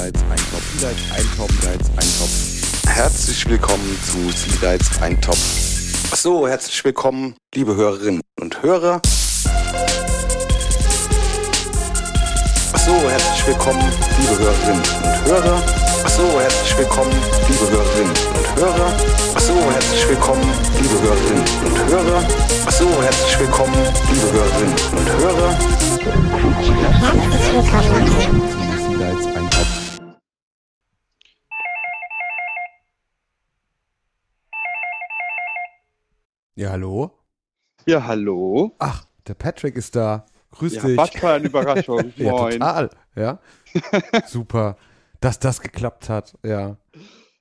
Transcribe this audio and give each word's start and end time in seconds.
Seeds 0.00 0.22
Eintopf, 0.30 0.64
Seeds 0.78 1.02
Eintopf, 1.14 1.52
Seeds 1.60 1.90
Eintopf. 1.90 2.32
Herzlich 2.88 3.46
willkommen 3.50 3.98
zu 4.02 4.30
Seeds 4.30 5.02
Eintopf. 5.02 6.16
So, 6.16 6.48
herzlich 6.48 6.82
willkommen, 6.82 7.34
liebe 7.54 7.74
Hörerinnen 7.74 8.22
und 8.40 8.62
Hörer. 8.62 9.02
So, 12.86 13.10
herzlich 13.10 13.46
willkommen, 13.46 13.92
liebe 14.20 14.38
Hörerinnen 14.38 14.80
und 14.80 15.24
Hörer. 15.26 15.62
So, 16.08 16.40
herzlich 16.40 16.78
willkommen, 16.78 17.12
liebe 17.46 17.70
Hörerinnen 17.70 18.10
und 18.10 18.56
Hörer. 18.56 18.92
So, 19.38 19.54
herzlich 19.70 20.08
willkommen, 20.08 20.50
liebe 20.80 21.02
Hörerinnen 21.02 21.44
und 21.66 21.78
Hörer. 21.90 22.24
So, 22.70 23.02
herzlich 23.02 23.38
willkommen, 23.38 23.76
liebe 24.10 24.32
Hörerinnen 24.32 24.76
und 24.96 25.08
Hörer. 25.20 25.58
Seeds 28.98 29.26
Eintopf. 29.36 29.79
Ja, 36.60 36.72
hallo? 36.72 37.10
Ja, 37.86 38.06
hallo. 38.06 38.74
Ach, 38.80 39.06
der 39.26 39.32
Patrick 39.32 39.76
ist 39.76 39.96
da. 39.96 40.26
Grüß 40.50 40.74
Ja, 40.74 40.82
dich. 40.82 40.98
was 40.98 41.08
für 41.08 41.30
eine 41.30 41.46
Überraschung. 41.46 42.12
ja, 42.18 42.32
Moin. 42.32 42.52
total. 42.52 42.90
Ja. 43.16 43.38
Super. 44.26 44.76
Dass 45.22 45.38
das 45.38 45.62
geklappt 45.62 46.10
hat, 46.10 46.36
ja. 46.44 46.76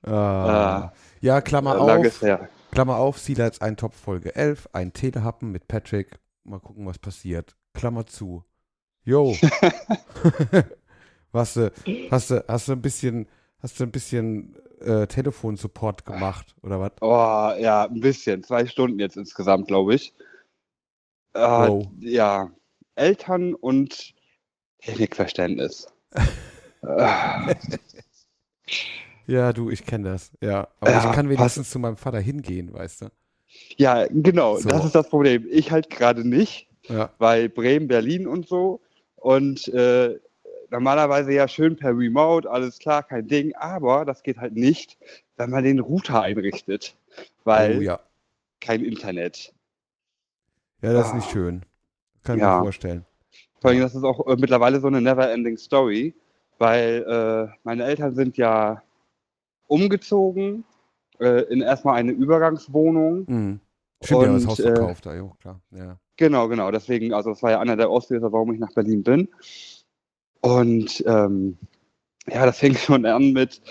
Äh, 0.05 0.09
Ah. 0.09 0.93
ja, 1.19 1.41
Klammer 1.41 1.75
Langes 1.85 2.15
auf. 2.15 2.21
her. 2.21 2.47
Klammer 2.71 2.95
auf, 2.95 3.19
Sea 3.19 3.35
Lights 3.37 3.59
ein 3.59 3.75
Top 3.75 3.93
Folge 3.93 4.33
11, 4.37 4.69
ein 4.71 4.93
Telehappen 4.93 5.51
mit 5.51 5.67
Patrick. 5.67 6.17
Mal 6.45 6.61
gucken, 6.61 6.85
was 6.85 6.97
passiert. 6.97 7.57
Klammer 7.73 8.05
zu. 8.05 8.45
Jo. 9.03 9.35
hast 11.33 11.57
du, 11.57 11.73
hast 12.09 12.31
du, 12.31 12.45
hast 12.47 12.67
du 12.69 12.71
ein 12.71 12.81
bisschen, 12.81 13.27
hast 13.61 13.79
du 13.79 13.83
ein 13.83 13.91
bisschen 13.91 14.55
äh, 14.81 15.07
Telefonsupport 15.07 16.05
gemacht 16.05 16.55
oder 16.61 16.79
was? 16.79 16.91
Oh, 17.01 17.51
ja, 17.59 17.85
ein 17.85 17.99
bisschen. 17.99 18.43
Zwei 18.43 18.65
Stunden 18.65 18.99
jetzt 18.99 19.17
insgesamt, 19.17 19.67
glaube 19.67 19.95
ich. 19.95 20.13
Äh, 21.33 21.69
Wow. 21.69 21.91
Ja, 21.99 22.51
Eltern 22.95 23.55
und 23.55 24.13
Technikverständnis. 24.79 25.87
äh, 26.83 27.55
Ja, 29.27 29.53
du, 29.53 29.69
ich 29.69 29.85
kenne 29.85 30.09
das. 30.09 30.31
Ja, 30.41 30.67
aber 30.79 30.91
Ja, 30.91 30.97
ich 30.97 31.09
kann 31.11 31.29
wenigstens 31.29 31.69
zu 31.69 31.79
meinem 31.79 31.97
Vater 31.97 32.19
hingehen, 32.19 32.73
weißt 32.73 33.01
du? 33.03 33.09
ja, 33.77 34.05
genau, 34.09 34.57
So. 34.57 34.69
das 34.69 34.85
ist 34.85 34.95
das 34.95 35.09
Problem. 35.09 35.47
Ich 35.49 35.71
halt 35.71 35.89
gerade 35.89 36.27
nicht, 36.27 36.67
Ja. 36.87 37.13
weil 37.17 37.49
Bremen, 37.49 37.87
Berlin 37.87 38.27
und 38.27 38.47
so. 38.47 38.81
Und 39.15 39.67
äh, 39.69 40.19
normalerweise 40.71 41.33
ja 41.33 41.47
schön 41.47 41.75
per 41.75 41.97
Remote, 41.97 42.49
alles 42.49 42.79
klar, 42.79 43.03
kein 43.03 43.27
Ding. 43.27 43.55
Aber 43.55 44.05
das 44.05 44.23
geht 44.23 44.37
halt 44.37 44.53
nicht, 44.53 44.97
wenn 45.37 45.49
man 45.49 45.63
den 45.63 45.79
Router 45.79 46.21
einrichtet. 46.21 46.95
Weil 47.43 47.77
Oh 47.77 47.81
ja. 47.81 47.99
kein 48.61 48.83
Internet. 48.83 49.53
Ja, 50.81 50.93
das 50.93 51.07
ist 51.07 51.13
Ah. 51.13 51.15
nicht 51.17 51.29
schön. 51.31 51.65
Kann 52.23 52.37
ich 52.37 52.41
Ja. 52.41 52.57
mir 52.57 52.63
vorstellen. 52.63 53.05
Vor 53.61 53.71
allem, 53.71 53.81
das 53.81 53.95
ist 53.95 54.03
auch 54.03 54.25
äh, 54.27 54.35
mittlerweile 54.37 54.79
so 54.79 54.87
eine 54.87 55.01
never-ending 55.01 55.57
Story, 55.57 56.13
weil 56.57 57.03
äh, 57.07 57.53
meine 57.63 57.83
Eltern 57.83 58.15
sind 58.15 58.37
ja 58.37 58.81
umgezogen 59.67 60.63
äh, 61.19 61.41
in 61.51 61.61
erstmal 61.61 61.95
eine 61.95 62.11
Übergangswohnung. 62.11 63.25
Mhm. 63.27 63.59
Stimmt, 64.01 64.21
ja, 64.23 64.31
das 64.33 64.43
Und, 64.43 64.49
Haus 64.49 64.59
äh, 64.59 64.63
verkauft, 64.63 65.05
da, 65.05 65.15
jo, 65.15 65.35
klar. 65.41 65.59
Ja. 65.71 65.97
Genau, 66.15 66.47
genau. 66.47 66.71
Deswegen, 66.71 67.13
also 67.13 67.31
das 67.31 67.43
war 67.43 67.51
ja 67.51 67.59
einer 67.59 67.75
der 67.75 67.89
Auslöser, 67.89 68.31
warum 68.31 68.53
ich 68.53 68.59
nach 68.59 68.73
Berlin 68.73 69.03
bin. 69.03 69.27
Und 70.41 71.03
ähm, 71.07 71.57
ja, 72.27 72.45
das 72.45 72.59
fing 72.59 72.75
schon 72.77 73.05
an 73.05 73.33
mit, 73.33 73.61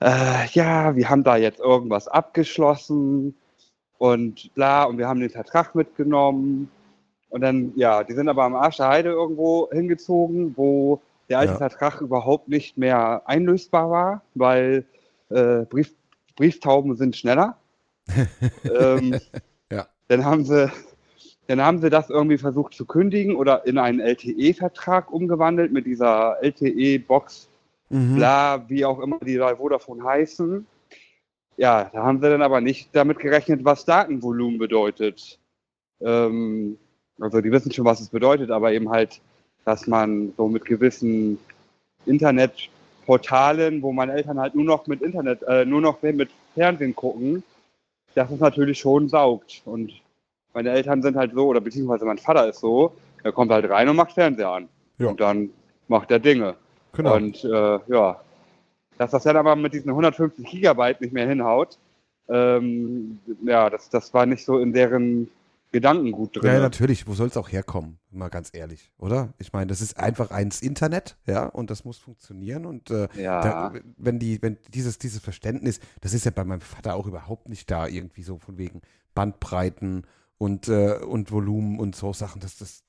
äh, 0.00 0.46
ja, 0.52 0.94
wir 0.96 1.08
haben 1.08 1.24
da 1.24 1.36
jetzt 1.36 1.60
irgendwas 1.60 2.08
abgeschlossen 2.08 3.34
und 3.98 4.52
bla, 4.54 4.84
und 4.84 4.98
wir 4.98 5.08
haben 5.08 5.20
den 5.20 5.30
Vertrag 5.30 5.74
mitgenommen. 5.74 6.70
Und 7.28 7.42
dann, 7.42 7.72
ja, 7.76 8.02
die 8.02 8.14
sind 8.14 8.28
aber 8.28 8.44
am 8.44 8.54
Arsch 8.54 8.78
der 8.78 8.88
Heide 8.88 9.10
irgendwo 9.10 9.68
hingezogen, 9.70 10.56
wo 10.56 11.00
der 11.28 11.38
alte 11.38 11.52
Ja. 11.52 11.58
Vertrag 11.58 12.00
überhaupt 12.00 12.48
nicht 12.48 12.76
mehr 12.76 13.22
einlösbar 13.26 13.90
war, 13.90 14.22
weil 14.34 14.84
äh, 15.28 15.64
Brief, 15.66 15.94
Brieftauben 16.34 16.96
sind 16.96 17.16
schneller. 17.16 17.56
ähm, 18.64 19.20
Ja. 19.70 19.86
Dann 20.08 20.24
haben 20.24 20.44
sie, 20.44 20.68
dann 21.46 21.60
haben 21.60 21.78
sie 21.80 21.90
das 21.90 22.10
irgendwie 22.10 22.38
versucht 22.38 22.74
zu 22.74 22.84
kündigen 22.84 23.34
oder 23.34 23.66
in 23.66 23.78
einen 23.78 24.00
LTE-Vertrag 24.00 25.10
umgewandelt 25.12 25.72
mit 25.72 25.86
dieser 25.86 26.36
LTE-Box, 26.42 27.48
Mhm. 27.90 28.14
bla, 28.14 28.64
wie 28.68 28.84
auch 28.84 29.00
immer 29.00 29.18
die 29.18 29.36
da 29.36 29.54
Vodafone 29.56 30.04
heißen. 30.04 30.64
Ja, 31.56 31.90
da 31.92 32.04
haben 32.04 32.20
sie 32.20 32.30
dann 32.30 32.42
aber 32.42 32.60
nicht 32.60 32.88
damit 32.92 33.18
gerechnet, 33.18 33.64
was 33.64 33.84
Datenvolumen 33.84 34.58
bedeutet. 34.58 35.38
Ähm, 36.00 36.78
also 37.18 37.40
die 37.40 37.50
wissen 37.52 37.72
schon, 37.72 37.84
was 37.84 38.00
es 38.00 38.08
bedeutet, 38.08 38.50
aber 38.50 38.72
eben 38.72 38.88
halt, 38.90 39.20
dass 39.64 39.86
man 39.86 40.32
so 40.36 40.48
mit 40.48 40.64
gewissen 40.64 41.38
Internetportalen, 42.06 43.82
wo 43.82 43.92
meine 43.92 44.12
Eltern 44.12 44.38
halt 44.38 44.54
nur 44.54 44.64
noch 44.64 44.86
mit 44.86 45.02
Internet, 45.02 45.42
äh, 45.42 45.64
nur 45.64 45.80
noch 45.80 46.00
mit 46.02 46.30
Fernsehen 46.54 46.94
gucken, 46.94 47.42
dass 48.14 48.30
es 48.30 48.40
natürlich 48.40 48.78
schon 48.78 49.08
saugt. 49.08 49.62
Und 49.64 49.92
meine 50.54 50.70
Eltern 50.70 51.02
sind 51.02 51.16
halt 51.16 51.32
so, 51.34 51.46
oder 51.46 51.60
beziehungsweise 51.60 52.04
mein 52.04 52.18
Vater 52.18 52.48
ist 52.48 52.60
so, 52.60 52.94
er 53.22 53.32
kommt 53.32 53.50
halt 53.52 53.68
rein 53.70 53.88
und 53.88 53.96
macht 53.96 54.12
Fernseher 54.12 54.48
an. 54.50 54.68
Ja. 54.98 55.08
Und 55.08 55.20
dann 55.20 55.50
macht 55.88 56.10
er 56.10 56.18
Dinge. 56.18 56.56
Genau. 56.92 57.16
Und 57.16 57.44
äh, 57.44 57.78
ja, 57.88 58.20
dass 58.98 59.12
das 59.12 59.22
dann 59.22 59.36
aber 59.36 59.56
mit 59.56 59.72
diesen 59.72 59.90
150 59.90 60.44
Gigabyte 60.46 61.00
nicht 61.00 61.12
mehr 61.12 61.26
hinhaut, 61.28 61.78
ähm, 62.28 63.18
ja, 63.44 63.70
das, 63.70 63.88
das 63.90 64.12
war 64.14 64.26
nicht 64.26 64.44
so 64.44 64.58
in 64.58 64.72
deren 64.72 65.28
Gedankengut 65.72 66.34
drin. 66.36 66.52
ja, 66.52 66.58
natürlich. 66.60 67.06
Wo 67.06 67.14
soll 67.14 67.28
es 67.28 67.36
auch 67.36 67.50
herkommen? 67.50 67.98
Mal 68.10 68.28
ganz 68.28 68.50
ehrlich, 68.52 68.90
oder? 68.98 69.32
Ich 69.38 69.52
meine, 69.52 69.68
das 69.68 69.80
ist 69.80 69.98
einfach 69.98 70.30
eins 70.32 70.62
Internet, 70.62 71.16
ja, 71.26 71.46
und 71.46 71.70
das 71.70 71.84
muss 71.84 71.96
funktionieren. 71.98 72.66
Und 72.66 72.90
äh, 72.90 73.08
Ja. 73.16 73.40
da, 73.40 73.72
wenn 73.96 74.18
die, 74.18 74.42
wenn 74.42 74.58
dieses, 74.74 74.98
dieses 74.98 75.20
Verständnis, 75.20 75.78
das 76.00 76.12
ist 76.12 76.24
ja 76.24 76.32
bei 76.32 76.44
meinem 76.44 76.60
Vater 76.60 76.96
auch 76.96 77.06
überhaupt 77.06 77.48
nicht 77.48 77.70
da, 77.70 77.86
irgendwie 77.86 78.22
so 78.22 78.38
von 78.38 78.58
wegen 78.58 78.80
Bandbreiten 79.14 80.06
und, 80.40 80.68
äh, 80.68 80.94
und 81.06 81.30
Volumen 81.30 81.78
und 81.78 81.94
so 81.94 82.14
Sachen. 82.14 82.40
Das, 82.40 82.56
das, 82.56 82.82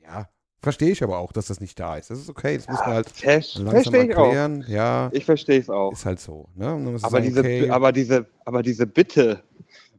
ja, 0.00 0.28
verstehe 0.62 0.90
ich 0.92 1.02
aber 1.02 1.18
auch, 1.18 1.32
dass 1.32 1.48
das 1.48 1.60
nicht 1.60 1.78
da 1.80 1.96
ist. 1.96 2.08
Das 2.08 2.20
ist 2.20 2.30
okay, 2.30 2.56
das 2.56 2.68
muss 2.68 2.78
man 2.78 2.94
halt 2.94 3.12
langsam 3.56 3.94
ich 3.94 4.16
auch. 4.16 4.26
erklären. 4.26 4.64
Ja, 4.68 5.10
Ich 5.12 5.24
verstehe 5.24 5.58
es 5.58 5.68
auch. 5.68 5.92
ist 5.92 6.06
halt 6.06 6.20
so. 6.20 6.46
Ne? 6.54 6.68
Aber 6.68 6.98
sagen, 7.00 7.24
diese, 7.24 7.40
okay, 7.40 7.68
aber, 7.68 7.90
diese, 7.90 8.26
aber 8.44 8.62
diese 8.62 8.86
Bitte, 8.86 9.42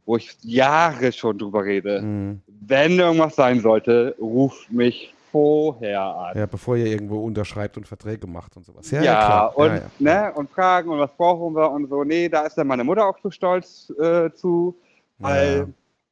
wo 0.06 0.16
ich 0.16 0.34
Jahre 0.42 1.12
schon 1.12 1.36
drüber 1.36 1.64
rede, 1.64 2.00
mh. 2.00 2.36
wenn 2.62 2.98
irgendwas 2.98 3.36
sein 3.36 3.60
sollte, 3.60 4.16
ruft 4.18 4.72
mich 4.72 5.14
vorher 5.30 6.00
an. 6.02 6.38
Ja, 6.38 6.46
bevor 6.46 6.78
ihr 6.78 6.86
irgendwo 6.86 7.22
unterschreibt 7.22 7.76
und 7.76 7.86
Verträge 7.86 8.26
macht 8.26 8.56
und 8.56 8.64
sowas. 8.64 8.90
Ja, 8.90 9.02
Ja, 9.02 9.04
ja, 9.04 9.26
klar. 9.26 9.58
und, 9.58 9.66
ja, 9.68 9.74
ja. 9.76 9.90
Ne, 9.98 10.32
und 10.34 10.50
fragen 10.50 10.88
und 10.88 10.98
was 10.98 11.14
brauchen 11.14 11.54
wir 11.54 11.70
und 11.70 11.90
so. 11.90 12.04
Nee, 12.04 12.30
da 12.30 12.46
ist 12.46 12.54
dann 12.56 12.66
meine 12.68 12.84
Mutter 12.84 13.04
auch 13.06 13.18
so 13.22 13.30
stolz 13.30 13.92
äh, 14.00 14.32
zu, 14.32 14.74
weil 15.18 15.58
Ja. 15.58 15.66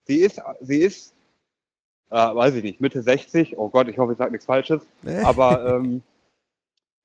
Sie 0.08 0.16
ist, 0.16 0.40
sie 0.60 0.78
ist, 0.78 1.14
äh, 2.10 2.16
weiß 2.16 2.54
ich 2.54 2.64
nicht, 2.64 2.80
Mitte 2.80 3.02
60, 3.02 3.56
oh 3.58 3.68
Gott, 3.68 3.88
ich 3.88 3.98
hoffe, 3.98 4.12
ich 4.12 4.18
sage 4.18 4.32
nichts 4.32 4.46
Falsches, 4.46 4.82
aber 5.24 5.76
ähm, 5.76 6.02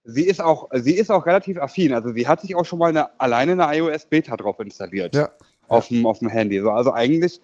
sie 0.03 0.23
ist 0.23 0.41
auch, 0.41 0.69
sie 0.73 0.95
ist 0.95 1.11
auch 1.11 1.25
relativ 1.25 1.57
affin. 1.59 1.93
Also 1.93 2.13
sie 2.13 2.27
hat 2.27 2.41
sich 2.41 2.55
auch 2.55 2.65
schon 2.65 2.79
mal 2.79 2.89
eine, 2.89 3.19
alleine 3.19 3.51
eine 3.51 3.77
iOS 3.77 4.05
Beta 4.05 4.35
drauf 4.37 4.59
installiert. 4.59 5.15
Ja. 5.15 5.29
Auf 5.67 5.87
dem, 5.87 6.05
auf 6.05 6.19
dem 6.19 6.29
Handy. 6.29 6.59
So, 6.59 6.71
also 6.71 6.91
eigentlich, 6.93 7.39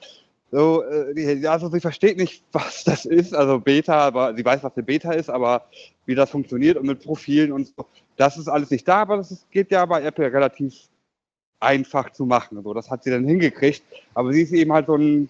so, 0.51 0.83
äh, 0.83 1.45
also 1.47 1.69
sie 1.69 1.79
versteht 1.79 2.17
nicht, 2.17 2.43
was 2.51 2.83
das 2.83 3.05
ist, 3.05 3.33
also 3.33 3.59
Beta, 3.59 3.99
aber 3.99 4.35
sie 4.35 4.43
weiß, 4.43 4.63
was 4.63 4.75
eine 4.75 4.83
Beta 4.83 5.11
ist, 5.11 5.29
aber 5.29 5.65
wie 6.05 6.15
das 6.15 6.29
funktioniert 6.29 6.77
und 6.77 6.87
mit 6.87 7.03
Profilen 7.03 7.51
und 7.51 7.67
so. 7.67 7.85
Das 8.17 8.37
ist 8.37 8.47
alles 8.47 8.69
nicht 8.71 8.87
da, 8.87 9.01
aber 9.01 9.17
das 9.17 9.31
ist, 9.31 9.49
geht 9.51 9.71
ja 9.71 9.85
bei 9.85 10.01
Apple 10.03 10.31
relativ 10.31 10.89
einfach 11.61 12.11
zu 12.11 12.25
machen. 12.25 12.61
So, 12.63 12.73
das 12.73 12.89
hat 12.89 13.03
sie 13.03 13.11
dann 13.11 13.25
hingekriegt. 13.25 13.83
Aber 14.13 14.33
sie 14.33 14.41
ist 14.41 14.53
eben 14.53 14.73
halt 14.73 14.87
so 14.87 14.95
ein 14.95 15.29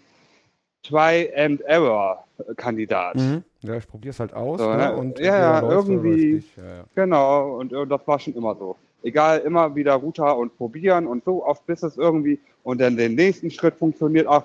Try-and-Error-Kandidat. 0.84 3.16
Mhm. 3.16 3.44
Ja, 3.62 3.76
ich 3.76 3.88
probiere 3.88 4.12
es 4.12 4.20
halt 4.20 4.34
aus. 4.34 4.60
So, 4.60 4.70
ne? 4.70 4.78
ne? 4.78 4.96
Und 4.96 5.20
Ja, 5.20 5.62
ja, 5.62 5.70
irgendwie-. 5.70 6.44
Ja, 6.58 6.64
ja. 6.64 6.84
Genau, 6.96 7.58
und 7.58 7.74
äh, 7.74 7.86
das 7.86 8.02
war 8.06 8.20
schon 8.20 8.34
immer 8.36 8.56
so. 8.56 8.76
Egal, 9.04 9.40
immer 9.40 9.74
wieder 9.76 9.94
Router 9.96 10.38
und 10.38 10.58
probieren 10.58 11.08
und 11.08 11.24
so, 11.24 11.46
oft 11.46 11.66
bis 11.66 11.84
es 11.84 11.96
irgendwie 11.98 12.40
und 12.64 12.82
dann 12.82 12.98
den 12.98 13.16
nächsten 13.16 13.50
Schritt 13.50 13.76
funktioniert. 13.76 14.28
Ach, 14.28 14.44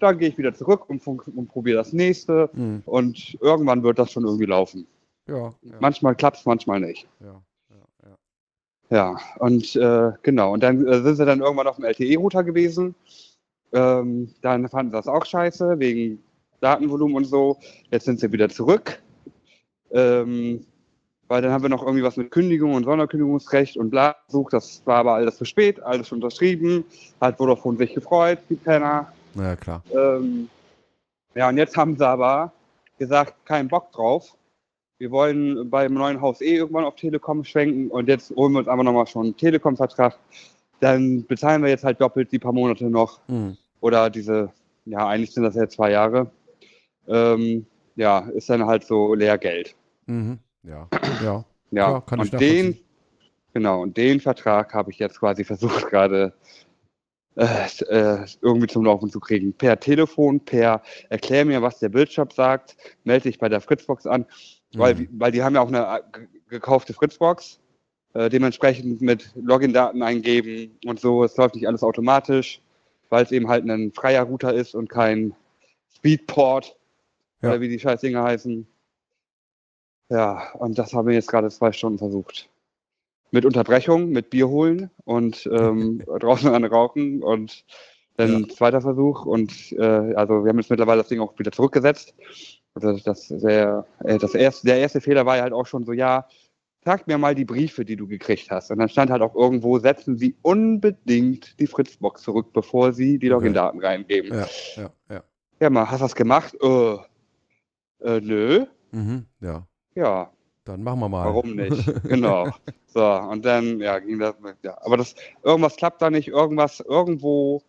dann 0.00 0.18
gehe 0.18 0.28
ich 0.28 0.36
wieder 0.38 0.52
zurück 0.52 0.88
und, 0.90 1.06
und 1.06 1.48
probiere 1.48 1.76
das 1.78 1.92
nächste 1.92 2.50
Mhm. 2.52 2.82
und 2.86 3.38
irgendwann 3.40 3.84
wird 3.84 3.98
das 4.00 4.10
schon 4.10 4.24
irgendwie 4.24 4.46
laufen. 4.46 4.86
Ja, 5.28 5.54
ja, 5.62 5.74
Manchmal 5.78 6.16
klappt 6.16 6.38
es, 6.38 6.44
manchmal 6.46 6.80
nicht. 6.80 7.06
ja, 7.20 7.40
ja, 7.70 7.76
ja. 8.90 8.90
Ja, 8.90 9.16
und 9.38 9.76
äh, 9.76 10.10
genau, 10.24 10.52
und 10.52 10.62
dann 10.64 10.84
äh, 10.86 11.00
sind 11.02 11.14
sie 11.16 11.24
dann 11.24 11.40
irgendwann 11.40 11.68
auf 11.68 11.76
dem 11.76 11.84
LTE-Router 11.84 12.42
gewesen. 12.42 12.96
Ähm, 13.72 14.34
dann 14.42 14.68
fanden 14.68 14.92
sie 14.92 14.96
das 14.96 15.08
auch 15.08 15.24
scheiße, 15.24 15.78
wegen 15.78 16.22
Datenvolumen 16.60 17.16
und 17.16 17.24
so. 17.24 17.58
Jetzt 17.90 18.04
sind 18.04 18.20
sie 18.20 18.32
wieder 18.32 18.48
zurück. 18.48 19.02
Ähm, 19.90 20.64
weil 21.28 21.40
dann 21.40 21.52
haben 21.52 21.62
wir 21.62 21.70
noch 21.70 21.82
irgendwie 21.82 22.02
was 22.02 22.18
mit 22.18 22.30
Kündigung 22.30 22.74
und 22.74 22.84
Sonderkündigungsrecht 22.84 23.78
und 23.78 23.90
bla 23.90 24.14
gesucht. 24.26 24.52
Das 24.52 24.82
war 24.84 24.96
aber 24.96 25.14
alles 25.14 25.38
zu 25.38 25.46
spät, 25.46 25.82
alles 25.82 26.08
schon 26.08 26.16
unterschrieben. 26.22 26.84
Hat 27.20 27.38
Vodafone 27.38 27.78
sich 27.78 27.94
gefreut, 27.94 28.38
die 28.50 28.56
Penner. 28.56 29.10
Na 29.34 29.48
ja, 29.48 29.56
klar. 29.56 29.82
Ähm, 29.94 30.50
ja, 31.34 31.48
und 31.48 31.56
jetzt 31.56 31.76
haben 31.76 31.96
sie 31.96 32.06
aber 32.06 32.52
gesagt, 32.98 33.34
keinen 33.46 33.68
Bock 33.68 33.92
drauf. 33.92 34.36
Wir 34.98 35.10
wollen 35.10 35.70
beim 35.70 35.94
neuen 35.94 36.20
Haus 36.20 36.40
eh 36.40 36.56
irgendwann 36.56 36.84
auf 36.84 36.96
Telekom 36.96 37.44
schwenken 37.44 37.90
und 37.90 38.08
jetzt 38.08 38.30
holen 38.36 38.52
wir 38.52 38.60
uns 38.60 38.68
aber 38.68 38.84
nochmal 38.84 39.06
schon 39.06 39.24
einen 39.24 39.36
Telekom-Vertrag. 39.36 40.18
Dann 40.80 41.24
bezahlen 41.24 41.62
wir 41.62 41.70
jetzt 41.70 41.84
halt 41.84 42.00
doppelt 42.00 42.30
die 42.30 42.38
paar 42.38 42.52
Monate 42.52 42.84
noch. 42.90 43.20
Mhm. 43.26 43.56
Oder 43.82 44.08
diese, 44.08 44.50
ja, 44.86 45.06
eigentlich 45.06 45.32
sind 45.32 45.42
das 45.42 45.56
ja 45.56 45.68
zwei 45.68 45.90
Jahre. 45.90 46.30
Ähm, 47.06 47.66
ja, 47.96 48.20
ist 48.30 48.48
dann 48.48 48.64
halt 48.64 48.84
so 48.84 49.12
Lehrgeld. 49.14 49.74
Mhm. 50.06 50.38
Ja. 50.62 50.88
Ja. 51.22 51.44
Ja, 51.72 51.90
Ja, 51.90 52.00
kann 52.00 52.20
ich 52.20 52.32
und 52.32 52.40
den, 52.40 52.66
nachvollziehen. 52.68 52.84
genau, 53.52 53.82
und 53.82 53.96
den 53.96 54.20
Vertrag 54.20 54.72
habe 54.72 54.90
ich 54.92 54.98
jetzt 54.98 55.18
quasi 55.18 55.44
versucht 55.44 55.88
gerade 55.88 56.32
äh, 57.34 57.66
äh, 57.88 58.26
irgendwie 58.40 58.66
zum 58.68 58.84
Laufen 58.84 59.10
zu 59.10 59.18
kriegen. 59.18 59.52
Per 59.52 59.80
Telefon, 59.80 60.38
per 60.40 60.82
erklär 61.08 61.44
mir, 61.44 61.60
was 61.62 61.78
der 61.80 61.88
Bildschirm 61.88 62.28
sagt, 62.30 62.76
melde 63.04 63.24
dich 63.24 63.38
bei 63.38 63.48
der 63.48 63.60
Fritzbox 63.60 64.06
an, 64.06 64.26
weil, 64.74 64.94
Mhm. 64.94 65.08
weil 65.18 65.32
die 65.32 65.42
haben 65.42 65.54
ja 65.56 65.60
auch 65.62 65.68
eine 65.68 65.98
äh, 65.98 66.02
ge- 66.12 66.28
gekaufte 66.50 66.92
Fritzbox, 66.92 67.58
äh, 68.14 68.28
dementsprechend 68.28 69.00
mit 69.02 69.32
Login-Daten 69.34 70.02
eingeben 70.04 70.78
und 70.86 71.00
so. 71.00 71.24
Es 71.24 71.36
läuft 71.36 71.56
nicht 71.56 71.66
alles 71.66 71.82
automatisch, 71.82 72.60
weil 73.12 73.24
es 73.24 73.30
eben 73.30 73.48
halt 73.48 73.68
ein 73.68 73.92
freier 73.92 74.22
Router 74.22 74.54
ist 74.54 74.74
und 74.74 74.88
kein 74.88 75.34
Speedport 75.94 76.74
Ja. 77.42 77.50
oder 77.50 77.60
wie 77.60 77.68
die 77.68 77.78
scheiß 77.78 78.00
Dinge 78.00 78.22
heißen. 78.22 78.66
Ja, 80.08 80.50
und 80.54 80.78
das 80.78 80.94
haben 80.94 81.06
wir 81.06 81.14
jetzt 81.14 81.28
gerade 81.28 81.50
zwei 81.50 81.72
Stunden 81.72 81.98
versucht. 81.98 82.48
Mit 83.30 83.44
Unterbrechung, 83.44 84.08
mit 84.08 84.30
Bier 84.30 84.48
holen 84.48 84.90
und 85.04 85.46
ähm, 85.52 86.02
draußen 86.20 86.54
an 86.54 86.64
rauchen 86.64 87.22
und 87.22 87.64
dann 88.16 88.48
zweiter 88.48 88.80
Versuch 88.80 89.26
und 89.26 89.72
äh, 89.72 90.14
also 90.14 90.44
wir 90.44 90.48
haben 90.48 90.58
jetzt 90.58 90.70
mittlerweile 90.70 91.02
das 91.02 91.08
Ding 91.08 91.20
auch 91.20 91.38
wieder 91.38 91.52
zurückgesetzt. 91.52 92.14
Also 92.74 92.96
das, 93.04 93.28
der, 93.28 93.86
äh, 94.04 94.16
das 94.16 94.34
erste, 94.34 94.66
der 94.66 94.78
erste 94.78 95.02
Fehler 95.02 95.26
war 95.26 95.36
ja 95.36 95.42
halt 95.42 95.52
auch 95.52 95.66
schon 95.66 95.84
so, 95.84 95.92
ja, 95.92 96.26
sag 96.84 97.06
mir 97.06 97.18
mal 97.18 97.34
die 97.34 97.44
Briefe, 97.44 97.84
die 97.84 97.96
du 97.96 98.06
gekriegt 98.06 98.50
hast. 98.50 98.70
Und 98.70 98.78
dann 98.78 98.88
stand 98.88 99.10
halt 99.10 99.22
auch 99.22 99.34
irgendwo, 99.34 99.78
setzen 99.78 100.16
Sie 100.16 100.36
unbedingt 100.42 101.58
die 101.60 101.66
Fritzbox 101.66 102.22
zurück, 102.22 102.52
bevor 102.52 102.92
Sie 102.92 103.18
die 103.18 103.28
Login-Daten 103.28 103.80
reingeben. 103.80 104.32
Ja, 104.32 104.46
ja, 104.76 104.90
ja. 105.10 105.22
Ja, 105.60 105.70
mal, 105.70 105.88
hast 105.88 106.00
du 106.00 106.04
das 106.04 106.14
gemacht? 106.14 106.56
Äh, 106.60 106.94
äh, 108.00 108.20
nö. 108.20 108.66
Mhm. 108.90 109.26
Ja. 109.40 109.66
Ja, 109.94 110.30
Dann 110.64 110.82
machen 110.82 111.00
wir 111.00 111.08
mal. 111.08 111.26
warum 111.26 111.54
nicht? 111.54 111.84
genau. 112.08 112.50
So, 112.86 113.04
und 113.04 113.44
dann, 113.44 113.78
ja, 113.78 113.98
ging 114.00 114.18
das, 114.18 114.34
ja. 114.62 114.76
Aber 114.82 114.96
das, 114.96 115.14
irgendwas 115.44 115.76
klappt 115.76 116.02
da 116.02 116.10
nicht, 116.10 116.28
irgendwas, 116.28 116.80
irgendwo, 116.80 117.62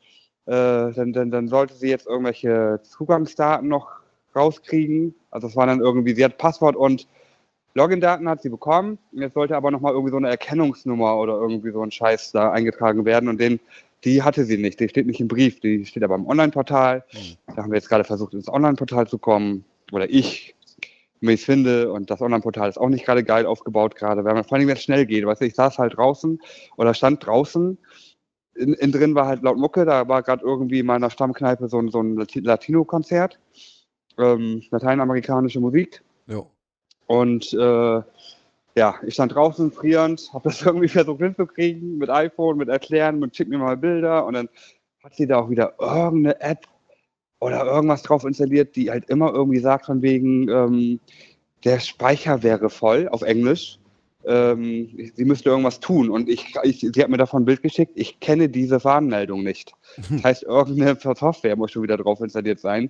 äh, 0.46 0.92
dann, 0.92 1.14
dann, 1.14 1.30
dann 1.30 1.48
sollte 1.48 1.76
sie 1.76 1.90
jetzt 1.90 2.08
irgendwelche 2.08 2.80
Zugangsdaten 2.82 3.68
noch 3.68 3.92
rauskriegen. 4.36 5.14
Also 5.30 5.48
es 5.48 5.56
war 5.56 5.68
dann 5.68 5.80
irgendwie, 5.80 6.16
sie 6.16 6.26
hat 6.26 6.38
Passwort 6.38 6.76
und 6.76 7.08
Login-Daten 7.76 8.30
hat 8.30 8.42
sie 8.42 8.50
bekommen. 8.50 9.00
Jetzt 9.12 9.34
sollte 9.34 9.56
aber 9.56 9.72
nochmal 9.72 9.94
irgendwie 9.94 10.12
so 10.12 10.18
eine 10.18 10.30
Erkennungsnummer 10.30 11.18
oder 11.18 11.34
irgendwie 11.34 11.72
so 11.72 11.82
ein 11.82 11.92
Scheiß 11.92 12.32
da 12.32 12.52
eingetragen 12.52 13.06
werden 13.06 13.30
und 13.30 13.40
den, 13.40 13.60
die 14.04 14.22
hatte 14.22 14.46
sie 14.46 14.58
nicht. 14.58 14.80
Die 14.80 14.90
steht 14.90 15.08
nicht 15.08 15.20
im 15.20 15.28
Brief, 15.28 15.60
die 15.60 15.86
steht 15.86 16.04
aber 16.04 16.16
im 16.16 16.28
Online-Portal. 16.28 17.04
Hm. 17.10 17.22
Da 17.56 17.64
haben 17.64 17.72
wir 17.72 17.78
jetzt 17.78 17.90
gerade 17.90 18.04
versucht, 18.04 18.34
ins 18.34 18.50
Online-Portal 18.50 19.08
zu 19.08 19.18
kommen. 19.18 19.66
Oder 19.92 20.10
ich, 20.10 20.56
wie 21.22 21.34
ich 21.34 21.40
es 21.40 21.46
finde. 21.46 21.92
Und 21.92 22.10
das 22.10 22.22
Online-Portal 22.22 22.70
ist 22.70 22.78
auch 22.78 22.90
nicht 22.90 23.06
gerade 23.06 23.24
geil 23.24 23.46
aufgebaut 23.46 23.96
gerade. 23.96 24.24
Weil 24.24 24.34
man 24.34 24.44
vor 24.44 24.58
allem, 24.58 24.68
wenn 24.68 24.76
es 24.76 24.84
schnell 24.84 25.06
geht. 25.06 25.26
Weißt 25.26 25.42
du, 25.42 25.46
ich 25.46 25.56
saß 25.56 25.80
halt 25.80 25.98
draußen 25.98 26.40
oder 26.78 26.94
stand 26.94 27.26
draußen. 27.26 27.78
In, 28.56 28.74
in 28.74 28.92
drin 28.92 29.16
war 29.16 29.26
halt 29.26 29.42
laut 29.42 29.58
Mucke. 29.58 29.86
Da 29.86 30.08
war 30.08 30.22
gerade 30.22 30.44
irgendwie 30.44 30.80
in 30.80 30.86
meiner 30.86 31.10
Stammkneipe 31.10 31.70
so 31.70 31.80
ein, 31.80 31.90
so 31.90 32.02
ein 32.02 32.18
Lati- 32.18 32.46
Latino-Konzert. 32.46 33.40
Ähm, 34.20 34.62
lateinamerikanische 34.70 35.60
Musik. 35.60 36.04
Jo. 36.28 36.50
Und 37.14 37.54
äh, 37.54 38.02
ja, 38.76 38.96
ich 39.06 39.14
stand 39.14 39.36
draußen 39.36 39.72
frierend, 39.72 40.32
habe 40.34 40.50
das 40.50 40.62
irgendwie 40.66 40.88
versucht 40.88 41.22
hinzukriegen 41.22 42.00
mit 42.00 42.10
iPhone, 42.10 42.58
mit 42.58 42.70
Erklären, 42.70 43.20
mit 43.20 43.36
schick 43.36 43.50
mir 43.50 43.60
mal 43.60 43.78
Bilder 43.78 44.26
und 44.26 44.34
dann 44.34 44.50
hat 45.04 45.14
sie 45.16 45.28
da 45.28 45.38
auch 45.38 45.50
wieder 45.50 45.76
irgendeine 45.80 46.42
App 46.42 46.66
oder 47.40 47.66
irgendwas 47.66 48.02
drauf 48.02 48.24
installiert, 48.24 48.76
die 48.76 48.90
halt 48.90 49.10
immer 49.10 49.32
irgendwie 49.32 49.60
sagt 49.60 49.86
von 49.86 50.02
wegen, 50.02 50.50
ähm, 50.50 51.00
der 51.64 51.80
Speicher 51.80 52.42
wäre 52.42 52.72
voll 52.72 53.08
auf 53.10 53.22
Englisch. 53.22 53.78
Ähm, 54.26 55.12
sie 55.14 55.26
müsste 55.26 55.50
irgendwas 55.50 55.82
tun 55.82 56.10
und 56.10 56.30
ich, 56.30 56.56
ich, 56.64 56.80
sie 56.80 57.04
hat 57.04 57.10
mir 57.10 57.18
davon 57.18 57.44
ein 57.44 57.46
Bild 57.46 57.62
geschickt. 57.62 57.92
Ich 57.96 58.22
kenne 58.22 58.50
diese 58.50 58.84
Warnmeldung 58.84 59.44
nicht. 59.44 59.74
Das 60.10 60.24
heißt, 60.24 60.44
irgendeine 60.44 60.98
Software 61.00 61.58
muss 61.58 61.72
schon 61.72 61.84
wieder 61.84 61.98
drauf 61.98 62.22
installiert 62.22 62.60
sein, 62.60 62.90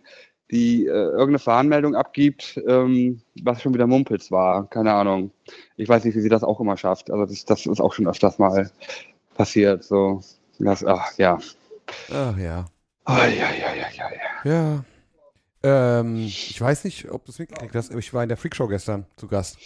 die 0.54 0.86
äh, 0.86 0.90
irgendeine 0.90 1.46
Warnmeldung 1.46 1.96
abgibt, 1.96 2.62
ähm, 2.68 3.22
was 3.42 3.62
schon 3.62 3.74
wieder 3.74 3.88
Mumpels 3.88 4.32
war. 4.32 4.70
Keine 4.70 4.94
Ahnung. 4.94 5.32
Ich 5.76 5.90
weiß 5.90 6.06
nicht, 6.06 6.16
wie 6.16 6.22
sie 6.22 6.30
das 6.30 6.44
auch 6.44 6.60
immer 6.60 6.78
schafft. 6.78 7.12
Also 7.12 7.26
das, 7.26 7.44
das 7.46 7.66
ist 7.66 7.82
auch 7.82 7.94
schon 7.94 8.08
öfters 8.08 8.40
mal 8.40 8.72
passiert. 9.36 9.84
So, 9.84 10.22
das, 10.60 10.86
ach 10.86 11.18
ja. 11.18 11.40
Ach 12.14 12.38
ja. 12.38 12.66
Oh, 13.06 13.12
ja, 13.12 13.28
ja, 13.28 13.74
ja, 13.76 13.88
ja, 13.96 14.10
ja. 14.46 14.84
Ja. 15.64 16.00
Ähm, 16.00 16.18
ich 16.18 16.60
weiß 16.60 16.84
nicht, 16.84 17.10
ob 17.10 17.26
du 17.26 17.32
es 17.32 17.40
mitgekriegt 17.40 17.76
hast, 17.76 17.90
aber 17.90 18.00
ich 18.00 18.14
war 18.14 18.24
in 18.24 18.30
der 18.30 18.38
Freakshow 18.38 18.68
gestern 18.68 19.06
zu 19.16 19.28
Gast. 19.28 19.58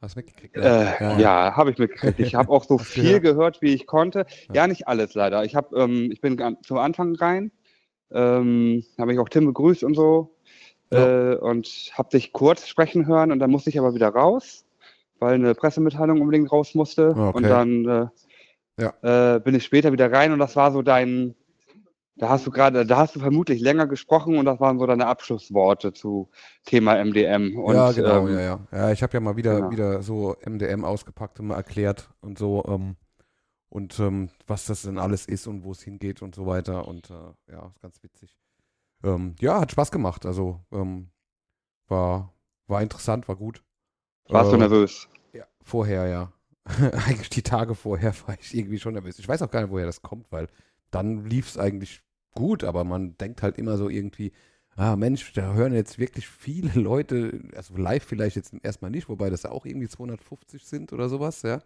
Hast 0.00 0.14
du 0.14 0.20
mitgekriegt? 0.20 0.56
Äh, 0.56 1.20
ja, 1.20 1.54
habe 1.56 1.72
ich 1.72 1.78
mitgekriegt. 1.78 2.20
Ich 2.20 2.34
habe 2.34 2.50
auch 2.50 2.64
so 2.64 2.78
viel 2.78 3.20
gehört? 3.20 3.60
wie 3.60 3.74
ich 3.74 3.86
konnte. 3.86 4.26
Ja. 4.48 4.54
Ja, 4.62 4.66
nicht 4.66 4.88
alles 4.88 5.14
leider. 5.14 5.44
Ich 5.44 5.56
habe, 5.56 5.76
ähm, 5.76 6.10
ich 6.12 6.20
bin 6.20 6.38
zum 6.64 6.78
Anfang 6.78 7.16
rein, 7.16 7.50
ähm, 8.12 8.84
habe 8.98 9.12
ich 9.12 9.18
auch 9.18 9.28
Tim 9.28 9.46
begrüßt 9.46 9.84
und 9.84 9.94
so 9.94 10.34
Ja. 10.92 11.32
äh, 11.32 11.36
und 11.36 11.66
habe 11.94 12.10
dich 12.10 12.32
kurz 12.32 12.66
sprechen 12.66 13.06
hören 13.06 13.32
und 13.32 13.38
dann 13.38 13.50
musste 13.50 13.70
ich 13.70 13.78
aber 13.78 13.94
wieder 13.94 14.08
raus, 14.08 14.64
weil 15.18 15.34
eine 15.34 15.54
Pressemitteilung 15.54 16.20
unbedingt 16.20 16.50
raus 16.50 16.74
musste 16.74 17.14
Ah, 17.16 17.28
okay. 17.28 17.36
und 17.36 17.42
dann 17.44 17.84
äh, 17.88 18.82
Ja. 18.82 19.36
äh, 19.36 19.40
bin 19.40 19.54
ich 19.54 19.64
später 19.64 19.92
wieder 19.92 20.10
rein 20.12 20.32
und 20.32 20.38
das 20.38 20.56
war 20.56 20.72
so 20.72 20.82
dein, 20.82 21.34
da 22.16 22.28
hast 22.28 22.46
du 22.46 22.50
gerade, 22.50 22.84
da 22.84 22.98
hast 22.98 23.14
du 23.16 23.20
vermutlich 23.20 23.60
länger 23.60 23.86
gesprochen 23.86 24.36
und 24.38 24.44
das 24.44 24.60
waren 24.60 24.78
so 24.78 24.86
deine 24.86 25.06
Abschlussworte 25.06 25.92
zu 25.92 26.28
Thema 26.64 26.96
MDM. 27.02 27.58
Und, 27.58 27.74
ja, 27.74 27.92
genau, 27.92 28.26
ähm, 28.26 28.34
ja, 28.34 28.40
ja. 28.40 28.60
Ja, 28.72 28.90
ich 28.90 29.02
habe 29.02 29.14
ja 29.14 29.20
mal 29.20 29.36
wieder, 29.36 29.56
genau. 29.56 29.70
wieder 29.70 30.02
so 30.02 30.36
MDM 30.44 30.84
ausgepackt 30.84 31.40
und 31.40 31.46
mal 31.46 31.56
erklärt 31.56 32.10
und 32.20 32.38
so, 32.38 32.64
ähm, 32.68 32.96
und 33.70 33.98
ähm, 34.00 34.30
was 34.46 34.66
das 34.66 34.82
denn 34.82 34.98
alles 34.98 35.26
ist 35.26 35.46
und 35.46 35.64
wo 35.64 35.72
es 35.72 35.82
hingeht 35.82 36.22
und 36.22 36.34
so 36.34 36.46
weiter. 36.46 36.88
Und 36.88 37.10
äh, 37.10 37.52
ja, 37.52 37.68
ist 37.68 37.80
ganz 37.80 38.02
witzig. 38.02 38.36
Ähm, 39.04 39.36
ja, 39.40 39.60
hat 39.60 39.72
Spaß 39.72 39.90
gemacht. 39.92 40.26
Also 40.26 40.60
ähm, 40.72 41.10
war, 41.88 42.34
war 42.66 42.82
interessant, 42.82 43.28
war 43.28 43.36
gut. 43.36 43.64
Warst 44.28 44.52
du 44.52 44.56
Äh, 44.56 44.58
nervös? 44.58 45.08
Ja, 45.32 45.46
vorher, 45.62 46.06
ja. 46.08 46.32
eigentlich 47.06 47.30
die 47.30 47.42
Tage 47.42 47.74
vorher 47.74 48.14
war 48.26 48.36
ich 48.40 48.54
irgendwie 48.54 48.78
schon 48.78 48.94
nervös. 48.94 49.18
Ich 49.18 49.28
weiß 49.28 49.42
auch 49.42 49.50
gar 49.50 49.62
nicht, 49.62 49.70
woher 49.72 49.86
das 49.86 50.02
kommt, 50.02 50.30
weil 50.32 50.48
dann 50.90 51.24
lief 51.26 51.48
es 51.48 51.58
eigentlich 51.58 52.02
gut, 52.32 52.64
aber 52.64 52.84
man 52.84 53.16
denkt 53.18 53.42
halt 53.42 53.58
immer 53.58 53.76
so 53.76 53.88
irgendwie, 53.88 54.32
ah 54.76 54.96
Mensch, 54.96 55.32
da 55.34 55.54
hören 55.54 55.74
jetzt 55.74 55.98
wirklich 55.98 56.28
viele 56.28 56.72
Leute, 56.80 57.42
also 57.56 57.76
live 57.76 58.04
vielleicht 58.04 58.36
jetzt 58.36 58.54
erstmal 58.62 58.90
nicht, 58.90 59.08
wobei 59.08 59.30
das 59.30 59.46
auch 59.46 59.66
irgendwie 59.66 59.88
250 59.88 60.64
sind 60.64 60.92
oder 60.92 61.08
sowas, 61.08 61.42
ja. 61.42 61.60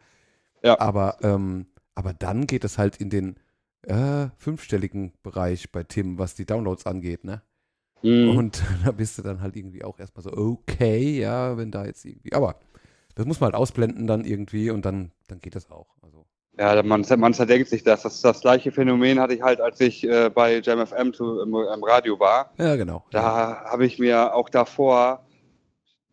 Ja. 0.62 0.80
Aber, 0.80 1.18
ähm, 1.22 1.66
aber 1.94 2.12
dann 2.14 2.46
geht 2.46 2.64
es 2.64 2.78
halt 2.78 2.96
in 2.96 3.10
den 3.10 3.36
äh, 3.82 4.28
fünfstelligen 4.38 5.12
Bereich 5.22 5.70
bei 5.72 5.82
Tim, 5.84 6.18
was 6.18 6.34
die 6.34 6.46
Downloads 6.46 6.86
angeht, 6.86 7.24
ne? 7.24 7.42
Mhm. 8.02 8.36
Und 8.36 8.62
da 8.84 8.92
bist 8.92 9.18
du 9.18 9.22
dann 9.22 9.40
halt 9.40 9.56
irgendwie 9.56 9.84
auch 9.84 9.98
erstmal 9.98 10.22
so, 10.22 10.32
okay, 10.32 11.18
ja, 11.20 11.56
wenn 11.56 11.70
da 11.70 11.84
jetzt 11.86 12.04
irgendwie. 12.04 12.32
Aber 12.32 12.56
das 13.14 13.26
muss 13.26 13.40
man 13.40 13.52
halt 13.52 13.56
ausblenden 13.60 14.06
dann 14.06 14.24
irgendwie 14.24 14.70
und 14.70 14.84
dann, 14.84 15.12
dann 15.28 15.40
geht 15.40 15.54
das 15.54 15.70
auch. 15.70 15.96
Also, 16.02 16.26
Ja, 16.58 16.82
man, 16.82 17.04
man 17.18 17.34
zerdenkt 17.34 17.68
sich 17.68 17.82
das. 17.82 18.02
das. 18.02 18.20
Das 18.20 18.40
gleiche 18.40 18.72
Phänomen 18.72 19.20
hatte 19.20 19.34
ich 19.34 19.42
halt, 19.42 19.60
als 19.60 19.80
ich 19.80 20.04
äh, 20.04 20.30
bei 20.30 20.58
JamFM 20.60 21.12
im, 21.20 21.54
im 21.54 21.84
Radio 21.84 22.18
war. 22.18 22.52
ja, 22.58 22.76
genau. 22.76 23.04
Da 23.10 23.64
habe 23.64 23.86
ich 23.86 23.98
mir 23.98 24.34
auch 24.34 24.48
davor 24.48 25.23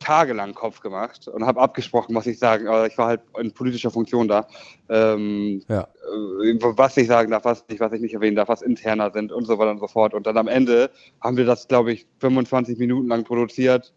tagelang 0.01 0.53
Kopf 0.53 0.81
gemacht 0.81 1.27
und 1.27 1.45
habe 1.45 1.61
abgesprochen, 1.61 2.13
was 2.15 2.27
ich 2.27 2.39
sagen. 2.39 2.67
Aber 2.67 2.87
ich 2.87 2.97
war 2.97 3.07
halt 3.07 3.21
in 3.39 3.53
politischer 3.53 3.91
Funktion 3.91 4.27
da. 4.27 4.47
Ähm, 4.89 5.61
Ja. 5.69 5.83
äh, 5.83 6.55
was 6.61 6.97
ich 6.97 7.07
sagen 7.07 7.31
darf, 7.31 7.45
was 7.45 7.65
nicht, 7.69 7.79
was 7.79 7.93
ich 7.93 8.01
nicht 8.01 8.13
erwähnen 8.13 8.35
darf, 8.35 8.49
was 8.49 8.61
interner 8.61 9.11
sind 9.11 9.31
und 9.31 9.45
so 9.45 9.57
weiter 9.57 9.71
und 9.71 9.79
so 9.79 9.87
fort. 9.87 10.13
Und 10.13 10.27
dann 10.27 10.37
am 10.37 10.47
Ende 10.47 10.91
haben 11.21 11.37
wir 11.37 11.45
das, 11.45 11.67
glaube 11.67 11.93
ich, 11.93 12.07
25 12.19 12.77
Minuten 12.77 13.07
lang 13.07 13.23
produziert. 13.23 13.93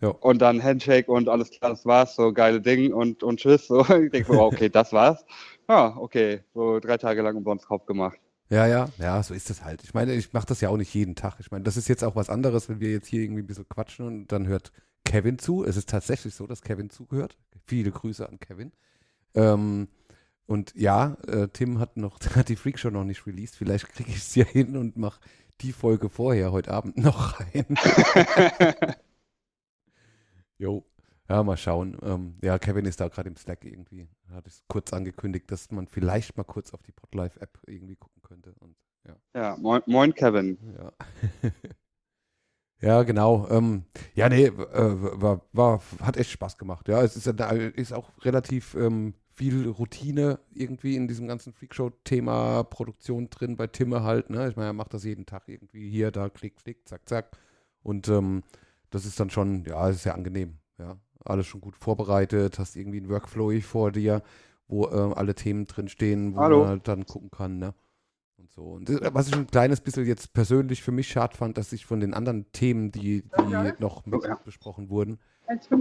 Ja. 0.00 0.08
Und 0.08 0.42
dann 0.42 0.62
Handshake 0.62 1.08
und 1.10 1.28
alles 1.28 1.50
klar, 1.50 1.70
das 1.70 1.86
war's, 1.86 2.16
so 2.16 2.32
geile 2.32 2.60
Ding 2.60 2.92
und, 2.92 3.22
und 3.22 3.38
tschüss. 3.40 3.68
So. 3.68 3.80
Ich 4.04 4.10
denke 4.10 4.32
so, 4.32 4.40
okay, 4.42 4.68
das 4.68 4.92
war's. 4.92 5.24
Ja, 5.68 5.96
okay, 5.96 6.40
so 6.52 6.78
drei 6.80 6.98
Tage 6.98 7.22
lang 7.22 7.36
umsonst 7.36 7.66
Kopf 7.66 7.86
gemacht. 7.86 8.18
Ja, 8.50 8.66
ja, 8.66 8.88
ja, 8.98 9.22
so 9.22 9.32
ist 9.32 9.48
es 9.48 9.64
halt. 9.64 9.82
Ich 9.84 9.94
meine, 9.94 10.12
ich 10.12 10.34
mache 10.34 10.46
das 10.46 10.60
ja 10.60 10.68
auch 10.68 10.76
nicht 10.76 10.92
jeden 10.94 11.14
Tag. 11.14 11.36
Ich 11.40 11.50
meine, 11.50 11.64
das 11.64 11.78
ist 11.78 11.88
jetzt 11.88 12.04
auch 12.04 12.14
was 12.14 12.28
anderes, 12.28 12.68
wenn 12.68 12.78
wir 12.80 12.90
jetzt 12.90 13.06
hier 13.08 13.22
irgendwie 13.22 13.42
ein 13.42 13.46
bisschen 13.46 13.68
quatschen 13.68 14.06
und 14.06 14.32
dann 14.32 14.46
hört 14.46 14.70
Kevin 15.14 15.38
zu. 15.38 15.64
Es 15.64 15.76
ist 15.76 15.88
tatsächlich 15.88 16.34
so, 16.34 16.44
dass 16.44 16.62
Kevin 16.62 16.90
zuhört. 16.90 17.38
Viele 17.66 17.92
Grüße 17.92 18.28
an 18.28 18.40
Kevin. 18.40 18.72
Ähm, 19.34 19.86
und 20.46 20.74
ja, 20.74 21.16
äh, 21.28 21.46
Tim 21.52 21.78
hat 21.78 21.96
noch, 21.96 22.18
hat 22.34 22.48
die 22.48 22.56
Freakshow 22.56 22.90
noch 22.90 23.04
nicht 23.04 23.24
released. 23.24 23.54
Vielleicht 23.54 23.88
kriege 23.90 24.10
ich 24.10 24.16
es 24.16 24.34
ja 24.34 24.44
hin 24.44 24.76
und 24.76 24.96
mache 24.96 25.20
die 25.60 25.70
Folge 25.70 26.08
vorher 26.08 26.50
heute 26.50 26.72
Abend 26.72 26.98
noch 26.98 27.38
rein. 27.38 27.64
jo. 30.58 30.84
Ja, 31.28 31.44
mal 31.44 31.58
schauen. 31.58 31.96
Ähm, 32.02 32.34
ja, 32.42 32.58
Kevin 32.58 32.84
ist 32.84 33.00
da 33.00 33.06
gerade 33.06 33.28
im 33.28 33.36
Slack 33.36 33.64
irgendwie. 33.64 34.08
Hat 34.32 34.48
es 34.48 34.64
kurz 34.66 34.92
angekündigt, 34.92 35.48
dass 35.48 35.70
man 35.70 35.86
vielleicht 35.86 36.36
mal 36.36 36.42
kurz 36.42 36.74
auf 36.74 36.82
die 36.82 36.92
Podlife-App 36.92 37.60
irgendwie 37.68 37.94
gucken 37.94 38.20
könnte. 38.20 38.52
Und, 38.58 38.74
ja. 39.06 39.16
ja, 39.32 39.56
moin, 39.58 39.80
moin 39.86 40.12
Kevin. 40.12 40.58
Ja. 40.76 40.92
ja, 42.84 43.02
genau. 43.02 43.48
Ähm, 43.50 43.84
ja, 44.14 44.28
nee, 44.28 44.46
äh, 44.46 44.52
war, 44.52 45.40
war, 45.52 45.80
hat 46.02 46.16
echt 46.16 46.30
Spaß 46.30 46.58
gemacht. 46.58 46.88
Ja, 46.88 47.02
es 47.02 47.16
ist, 47.16 47.26
ist 47.26 47.92
auch 47.92 48.10
relativ 48.22 48.74
ähm, 48.74 49.14
viel 49.32 49.68
Routine 49.68 50.38
irgendwie 50.52 50.94
in 50.96 51.08
diesem 51.08 51.26
ganzen 51.26 51.52
Freakshow-Thema 51.52 52.64
Produktion 52.64 53.30
drin, 53.30 53.56
bei 53.56 53.66
Timme 53.66 54.02
halt. 54.02 54.28
Ne? 54.28 54.48
Ich 54.48 54.56
meine, 54.56 54.68
er 54.68 54.74
macht 54.74 54.92
das 54.92 55.04
jeden 55.04 55.24
Tag 55.24 55.44
irgendwie 55.48 55.88
hier, 55.88 56.10
da, 56.10 56.28
klick, 56.28 56.56
klick, 56.56 56.86
zack, 56.86 57.08
zack. 57.08 57.36
Und 57.82 58.08
ähm, 58.08 58.42
das 58.90 59.06
ist 59.06 59.18
dann 59.18 59.30
schon, 59.30 59.64
ja, 59.64 59.88
es 59.88 59.96
ist 59.96 60.02
sehr 60.02 60.14
angenehm. 60.14 60.58
Ja, 60.78 60.96
alles 61.24 61.46
schon 61.46 61.62
gut 61.62 61.76
vorbereitet, 61.76 62.58
hast 62.58 62.76
irgendwie 62.76 62.98
einen 62.98 63.08
Workflow 63.08 63.58
vor 63.60 63.92
dir, 63.92 64.22
wo 64.68 64.86
äh, 64.86 65.14
alle 65.14 65.34
Themen 65.34 65.64
drin 65.64 65.88
stehen, 65.88 66.34
wo 66.34 66.40
Hallo. 66.40 66.60
man 66.60 66.68
halt 66.68 66.88
dann 66.88 67.06
gucken 67.06 67.30
kann, 67.30 67.58
ne? 67.58 67.74
Und 68.44 68.50
so. 68.52 68.62
Und 68.72 68.88
das, 68.90 69.00
was 69.14 69.28
ich 69.28 69.34
ein 69.36 69.46
kleines 69.46 69.80
bisschen 69.80 70.04
jetzt 70.06 70.32
persönlich 70.34 70.82
für 70.82 70.92
mich 70.92 71.08
schade 71.08 71.34
fand, 71.36 71.56
dass 71.56 71.72
ich 71.72 71.86
von 71.86 72.00
den 72.00 72.12
anderen 72.12 72.50
Themen, 72.52 72.90
die, 72.92 73.22
die 73.22 73.72
noch 73.78 74.04
mit 74.04 74.22
Ja. 74.24 74.34
besprochen 74.44 74.90
wurden, 74.90 75.18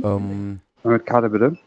ähm, 0.03 0.61
Mit 0.83 1.05
Karte 1.05 1.29
bitte. 1.29 1.57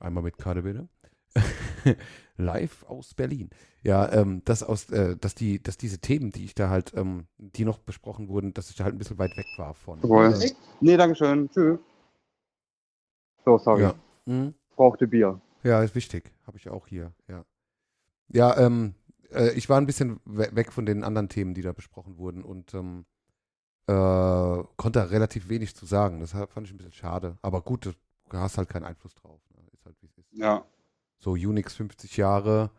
einmal 0.00 0.22
mit 0.24 0.38
Karte 0.38 0.62
bitte. 0.62 0.88
Live 2.36 2.82
aus 2.88 3.14
Berlin. 3.14 3.50
Ja, 3.82 4.10
ähm, 4.12 4.42
dass 4.44 4.62
aus, 4.64 4.90
äh, 4.90 5.16
dass 5.16 5.34
die, 5.34 5.62
dass 5.62 5.76
diese 5.76 5.98
Themen, 5.98 6.32
die 6.32 6.44
ich 6.44 6.54
da 6.54 6.68
halt, 6.70 6.92
ähm, 6.96 7.26
die 7.38 7.64
noch 7.64 7.78
besprochen 7.78 8.28
wurden, 8.28 8.52
dass 8.52 8.68
ich 8.70 8.76
da 8.76 8.84
halt 8.84 8.94
ein 8.94 8.98
bisschen 8.98 9.18
weit 9.18 9.36
weg 9.36 9.46
war 9.58 9.74
von. 9.74 10.00
Jawohl. 10.02 10.32
Äh, 10.42 10.50
Nee, 10.80 10.96
danke 10.96 11.14
schön. 11.16 11.48
Tschüss. 11.50 11.78
So, 13.44 13.58
sorry. 13.58 13.82
ja. 13.82 13.94
Mhm. 14.26 14.54
Brauchte 14.74 15.06
Bier. 15.06 15.40
Ja, 15.62 15.82
ist 15.82 15.94
wichtig. 15.94 16.32
Habe 16.46 16.58
ich 16.58 16.68
auch 16.68 16.86
hier, 16.88 17.12
ja. 17.28 17.44
Ja, 18.28 18.56
ähm, 18.58 18.94
äh, 19.34 19.52
ich 19.52 19.68
war 19.68 19.78
ein 19.78 19.86
bisschen 19.86 20.20
we 20.24 20.48
weg 20.52 20.72
von 20.72 20.86
den 20.86 21.04
anderen 21.04 21.28
Themen, 21.28 21.54
die 21.54 21.62
da 21.62 21.72
besprochen 21.72 22.18
wurden 22.18 22.42
und 22.44 22.74
ähm, 22.74 23.04
äh, 23.86 23.92
konnte 24.76 25.00
da 25.00 25.04
relativ 25.04 25.48
wenig 25.48 25.74
zu 25.74 25.86
sagen. 25.86 26.20
Das 26.20 26.32
fand 26.32 26.66
ich 26.66 26.72
ein 26.72 26.76
bisschen 26.76 26.92
schade. 26.92 27.36
Aber 27.42 27.62
gut, 27.62 27.86
du 27.86 27.92
hast 28.32 28.58
halt 28.58 28.68
keinen 28.68 28.84
Einfluss 28.84 29.14
drauf. 29.14 29.40
Ne? 29.54 29.62
Ist 29.72 29.84
halt 29.84 29.96
wie 30.00 30.06
es 30.06 30.16
ist. 30.18 30.32
Ja. 30.32 30.64
So 31.18 31.32
Unix 31.32 31.74
50 31.74 32.16
Jahre, 32.16 32.70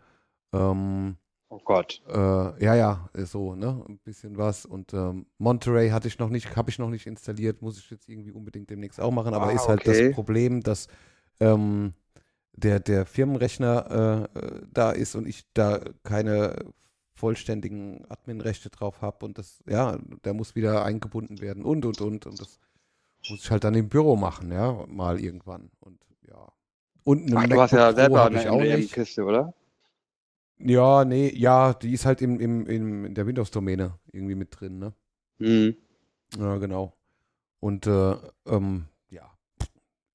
ähm, 0.53 1.17
Oh 1.50 1.60
Gott. 1.63 2.01
äh, 2.07 2.63
ja, 2.63 2.75
ja, 2.75 3.10
so, 3.25 3.53
ne? 3.55 3.83
Ein 3.88 4.00
bisschen 4.00 4.38
was. 4.38 4.65
Und 4.65 4.93
ähm, 4.93 5.27
Monterey 5.38 5.89
hatte 5.89 6.07
ich 6.07 6.17
noch 6.17 6.29
nicht, 6.29 6.55
habe 6.55 6.69
ich 6.72 6.79
noch 6.79 6.89
nicht 6.89 7.05
installiert, 7.05 7.62
muss 7.62 7.77
ich 7.77 7.89
jetzt 7.91 8.10
irgendwie 8.10 8.31
unbedingt 8.31 8.69
demnächst 8.69 9.00
auch 9.00 9.12
machen. 9.12 9.33
Aber 9.33 9.48
Ah, 9.48 9.51
ist 9.51 9.67
halt 9.67 9.81
okay. 9.81 10.07
das 10.07 10.15
Problem, 10.15 10.62
dass 10.62 10.88
ähm, 11.39 11.93
der, 12.53 12.79
der 12.79 13.05
Firmenrechner 13.05 14.29
äh, 14.36 14.39
äh, 14.39 14.62
da 14.72 14.91
ist 14.91 15.15
und 15.15 15.27
ich 15.27 15.45
da 15.53 15.81
keine 16.03 16.55
vollständigen 17.15 18.05
Adminrechte 18.10 18.69
drauf 18.69 19.01
habe 19.01 19.25
und 19.25 19.38
das, 19.38 19.63
ja, 19.67 19.98
der 20.24 20.33
muss 20.33 20.55
wieder 20.55 20.83
eingebunden 20.83 21.41
werden 21.41 21.63
und 21.63 21.86
und 21.86 22.01
und 22.01 22.25
und 22.25 22.39
das 22.39 22.60
muss 23.29 23.43
ich 23.43 23.51
halt 23.51 23.63
dann 23.63 23.75
im 23.75 23.89
Büro 23.89 24.15
machen, 24.15 24.51
ja, 24.51 24.86
mal 24.88 25.19
irgendwann. 25.19 25.72
Und 25.79 26.00
ja. 26.27 26.51
Und 27.03 27.33
eine 27.33 27.38
Ach, 27.38 27.48
du 27.48 27.62
hast 27.62 27.72
ja 27.72 27.93
selber 27.93 28.25
eine 28.25 28.51
auch 28.51 28.60
nicht. 28.60 28.89
MDM-Kiste, 28.89 29.24
oder? 29.24 29.53
Ja, 30.60 31.03
nee, 31.05 31.29
ja, 31.36 31.74
die 31.74 31.93
ist 31.93 32.05
halt 32.05 32.22
im, 32.22 32.39
im, 32.39 32.65
im, 32.67 33.05
in 33.05 33.15
der 33.15 33.25
Windows-Domäne 33.25 34.00
irgendwie 34.12 34.36
mit 34.36 34.60
drin, 34.60 34.79
ne? 34.79 34.93
Mhm. 35.39 35.75
Ja, 36.38 36.57
genau. 36.57 36.93
Und 37.60 37.88
äh, 37.88 38.15
ähm, 38.45 38.86
ja, 39.10 39.29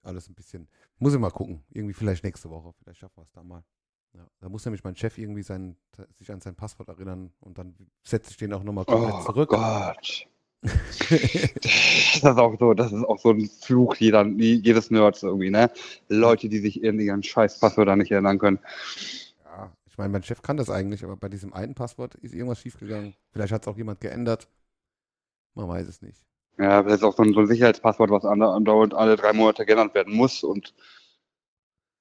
alles 0.02 0.28
ein 0.28 0.34
bisschen. 0.34 0.68
Muss 0.98 1.14
ich 1.14 1.20
mal 1.20 1.30
gucken. 1.30 1.62
Irgendwie 1.70 1.94
vielleicht 1.94 2.24
nächste 2.24 2.50
Woche. 2.50 2.72
Vielleicht 2.82 2.98
schaffen 3.00 3.16
wir 3.16 3.22
es 3.22 3.32
da 3.32 3.42
mal. 3.42 3.62
Ja, 4.14 4.26
da 4.40 4.48
muss 4.48 4.64
nämlich 4.64 4.82
mein 4.84 4.96
Chef 4.96 5.18
irgendwie 5.18 5.42
sein, 5.42 5.76
sich 6.16 6.32
an 6.32 6.40
sein 6.40 6.56
Passwort 6.56 6.88
erinnern 6.88 7.30
und 7.40 7.58
dann 7.58 7.76
setze 8.04 8.30
ich 8.30 8.36
den 8.38 8.52
auch 8.52 8.62
nochmal 8.64 8.84
komplett 8.86 9.14
Oh 9.14 9.24
zurück. 9.24 9.50
Gott. 9.50 10.26
Das 11.10 12.16
ist 12.16 12.24
auch 12.38 12.58
so, 12.58 12.74
das 12.74 12.92
ist 12.92 13.04
auch 13.04 13.18
so 13.18 13.30
ein 13.30 13.46
Fluch 13.48 13.94
jeder, 13.96 14.26
jedes 14.26 14.90
Nerds 14.90 15.22
irgendwie, 15.22 15.50
ne? 15.50 15.70
Leute, 16.08 16.48
die 16.48 16.58
sich 16.58 16.82
in 16.82 16.98
ihren 16.98 17.22
scheiß 17.22 17.60
Passwörter 17.60 17.94
nicht 17.96 18.10
erinnern 18.10 18.38
können. 18.40 18.58
ja, 19.44 19.72
ich 19.86 19.96
meine, 19.98 20.10
mein 20.10 20.22
Chef 20.24 20.42
kann 20.42 20.56
das 20.56 20.68
eigentlich, 20.68 21.04
aber 21.04 21.16
bei 21.16 21.28
diesem 21.28 21.52
einen 21.52 21.74
Passwort 21.74 22.16
ist 22.16 22.34
irgendwas 22.34 22.58
schiefgegangen. 22.60 23.14
Vielleicht 23.30 23.52
hat 23.52 23.62
es 23.62 23.68
auch 23.68 23.76
jemand 23.76 24.00
geändert. 24.00 24.48
Man 25.54 25.68
weiß 25.68 25.86
es 25.86 26.02
nicht. 26.02 26.24
Ja, 26.58 26.82
das 26.82 26.94
ist 26.94 27.04
auch 27.04 27.16
so 27.16 27.22
ein, 27.22 27.32
so 27.32 27.40
ein 27.40 27.46
Sicherheitspasswort, 27.46 28.10
was 28.10 28.24
andauernd 28.24 28.92
alle 28.94 29.16
drei 29.16 29.32
Monate 29.32 29.64
geändert 29.64 29.94
werden 29.94 30.14
muss 30.14 30.42
und 30.44 30.74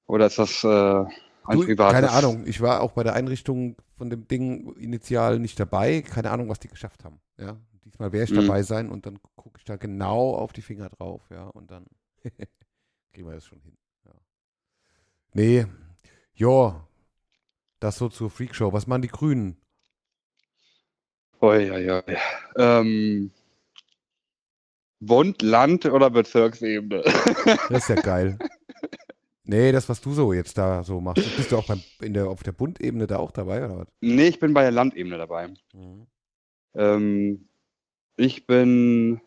oder 0.08 0.28
ist 0.28 0.40
das 0.40 0.64
äh, 0.64 1.06
ein 1.46 1.60
Du, 1.60 1.62
privates? 1.62 1.88
keine 1.88 2.12
Ahnung. 2.12 2.46
Ich 2.46 2.62
war 2.62 2.82
auch 2.82 2.92
bei 2.92 3.04
der 3.04 3.14
Einrichtung 3.14 3.78
von 3.96 4.10
dem 4.10 4.28
Ding 4.28 4.74
initial 4.76 5.40
nicht 5.40 5.60
dabei. 5.60 6.02
Keine 6.02 6.32
Ahnung, 6.32 6.50
was 6.50 6.60
die 6.60 6.68
geschafft 6.68 7.06
haben. 7.06 7.22
Ja, 7.38 7.58
diesmal 7.86 8.12
werde 8.12 8.26
ich 8.26 8.34
Mhm. 8.34 8.34
dabei 8.34 8.64
sein 8.64 8.90
und 8.90 9.06
dann 9.06 9.20
gucke 9.36 9.58
ich 9.58 9.64
da 9.64 9.78
genau 9.78 10.36
auf 10.36 10.52
die 10.52 10.62
Finger 10.62 10.90
drauf. 10.90 11.22
Ja, 11.32 11.46
und 11.48 11.72
dann 11.72 11.86
kriegen 13.14 13.28
wir 13.28 13.34
das 13.36 13.46
schon 13.46 13.62
hin. 13.62 13.78
Ja. 14.06 14.14
Nee, 15.34 15.66
ja, 16.36 16.88
das 17.80 17.98
so 17.98 18.10
zur 18.10 18.30
Freakshow. 18.32 18.74
Was 18.74 18.88
machen 18.88 19.04
die 19.04 19.10
Grünen? 19.10 19.58
Oi, 21.42 21.70
oi, 21.78 21.90
oi. 21.96 22.18
Ähm, 22.58 23.32
Bund, 25.00 25.42
Land 25.42 25.86
oder 25.86 26.10
Bezirksebene? 26.10 27.04
Das 27.70 27.84
ist 27.84 27.90
ja 27.90 27.96
geil. 27.96 28.38
Nee, 29.50 29.72
das, 29.72 29.88
was 29.88 30.02
du 30.02 30.12
so 30.12 30.34
jetzt 30.34 30.58
da 30.58 30.84
so 30.84 31.00
machst. 31.00 31.24
Bist 31.38 31.54
du 31.54 31.58
auch 31.58 31.66
beim, 31.66 31.82
in 32.02 32.14
der, 32.14 32.28
auf 32.28 32.44
der 32.44 32.52
Bundebene 32.52 33.08
da 33.08 33.16
auch 33.16 33.32
dabei, 33.32 33.64
oder 33.64 33.78
was? 33.78 33.88
nee, 34.02 34.28
ich 34.28 34.40
bin 34.40 34.54
bei 34.54 34.64
der 34.64 34.72
Landebene 34.72 35.18
dabei. 35.18 35.48
Mhm. 35.74 36.06
Ähm, 36.76 37.48
ich 38.18 38.46
bin, 38.46 39.22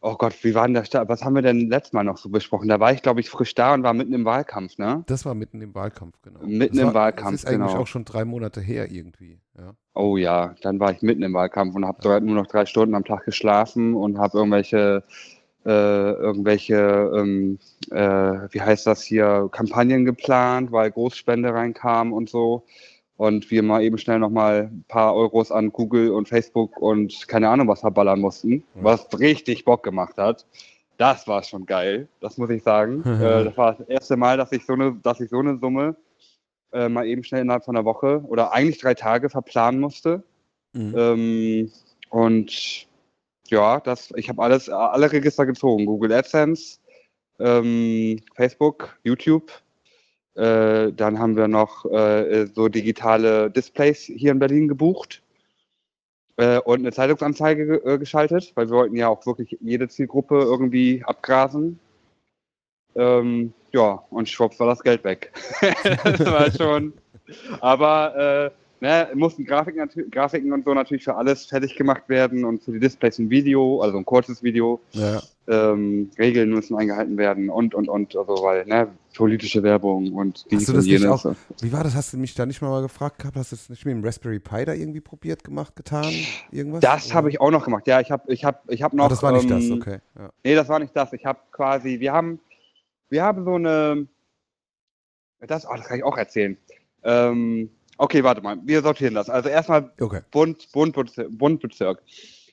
oh 0.00 0.14
Gott, 0.16 0.34
wie 0.42 0.54
war 0.54 0.66
denn 0.66 0.74
der 0.74 0.84
Start? 0.84 1.08
Was 1.08 1.24
haben 1.24 1.34
wir 1.34 1.42
denn 1.42 1.68
letztes 1.68 1.92
Mal 1.92 2.04
noch 2.04 2.18
so 2.18 2.28
besprochen? 2.28 2.68
Da 2.68 2.80
war 2.80 2.92
ich, 2.92 3.02
glaube 3.02 3.20
ich, 3.20 3.30
frisch 3.30 3.54
da 3.54 3.74
und 3.74 3.82
war 3.82 3.94
mitten 3.94 4.12
im 4.12 4.24
Wahlkampf, 4.24 4.78
ne? 4.78 5.02
Das 5.06 5.24
war 5.24 5.34
mitten 5.34 5.60
im 5.60 5.74
Wahlkampf, 5.74 6.20
genau. 6.22 6.40
Mitten 6.40 6.76
das 6.76 6.82
im 6.82 6.86
war, 6.88 6.94
Wahlkampf, 6.94 7.32
Das 7.32 7.42
ist 7.42 7.46
eigentlich 7.48 7.70
genau. 7.70 7.82
auch 7.82 7.86
schon 7.86 8.04
drei 8.04 8.24
Monate 8.24 8.60
her 8.60 8.90
irgendwie. 8.90 9.40
Ja. 9.56 9.74
Oh 9.94 10.16
ja, 10.16 10.54
dann 10.62 10.78
war 10.78 10.92
ich 10.92 11.02
mitten 11.02 11.22
im 11.22 11.34
Wahlkampf 11.34 11.74
und 11.74 11.84
habe 11.84 12.20
nur 12.20 12.36
noch 12.36 12.46
drei 12.46 12.66
Stunden 12.66 12.94
am 12.94 13.04
Tag 13.04 13.24
geschlafen 13.24 13.94
und 13.94 14.18
habe 14.18 14.38
irgendwelche, 14.38 15.02
äh, 15.66 16.12
irgendwelche, 16.12 17.10
ähm, 17.16 17.58
äh, 17.90 17.96
wie 18.50 18.60
heißt 18.60 18.86
das 18.86 19.02
hier, 19.02 19.48
Kampagnen 19.50 20.04
geplant, 20.04 20.70
weil 20.70 20.90
Großspende 20.90 21.52
reinkam 21.52 22.12
und 22.12 22.28
so. 22.28 22.64
Und 23.18 23.50
wir 23.50 23.62
mal 23.62 23.82
eben 23.82 23.98
schnell 23.98 24.20
nochmal 24.20 24.70
ein 24.72 24.84
paar 24.86 25.14
Euros 25.14 25.50
an 25.50 25.72
Google 25.72 26.12
und 26.12 26.28
Facebook 26.28 26.80
und 26.80 27.26
keine 27.26 27.48
Ahnung 27.48 27.66
was 27.66 27.80
verballern 27.80 28.20
mussten, 28.20 28.62
was 28.74 29.06
richtig 29.18 29.64
Bock 29.64 29.82
gemacht 29.82 30.16
hat. 30.16 30.46
Das 30.98 31.26
war 31.26 31.42
schon 31.42 31.66
geil, 31.66 32.08
das 32.20 32.38
muss 32.38 32.48
ich 32.48 32.62
sagen. 32.62 33.02
äh, 33.20 33.44
das 33.44 33.56
war 33.56 33.74
das 33.74 33.88
erste 33.88 34.16
Mal, 34.16 34.36
dass 34.36 34.52
ich 34.52 34.64
so 34.64 34.74
eine, 34.74 34.94
dass 35.02 35.20
ich 35.20 35.30
so 35.30 35.40
eine 35.40 35.58
Summe 35.58 35.96
äh, 36.72 36.88
mal 36.88 37.06
eben 37.06 37.24
schnell 37.24 37.42
innerhalb 37.42 37.64
von 37.64 37.76
einer 37.76 37.84
Woche 37.84 38.22
oder 38.26 38.52
eigentlich 38.52 38.78
drei 38.78 38.94
Tage 38.94 39.30
verplanen 39.30 39.80
musste. 39.80 40.22
Mhm. 40.74 40.94
Ähm, 40.96 41.72
und 42.10 42.86
ja, 43.48 43.80
das, 43.80 44.12
ich 44.16 44.28
habe 44.28 44.42
alles, 44.42 44.68
alle 44.68 45.10
Register 45.10 45.44
gezogen. 45.44 45.86
Google 45.86 46.12
AdSense, 46.12 46.78
ähm, 47.40 48.20
Facebook, 48.34 48.98
YouTube. 49.02 49.50
Äh, 50.38 50.92
dann 50.92 51.18
haben 51.18 51.36
wir 51.36 51.48
noch 51.48 51.84
äh, 51.86 52.46
so 52.46 52.68
digitale 52.68 53.50
Displays 53.50 54.02
hier 54.02 54.30
in 54.30 54.38
Berlin 54.38 54.68
gebucht 54.68 55.20
äh, 56.36 56.60
und 56.60 56.78
eine 56.78 56.92
Zeitungsanzeige 56.92 57.66
ge 57.66 57.94
äh, 57.94 57.98
geschaltet, 57.98 58.52
weil 58.54 58.68
wir 58.68 58.76
wollten 58.76 58.94
ja 58.94 59.08
auch 59.08 59.26
wirklich 59.26 59.58
jede 59.60 59.88
Zielgruppe 59.88 60.36
irgendwie 60.38 61.02
abgrasen. 61.04 61.80
Ähm, 62.94 63.52
ja, 63.72 64.04
und 64.10 64.28
schwupps 64.28 64.60
war 64.60 64.68
das 64.68 64.84
Geld 64.84 65.02
weg. 65.02 65.32
das 66.04 66.20
war 66.20 66.52
schon. 66.52 66.92
Aber 67.60 68.16
äh, 68.46 68.50
ne, 68.80 69.08
mussten 69.14 69.44
Grafiken, 69.44 69.88
Grafiken 70.10 70.52
und 70.52 70.64
so 70.64 70.74
natürlich 70.74 71.04
für 71.04 71.14
alles 71.16 71.46
fertig 71.46 71.76
gemacht 71.76 72.08
werden 72.08 72.44
und 72.44 72.62
für 72.62 72.72
die 72.72 72.80
Displays 72.80 73.18
ein 73.18 73.30
Video, 73.30 73.80
also 73.80 73.98
ein 73.98 74.04
kurzes 74.04 74.42
Video. 74.42 74.80
Ja. 74.92 75.20
Ähm, 75.46 76.10
Regeln 76.18 76.50
müssen 76.50 76.76
eingehalten 76.76 77.16
werden 77.16 77.48
und 77.48 77.74
und 77.74 77.88
und, 77.88 78.14
also 78.14 78.42
weil, 78.42 78.66
ne, 78.66 78.88
politische 79.14 79.62
Werbung 79.62 80.12
und 80.12 80.44
dies 80.50 80.60
Hast 80.60 80.68
du 80.68 80.72
das 80.74 80.84
nicht 80.84 81.06
auch- 81.06 81.34
Wie 81.62 81.72
war 81.72 81.82
das? 81.82 81.94
Hast 81.94 82.12
du 82.12 82.18
mich 82.18 82.34
da 82.34 82.44
nicht 82.44 82.60
mal, 82.60 82.68
mal 82.68 82.82
gefragt 82.82 83.18
gehabt? 83.18 83.34
Hast 83.36 83.52
du 83.52 83.56
das 83.56 83.70
nicht 83.70 83.86
mit 83.86 83.94
dem 83.94 84.04
Raspberry 84.04 84.40
Pi 84.40 84.66
da 84.66 84.74
irgendwie 84.74 85.00
probiert, 85.00 85.42
gemacht, 85.44 85.74
getan? 85.74 86.12
Irgendwas? 86.52 86.80
Das 86.80 87.14
habe 87.14 87.30
ich 87.30 87.40
auch 87.40 87.50
noch 87.50 87.64
gemacht. 87.64 87.86
Ja, 87.86 88.00
ich 88.00 88.10
habe 88.10 88.30
ich 88.30 88.44
hab, 88.44 88.70
ich 88.70 88.82
hab 88.82 88.92
noch. 88.92 89.06
Ah, 89.06 89.08
das 89.08 89.22
war 89.22 89.32
nicht 89.32 89.50
das, 89.50 89.64
ähm, 89.64 89.72
okay. 89.80 89.98
Ja. 90.18 90.30
Nee, 90.44 90.54
das 90.54 90.68
war 90.68 90.78
nicht 90.80 90.94
das. 90.94 91.12
Ich 91.14 91.24
habe 91.24 91.38
quasi, 91.50 91.98
wir 91.98 92.12
haben, 92.12 92.40
wir 93.08 93.22
haben 93.24 93.42
so 93.44 93.54
eine, 93.54 94.06
Das, 95.40 95.64
oh, 95.66 95.74
das 95.74 95.86
kann 95.86 95.96
ich 95.98 96.04
auch 96.04 96.18
erzählen. 96.18 96.56
Ähm, 97.04 97.70
okay, 97.98 98.24
warte 98.24 98.40
mal, 98.40 98.58
wir 98.64 98.82
sortieren 98.82 99.14
das. 99.14 99.28
Also 99.28 99.48
erstmal 99.48 99.92
Okay. 100.00 100.20
Bund, 100.30 100.70
Bund, 100.72 100.94
Bundbezirk. 101.30 102.02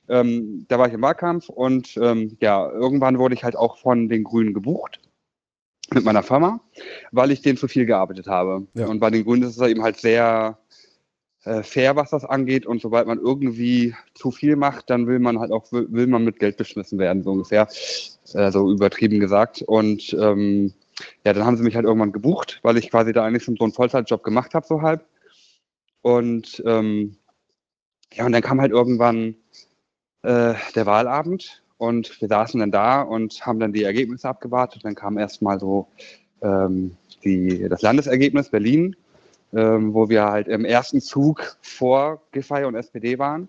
Ähm, 0.08 0.66
da 0.68 0.78
war 0.78 0.86
ich 0.86 0.94
im 0.94 1.02
Wahlkampf 1.02 1.48
und 1.48 1.96
ähm, 1.96 2.36
ja, 2.40 2.70
irgendwann 2.70 3.18
wurde 3.18 3.34
ich 3.34 3.42
halt 3.42 3.56
auch 3.56 3.78
von 3.78 4.08
den 4.08 4.22
Grünen 4.22 4.54
gebucht 4.54 5.00
mit 5.92 6.04
meiner 6.04 6.22
Firma, 6.22 6.60
weil 7.12 7.30
ich 7.30 7.42
denen 7.42 7.56
zu 7.56 7.66
viel 7.66 7.86
gearbeitet 7.86 8.28
habe. 8.28 8.66
Ja. 8.74 8.86
Und 8.86 9.00
bei 9.00 9.10
den 9.10 9.24
Grünen 9.24 9.42
ist 9.42 9.56
es 9.56 9.68
eben 9.68 9.82
halt 9.82 9.96
sehr 9.96 10.58
äh, 11.44 11.62
fair, 11.62 11.96
was 11.96 12.10
das 12.10 12.24
angeht. 12.24 12.66
Und 12.66 12.80
sobald 12.80 13.06
man 13.06 13.18
irgendwie 13.18 13.94
zu 14.14 14.30
viel 14.30 14.56
macht, 14.56 14.90
dann 14.90 15.06
will 15.06 15.18
man 15.18 15.38
halt 15.38 15.52
auch, 15.52 15.70
will, 15.72 15.86
will 15.90 16.06
man 16.06 16.24
mit 16.24 16.38
Geld 16.38 16.56
beschmissen 16.56 16.98
werden, 16.98 17.22
so 17.22 17.30
ungefähr. 17.30 17.68
Äh, 18.34 18.50
so 18.50 18.70
übertrieben 18.70 19.20
gesagt. 19.20 19.62
Und 19.62 20.12
ähm, 20.20 20.72
ja, 21.24 21.32
dann 21.32 21.44
haben 21.44 21.56
sie 21.56 21.62
mich 21.62 21.76
halt 21.76 21.84
irgendwann 21.84 22.12
gebucht, 22.12 22.58
weil 22.62 22.76
ich 22.76 22.90
quasi 22.90 23.12
da 23.12 23.24
eigentlich 23.24 23.44
schon 23.44 23.56
so 23.56 23.64
einen 23.64 23.72
Vollzeitjob 23.72 24.22
gemacht 24.22 24.54
habe, 24.54 24.66
so 24.66 24.82
halb. 24.82 25.04
Und 26.06 26.62
ähm, 26.64 27.16
ja, 28.12 28.26
und 28.26 28.30
dann 28.30 28.40
kam 28.40 28.60
halt 28.60 28.70
irgendwann 28.70 29.34
äh, 30.22 30.54
der 30.76 30.86
Wahlabend 30.86 31.64
und 31.78 32.20
wir 32.20 32.28
saßen 32.28 32.60
dann 32.60 32.70
da 32.70 33.02
und 33.02 33.44
haben 33.44 33.58
dann 33.58 33.72
die 33.72 33.82
Ergebnisse 33.82 34.28
abgewartet. 34.28 34.84
Dann 34.84 34.94
kam 34.94 35.18
erstmal 35.18 35.58
so 35.58 35.88
ähm, 36.42 36.96
die, 37.24 37.68
das 37.68 37.82
Landesergebnis 37.82 38.50
Berlin, 38.50 38.94
ähm, 39.52 39.94
wo 39.94 40.08
wir 40.08 40.26
halt 40.26 40.46
im 40.46 40.64
ersten 40.64 41.00
Zug 41.00 41.56
vor 41.60 42.22
Giffey 42.30 42.62
und 42.62 42.76
SPD 42.76 43.18
waren. 43.18 43.48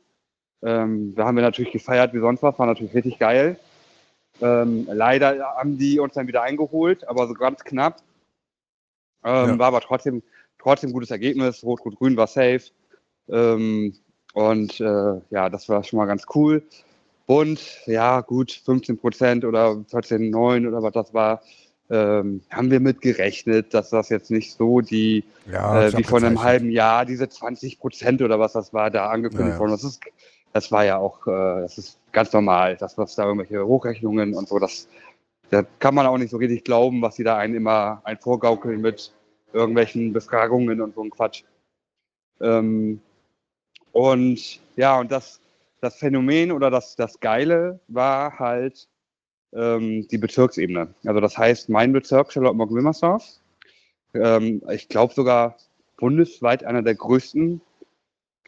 Ähm, 0.63 1.13
da 1.13 1.25
haben 1.25 1.35
wir 1.35 1.43
natürlich 1.43 1.71
gefeiert 1.71 2.15
wie 2.15 2.21
sonst 2.21 2.41
was, 2.41 2.57
war 2.57 2.65
natürlich 2.65 2.95
richtig 2.95 3.19
geil. 3.19 3.59
Ähm, 4.41 4.87
leider 4.91 5.45
haben 5.57 5.77
die 5.77 5.99
uns 5.99 6.15
dann 6.15 6.25
wieder 6.25 6.41
eingeholt, 6.41 7.07
aber 7.07 7.27
so 7.27 7.35
ganz 7.35 7.63
knapp. 7.63 8.01
Ähm, 9.23 9.47
Ja. 9.47 9.59
War 9.59 9.67
aber 9.67 9.81
trotzdem, 9.81 10.23
trotzdem 10.59 10.93
gutes 10.93 11.11
Ergebnis. 11.11 11.63
Rot-Rot-Grün 11.63 12.17
war 12.17 12.27
safe. 12.27 12.61
Ähm, 13.29 13.93
und 14.33 14.79
äh, 14.79 15.21
ja, 15.29 15.49
das 15.49 15.67
war 15.69 15.83
schon 15.83 15.97
mal 15.97 16.05
ganz 16.05 16.25
cool. 16.35 16.63
Bund, 17.25 17.81
ja, 17.85 18.21
gut, 18.21 18.51
15 18.51 18.97
Prozent 18.97 19.45
oder 19.45 19.71
14,9 19.71 20.67
oder 20.67 20.81
was 20.81 20.93
das 20.93 21.13
war, 21.13 21.41
ähm, 21.89 22.41
haben 22.49 22.71
wir 22.71 22.79
mit 22.79 23.01
gerechnet, 23.01 23.73
dass 23.73 23.89
das 23.89 24.09
jetzt 24.09 24.31
nicht 24.31 24.55
so 24.57 24.81
die, 24.81 25.23
Ja, 25.51 25.87
äh, 25.87 25.97
wie 25.97 26.03
vor 26.03 26.19
einem 26.19 26.41
halben 26.41 26.69
Jahr, 26.69 27.05
diese 27.05 27.27
20 27.27 27.79
Prozent 27.79 28.21
oder 28.21 28.39
was 28.39 28.53
das 28.53 28.73
war, 28.73 28.89
da 28.89 29.09
angekündigt 29.09 29.49
Ja, 29.49 29.53
ja. 29.55 29.59
worden. 29.59 29.71
Das, 29.71 29.83
ist, 29.83 30.01
das 30.53 30.71
war 30.71 30.85
ja 30.85 30.97
auch, 30.97 31.27
äh, 31.27 31.61
das 31.61 31.77
ist 31.77 31.97
ganz 32.11 32.31
normal, 32.31 32.77
dass 32.77 32.97
was 32.97 33.15
da 33.15 33.25
irgendwelche 33.25 33.65
Hochrechnungen 33.65 34.33
und 34.33 34.47
so, 34.47 34.59
das, 34.59 34.87
da 35.49 35.63
kann 35.79 35.95
man 35.95 36.05
auch 36.07 36.17
nicht 36.17 36.31
so 36.31 36.37
richtig 36.37 36.63
glauben, 36.63 37.01
was 37.01 37.15
die 37.15 37.23
da 37.23 37.37
einen 37.37 37.55
immer 37.55 38.01
ein 38.03 38.17
vorgaukeln 38.17 38.81
mit 38.81 39.11
irgendwelchen 39.53 40.13
Befragungen 40.13 40.81
und 40.81 40.95
so 40.95 41.03
ein 41.03 41.09
Quatsch. 41.09 41.43
Ähm, 42.41 43.01
und 43.91 44.59
ja, 44.75 44.99
und 44.99 45.11
das, 45.11 45.39
das 45.81 45.95
Phänomen 45.97 46.51
oder 46.51 46.69
das, 46.69 46.95
das 46.95 47.19
Geile 47.19 47.79
war 47.87 48.37
halt 48.37 48.87
ähm, 49.53 50.07
die 50.09 50.17
Bezirksebene. 50.17 50.93
Also 51.05 51.19
das 51.19 51.37
heißt, 51.37 51.69
mein 51.69 51.93
Bezirk, 51.93 52.31
Charlottenburg-Wilmersdorf, 52.31 53.23
ähm, 54.13 54.61
ich 54.69 54.87
glaube 54.89 55.13
sogar 55.13 55.57
bundesweit 55.97 56.63
einer 56.63 56.83
der 56.83 56.95
größten 56.95 57.61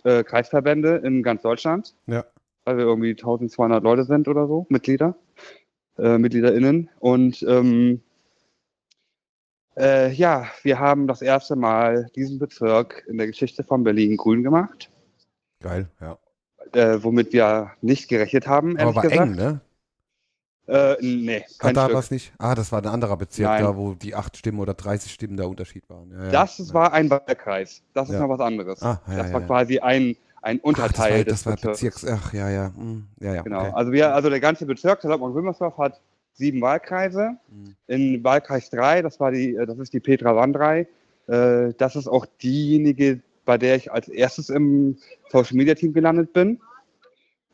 äh, 0.03 0.23
Kreisverbände 0.23 0.97
in 0.97 1.23
ganz 1.23 1.41
Deutschland, 1.41 1.95
Ja. 2.07 2.25
weil 2.65 2.77
wir 2.77 2.85
irgendwie 2.85 3.11
1200 3.11 3.83
Leute 3.83 4.03
sind 4.03 4.27
oder 4.27 4.47
so, 4.47 4.65
Mitglieder, 4.69 5.15
äh, 5.97 6.17
MitgliederInnen. 6.17 6.89
Und 6.99 7.41
ähm, 7.43 8.01
äh, 9.79 10.11
ja, 10.11 10.45
wir 10.63 10.79
haben 10.79 11.07
das 11.07 11.21
erste 11.21 11.55
Mal 11.55 12.09
diesen 12.15 12.37
Bezirk 12.39 13.03
in 13.07 13.17
der 13.17 13.27
Geschichte 13.27 13.63
von 13.63 13.83
Berlin 13.83 14.17
grün 14.17 14.43
gemacht, 14.43 14.89
Geil, 15.61 15.87
ja. 15.99 16.17
äh, 16.73 17.03
womit 17.03 17.33
wir 17.33 17.71
nicht 17.81 18.07
gerechnet 18.09 18.47
haben, 18.47 18.77
Aber 18.77 18.95
war 18.95 19.03
gesagt. 19.03 19.21
eng, 19.21 19.35
ne? 19.35 19.61
Äh, 20.67 20.95
nee, 21.01 21.43
Ah, 21.43 21.53
kein 21.57 21.73
da 21.73 21.83
Stück. 21.85 21.93
war 21.95 21.99
es 21.99 22.11
nicht. 22.11 22.31
Ah, 22.37 22.53
das 22.53 22.71
war 22.71 22.79
ein 22.83 22.87
anderer 22.87 23.17
Bezirk, 23.17 23.47
Nein. 23.49 23.63
da 23.63 23.75
wo 23.75 23.95
die 23.95 24.13
acht 24.13 24.37
Stimmen 24.37 24.59
oder 24.59 24.75
30 24.75 25.11
Stimmen 25.11 25.35
der 25.35 25.49
Unterschied 25.49 25.89
waren. 25.89 26.11
Ja. 26.11 26.29
Das 26.29 26.59
ja. 26.59 26.73
war 26.75 26.93
ein 26.93 27.09
Wahlkreis. 27.09 27.81
Das 27.95 28.07
ist 28.09 28.13
Ja. 28.15 28.21
noch 28.21 28.29
was 28.29 28.39
anderes. 28.39 28.81
Ah, 28.83 29.01
ja, 29.07 29.17
das 29.23 29.33
war 29.33 29.41
quasi 29.41 29.79
ein, 29.79 30.15
ein 30.43 30.59
Ach, 30.61 30.67
Unterteil 30.67 31.23
das 31.25 31.43
war, 31.47 31.53
das 31.53 31.61
des 31.61 31.65
war 31.65 31.71
Bezirks. 31.73 32.01
Bezirks. 32.01 32.23
Ach, 32.27 32.33
ja, 32.33 32.49
ja. 32.51 32.71
hm, 32.75 33.07
Ja, 33.19 33.33
ja. 33.33 33.41
Genau. 33.41 33.61
Okay. 33.61 33.71
Also 33.73 33.91
wir, 33.91 34.13
also 34.13 34.29
der 34.29 34.39
ganze 34.39 34.67
Bezirk, 34.67 35.01
Charlottenburg-Wilmersdorf, 35.01 35.75
hat 35.79 35.99
sieben 36.39 36.61
Wahlkreise. 36.61 37.37
Mhm. 37.49 37.75
In 37.87 38.23
Wahlkreis 38.23 38.69
3, 38.71 39.03
das 39.03 39.19
war 39.19 39.31
die, 39.31 39.55
äh, 39.55 39.65
das 39.67 39.77
ist 39.77 39.93
die 39.93 39.99
Petra 39.99 40.35
Wandrei. 40.35 40.87
Äh, 41.27 41.73
das 41.77 41.95
ist 41.95 42.07
auch 42.07 42.25
diejenige, 42.41 43.21
bei 43.45 43.57
der 43.57 43.75
ich 43.75 43.91
als 43.91 44.07
erstes 44.07 44.49
im 44.49 44.97
Social 45.29 45.55
Media 45.55 45.75
Team 45.75 45.93
gelandet 45.93 46.33
bin. 46.33 46.59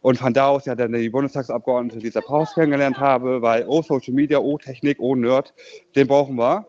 Und 0.02 0.20
von 0.20 0.34
da 0.34 0.50
aus 0.50 0.66
ja 0.66 0.76
dann 0.76 0.94
die 0.94 1.10
Bundestagsabgeordnete 1.10 1.98
Lisa 1.98 2.22
Paus 2.22 2.54
kennengelernt 2.54 3.00
habe, 3.00 3.42
weil 3.42 3.66
oh 3.68 3.82
Social 3.82 4.14
Media, 4.14 4.38
oh 4.38 4.58
Technik, 4.60 5.00
oh 5.00 5.16
Nerd, 5.16 5.54
den 5.96 6.08
brauchen 6.08 6.36
wir. 6.36 6.68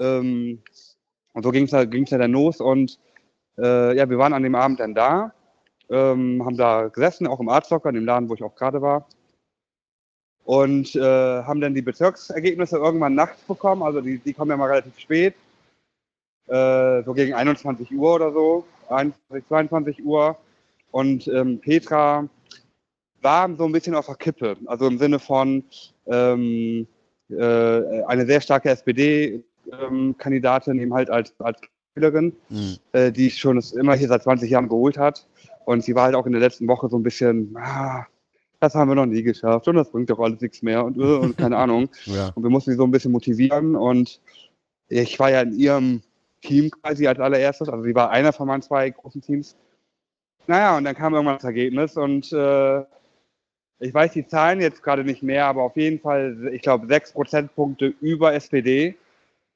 Ähm, 0.00 0.62
und 1.34 1.42
so 1.42 1.50
ging 1.50 1.64
es 1.64 1.90
ging's 1.90 2.10
ja 2.10 2.18
dann 2.18 2.32
los 2.32 2.60
und 2.60 2.98
äh, 3.58 3.94
ja, 3.96 4.08
wir 4.08 4.18
waren 4.18 4.32
an 4.32 4.42
dem 4.42 4.54
Abend 4.54 4.80
dann 4.80 4.94
da, 4.94 5.34
ähm, 5.90 6.42
haben 6.44 6.56
da 6.56 6.88
gesessen, 6.88 7.26
auch 7.26 7.40
im 7.40 7.48
Artstocker, 7.50 7.90
in 7.90 7.96
dem 7.96 8.06
Laden, 8.06 8.28
wo 8.28 8.34
ich 8.34 8.42
auch 8.42 8.54
gerade 8.54 8.80
war. 8.80 9.06
Und 10.48 10.96
äh, 10.96 11.42
haben 11.42 11.60
dann 11.60 11.74
die 11.74 11.82
Bezirksergebnisse 11.82 12.78
irgendwann 12.78 13.14
nachts 13.14 13.42
bekommen, 13.42 13.82
also 13.82 14.00
die, 14.00 14.16
die 14.16 14.32
kommen 14.32 14.50
ja 14.50 14.56
mal 14.56 14.70
relativ 14.70 14.98
spät, 14.98 15.34
äh, 16.46 17.02
so 17.02 17.12
gegen 17.12 17.34
21 17.34 17.92
Uhr 17.92 18.14
oder 18.14 18.32
so, 18.32 18.64
21, 18.88 19.46
22 19.46 20.02
Uhr. 20.06 20.38
Und 20.90 21.28
ähm, 21.28 21.60
Petra 21.60 22.26
war 23.20 23.54
so 23.56 23.66
ein 23.66 23.72
bisschen 23.72 23.94
auf 23.94 24.06
der 24.06 24.14
Kippe, 24.14 24.56
also 24.64 24.86
im 24.86 24.98
Sinne 24.98 25.18
von 25.18 25.64
ähm, 26.06 26.86
äh, 27.28 28.02
eine 28.04 28.24
sehr 28.24 28.40
starke 28.40 28.70
SPD-Kandidatin, 28.70 30.80
eben 30.80 30.94
halt 30.94 31.10
als, 31.10 31.38
als 31.40 31.60
Spielerin, 31.90 32.34
Mhm. 32.48 32.76
äh, 32.92 33.12
die 33.12 33.30
schon 33.30 33.62
immer 33.78 33.96
hier 33.96 34.08
seit 34.08 34.22
20 34.22 34.50
Jahren 34.50 34.70
geholt 34.70 34.96
hat. 34.96 35.26
Und 35.66 35.84
sie 35.84 35.94
war 35.94 36.04
halt 36.04 36.14
auch 36.14 36.24
in 36.24 36.32
der 36.32 36.40
letzten 36.40 36.68
Woche 36.68 36.88
so 36.88 36.98
ein 36.98 37.02
bisschen, 37.02 37.54
ah, 37.58 38.06
das 38.60 38.74
haben 38.74 38.88
wir 38.88 38.94
noch 38.94 39.06
nie 39.06 39.22
geschafft 39.22 39.68
und 39.68 39.76
das 39.76 39.90
bringt 39.90 40.10
doch 40.10 40.18
alles 40.18 40.40
nichts 40.40 40.62
mehr 40.62 40.84
und, 40.84 40.96
äh, 40.96 41.00
und 41.00 41.36
keine 41.36 41.56
Ahnung. 41.58 41.88
Ja. 42.04 42.30
Und 42.34 42.42
wir 42.42 42.50
mussten 42.50 42.72
sie 42.72 42.76
so 42.76 42.84
ein 42.84 42.90
bisschen 42.90 43.12
motivieren 43.12 43.76
und 43.76 44.20
ich 44.88 45.18
war 45.18 45.30
ja 45.30 45.42
in 45.42 45.52
ihrem 45.52 46.02
Team 46.42 46.70
quasi 46.70 47.06
als 47.06 47.18
allererstes, 47.18 47.68
also 47.68 47.82
sie 47.82 47.94
war 47.94 48.10
einer 48.10 48.32
von 48.32 48.46
meinen 48.46 48.62
zwei 48.62 48.90
großen 48.90 49.20
Teams. 49.20 49.56
Naja, 50.46 50.76
und 50.78 50.84
dann 50.84 50.94
kam 50.94 51.14
irgendwann 51.14 51.36
das 51.36 51.44
Ergebnis 51.44 51.96
und 51.96 52.32
äh, 52.32 52.80
ich 53.80 53.94
weiß 53.94 54.12
die 54.12 54.26
Zahlen 54.26 54.60
jetzt 54.60 54.82
gerade 54.82 55.04
nicht 55.04 55.22
mehr, 55.22 55.46
aber 55.46 55.62
auf 55.62 55.76
jeden 55.76 56.00
Fall, 56.00 56.50
ich 56.52 56.62
glaube, 56.62 56.86
sechs 56.86 57.12
Prozentpunkte 57.12 57.94
über 58.00 58.34
SPD. 58.34 58.96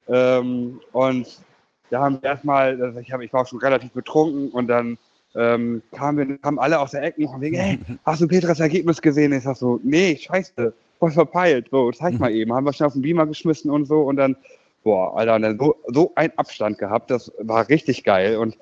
Ähm, 0.07 0.79
und 0.91 1.41
da 1.89 2.01
haben 2.01 2.21
wir 2.21 2.29
erstmal, 2.29 2.81
also 2.81 2.99
ich, 2.99 3.11
hab, 3.11 3.21
ich 3.21 3.33
war 3.33 3.41
auch 3.41 3.47
schon 3.47 3.59
relativ 3.59 3.91
betrunken 3.91 4.49
und 4.49 4.67
dann 4.67 4.97
ähm, 5.35 5.81
kamen, 5.91 6.39
kamen 6.41 6.59
alle 6.59 6.79
aus 6.79 6.91
der 6.91 7.03
Ecke 7.03 7.25
und 7.27 7.41
wegen, 7.41 7.55
ey, 7.55 7.79
hast 8.05 8.21
du 8.21 8.27
Petras 8.27 8.59
Ergebnis 8.59 9.01
gesehen? 9.01 9.33
Ich 9.33 9.43
sag 9.43 9.55
so, 9.57 9.79
nee, 9.83 10.15
scheiße, 10.15 10.73
voll 10.99 11.11
verpeilt. 11.11 11.67
So, 11.71 11.91
zeig 11.91 12.19
mal 12.19 12.31
eben. 12.31 12.53
Haben 12.53 12.65
wir 12.65 12.73
schnell 12.73 12.87
auf 12.87 12.93
den 12.93 13.01
Beamer 13.01 13.25
geschmissen 13.25 13.71
und 13.71 13.85
so 13.85 14.01
und 14.01 14.17
dann, 14.17 14.35
boah, 14.83 15.17
Alter, 15.17 15.35
und 15.35 15.41
dann 15.41 15.57
so, 15.59 15.75
so 15.87 16.11
ein 16.15 16.37
Abstand 16.37 16.77
gehabt, 16.77 17.09
das 17.09 17.31
war 17.39 17.67
richtig 17.69 18.03
geil. 18.03 18.37
Und, 18.37 18.57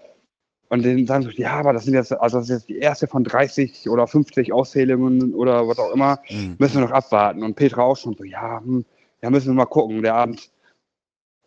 und 0.70 0.86
dann 0.86 1.06
sagen 1.06 1.24
so, 1.24 1.30
ja, 1.32 1.52
aber 1.54 1.74
das 1.74 1.84
sind 1.86 1.94
jetzt, 1.94 2.14
also 2.14 2.38
das 2.38 2.50
ist 2.50 2.56
jetzt 2.62 2.70
die 2.70 2.78
erste 2.78 3.08
von 3.08 3.24
30 3.24 3.90
oder 3.90 4.08
50 4.08 4.54
Auszählungen 4.54 5.34
oder 5.34 5.68
was 5.68 5.80
auch 5.80 5.92
immer 5.94 6.20
Mhm. 6.30 6.56
müssen 6.58 6.76
wir 6.80 6.88
noch 6.88 6.92
abwarten. 6.92 7.44
Und 7.44 7.56
Petra 7.56 7.84
auch 7.84 7.98
schon 7.98 8.16
so, 8.16 8.24
ja, 8.24 8.62
hm, 8.64 8.86
ja, 9.22 9.30
müssen 9.30 9.48
wir 9.48 9.54
mal 9.56 9.66
gucken. 9.66 10.02
Der 10.02 10.16
Abend 10.16 10.50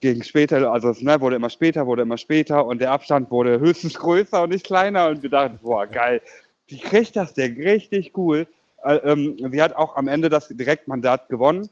ging 0.04 0.22
später, 0.22 0.70
also 0.70 0.90
es 0.90 1.00
ne, 1.00 1.18
wurde 1.20 1.36
immer 1.36 1.48
später, 1.48 1.86
wurde 1.86 2.02
immer 2.02 2.18
später 2.18 2.66
und 2.66 2.78
der 2.80 2.92
Abstand 2.92 3.30
wurde 3.30 3.58
höchstens 3.58 3.94
größer 3.94 4.42
und 4.42 4.50
nicht 4.50 4.66
kleiner. 4.66 5.08
Und 5.08 5.22
wir 5.22 5.30
dachten, 5.30 5.58
boah, 5.62 5.86
geil, 5.86 6.20
die 6.68 6.78
kriegt 6.78 7.16
das 7.16 7.32
denn 7.32 7.54
richtig 7.54 8.12
cool. 8.16 8.46
Äh, 8.84 8.96
ähm, 8.96 9.36
sie 9.50 9.62
hat 9.62 9.74
auch 9.74 9.96
am 9.96 10.06
Ende 10.08 10.28
das 10.28 10.48
Direktmandat 10.48 11.30
gewonnen, 11.30 11.70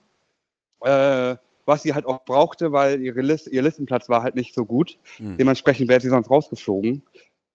äh, 0.80 1.36
was 1.66 1.82
sie 1.82 1.92
halt 1.92 2.06
auch 2.06 2.24
brauchte, 2.24 2.72
weil 2.72 3.02
ihre 3.02 3.20
List, 3.20 3.48
ihr 3.48 3.60
Listenplatz 3.60 4.08
war 4.08 4.22
halt 4.22 4.34
nicht 4.34 4.54
so 4.54 4.64
gut. 4.64 4.98
Mhm. 5.18 5.36
Dementsprechend 5.36 5.88
wäre 5.88 6.00
sie 6.00 6.08
sonst 6.08 6.30
rausgeflogen. 6.30 7.02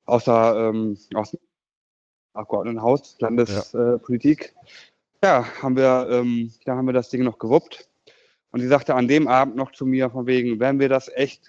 Außer 0.05 0.69
ähm, 0.69 0.97
aus 1.15 1.31
dem 1.31 1.39
Abgeordnetenhaus, 2.33 3.17
Landespolitik. 3.19 4.53
Ja. 5.23 5.43
haben 5.63 5.75
wir, 5.75 6.07
ähm, 6.11 6.53
da 6.65 6.75
haben 6.75 6.85
wir 6.85 6.93
das 6.93 7.09
Ding 7.09 7.23
noch 7.23 7.39
gewuppt. 7.39 7.89
Und 8.51 8.61
sie 8.61 8.67
sagte 8.67 8.95
an 8.95 9.07
dem 9.07 9.27
Abend 9.27 9.55
noch 9.55 9.71
zu 9.71 9.85
mir, 9.85 10.09
von 10.09 10.25
wegen, 10.25 10.59
wenn 10.59 10.79
wir 10.79 10.89
das 10.89 11.09
echt 11.13 11.43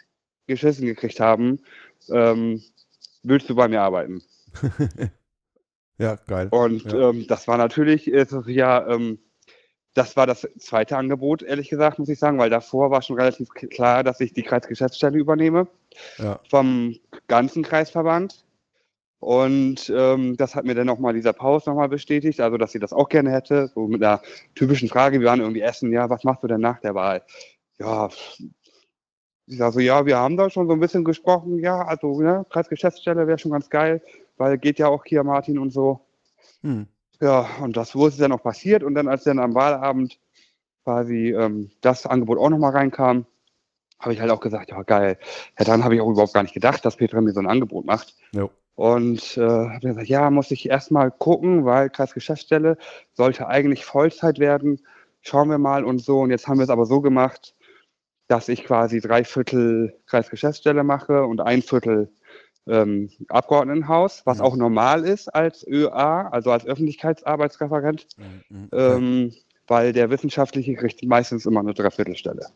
geschissen 0.47 0.87
gekriegt 0.87 1.21
haben, 1.21 1.61
ähm, 2.11 2.63
willst 3.23 3.49
du 3.49 3.55
bei 3.55 3.69
mir 3.69 3.83
arbeiten? 3.83 4.23
ja, 5.99 6.17
geil. 6.27 6.49
Und 6.51 6.85
Ja. 6.85 7.11
ähm, 7.11 7.27
das 7.29 7.47
war 7.49 7.59
natürlich, 7.59 8.09
ist 8.09 8.33
es 8.33 8.47
ja, 8.47 8.87
ähm, 8.89 9.19
das 9.95 10.17
war 10.17 10.27
das 10.27 10.47
zweite 10.59 10.97
Angebot, 10.97 11.43
ehrlich 11.43 11.69
gesagt, 11.69 11.99
muss 11.99 12.09
ich 12.09 12.19
sagen, 12.19 12.39
weil 12.39 12.51
davor 12.51 12.91
war 12.91 13.03
schon 13.03 13.17
relativ 13.17 13.49
klar, 13.51 14.05
dass 14.05 14.21
ich 14.21 14.33
die 14.33 14.43
Kreisgeschäftsstelle 14.43 15.19
übernehme 15.19 15.67
Ja. 16.19 16.41
vom 16.49 16.97
ganzen 17.27 17.63
Kreisverband. 17.63 18.45
Und 19.21 19.93
ähm, 19.95 20.37
das 20.37 20.55
hat 20.55 20.65
mir 20.65 20.75
dann 20.75 20.87
nochmal 20.87 21.13
dieser 21.13 21.33
Paus 21.33 21.67
nochmal 21.67 21.89
bestätigt, 21.89 22.41
also 22.41 22.57
dass 22.57 22.73
sie 22.73 22.79
das 22.79 22.93
auch 22.93 23.09
gerne 23.09 23.33
hätte, 23.33 23.69
so 23.75 23.89
mit 23.89 24.03
einer 24.03 24.23
typischen 24.55 24.89
Frage, 24.89 25.21
wir 25.21 25.27
waren 25.27 25.41
irgendwie 25.41 25.61
essen, 25.61 25.93
ja, 25.93 26.09
was 26.09 26.23
machst 26.23 26.45
du 26.45 26.47
denn 26.47 26.61
nach 26.61 26.81
der 26.81 26.95
Wahl? 26.95 27.23
Ja, 27.79 28.11
ich 29.47 29.57
sage 29.59 29.73
so, 29.73 29.81
ja, 29.81 30.07
wir 30.07 30.19
haben 30.19 30.37
da 30.37 30.51
schon 30.51 30.69
so 30.69 30.75
ein 30.75 30.81
bisschen 30.81 31.05
gesprochen, 31.05 31.59
ja, 31.59 31.83
also 31.83 32.21
ne, 32.21 32.47
Kreisgeschäftsstelle 32.51 33.27
wäre 33.27 33.39
schon 33.39 33.51
ganz 33.53 33.71
geil, 33.71 34.03
weil 34.37 34.59
geht 34.59 34.79
ja 34.79 34.89
auch 34.89 35.03
Kia 35.03 35.25
Martin 35.25 35.59
und 35.59 35.71
so. 35.71 36.07
Hm. 36.63 36.87
Ja, 37.21 37.49
und 37.61 37.77
das 37.77 37.97
wurde 37.97 38.17
dann 38.17 38.33
auch 38.33 38.43
passiert. 38.43 38.85
Und 38.85 38.95
dann, 38.95 39.09
als 39.09 39.25
dann 39.25 39.39
am 39.41 39.55
Wahlabend 39.55 40.21
quasi 40.85 41.33
ähm, 41.33 41.71
das 41.81 42.07
Angebot 42.07 42.39
auch 42.39 42.51
nochmal 42.51 42.73
reinkam, 42.73 43.27
habe 43.99 44.13
ich 44.13 44.21
halt 44.21 44.31
auch 44.31 44.41
gesagt, 44.41 44.71
ja 44.71 44.83
geil. 44.83 45.19
Ja, 45.59 45.65
dann 45.65 45.83
habe 45.83 45.97
ich 45.97 46.01
auch 46.01 46.11
überhaupt 46.11 46.35
gar 46.35 46.43
nicht 46.43 46.55
gedacht, 46.55 46.85
dass 46.85 46.97
Petra 46.97 47.21
mir 47.21 47.33
so 47.33 47.41
ein 47.41 47.49
Angebot 47.49 47.85
macht. 47.85 48.15
Jo. 48.33 48.51
Und 48.79 49.37
äh, 49.37 49.41
habe 49.41 49.81
gesagt, 49.81 50.07
ja, 50.07 50.31
muss 50.31 50.53
ich 50.53 50.69
erstmal 50.69 51.11
gucken, 51.11 51.65
weil 51.65 51.91
Kreisgeschäftsstelle 51.91 52.79
sollte 53.13 53.49
eigentlich 53.49 53.85
Vollzeit 53.85 54.39
werden. 54.39 54.81
Schauen 55.21 55.51
wir 55.51 55.59
mal 55.59 55.85
und 55.85 55.99
so. 55.99 56.21
Und 56.21 56.31
jetzt 56.31 56.47
haben 56.47 56.59
wir 56.59 56.63
es 56.63 56.71
aber 56.71 56.87
so 56.87 57.01
gemacht, 57.01 57.57
dass 58.29 58.49
ich 58.49 58.63
quasi 58.65 59.01
drei 59.01 59.25
Viertel 59.25 59.99
Kreisgeschäftsstelle 60.07 60.85
mache 60.85 61.25
und 61.25 61.41
ein 61.41 61.63
Viertel 61.63 62.13
ähm, 62.69 63.11
Abgeordnetenhaus, 63.29 64.23
was 64.27 64.39
Mhm. 64.39 64.45
auch 64.45 64.55
normal 64.57 65.05
ist 65.05 65.27
als 65.35 65.67
ÖA, 65.67 66.29
also 66.29 66.53
als 66.53 66.65
Öffentlichkeitsarbeitsreferent, 66.65 68.07
Hm, 68.17 68.43
hm, 68.49 68.69
okay. 68.71 68.97
ähm, 68.97 69.35
weil 69.69 69.93
der 69.93 70.11
Wissenschaftliche 70.11 70.75
kriegt 70.75 71.05
meistens 71.05 71.47
immer 71.47 71.61
eine 71.61 71.75
Dreiviertelstelle. 71.75 72.47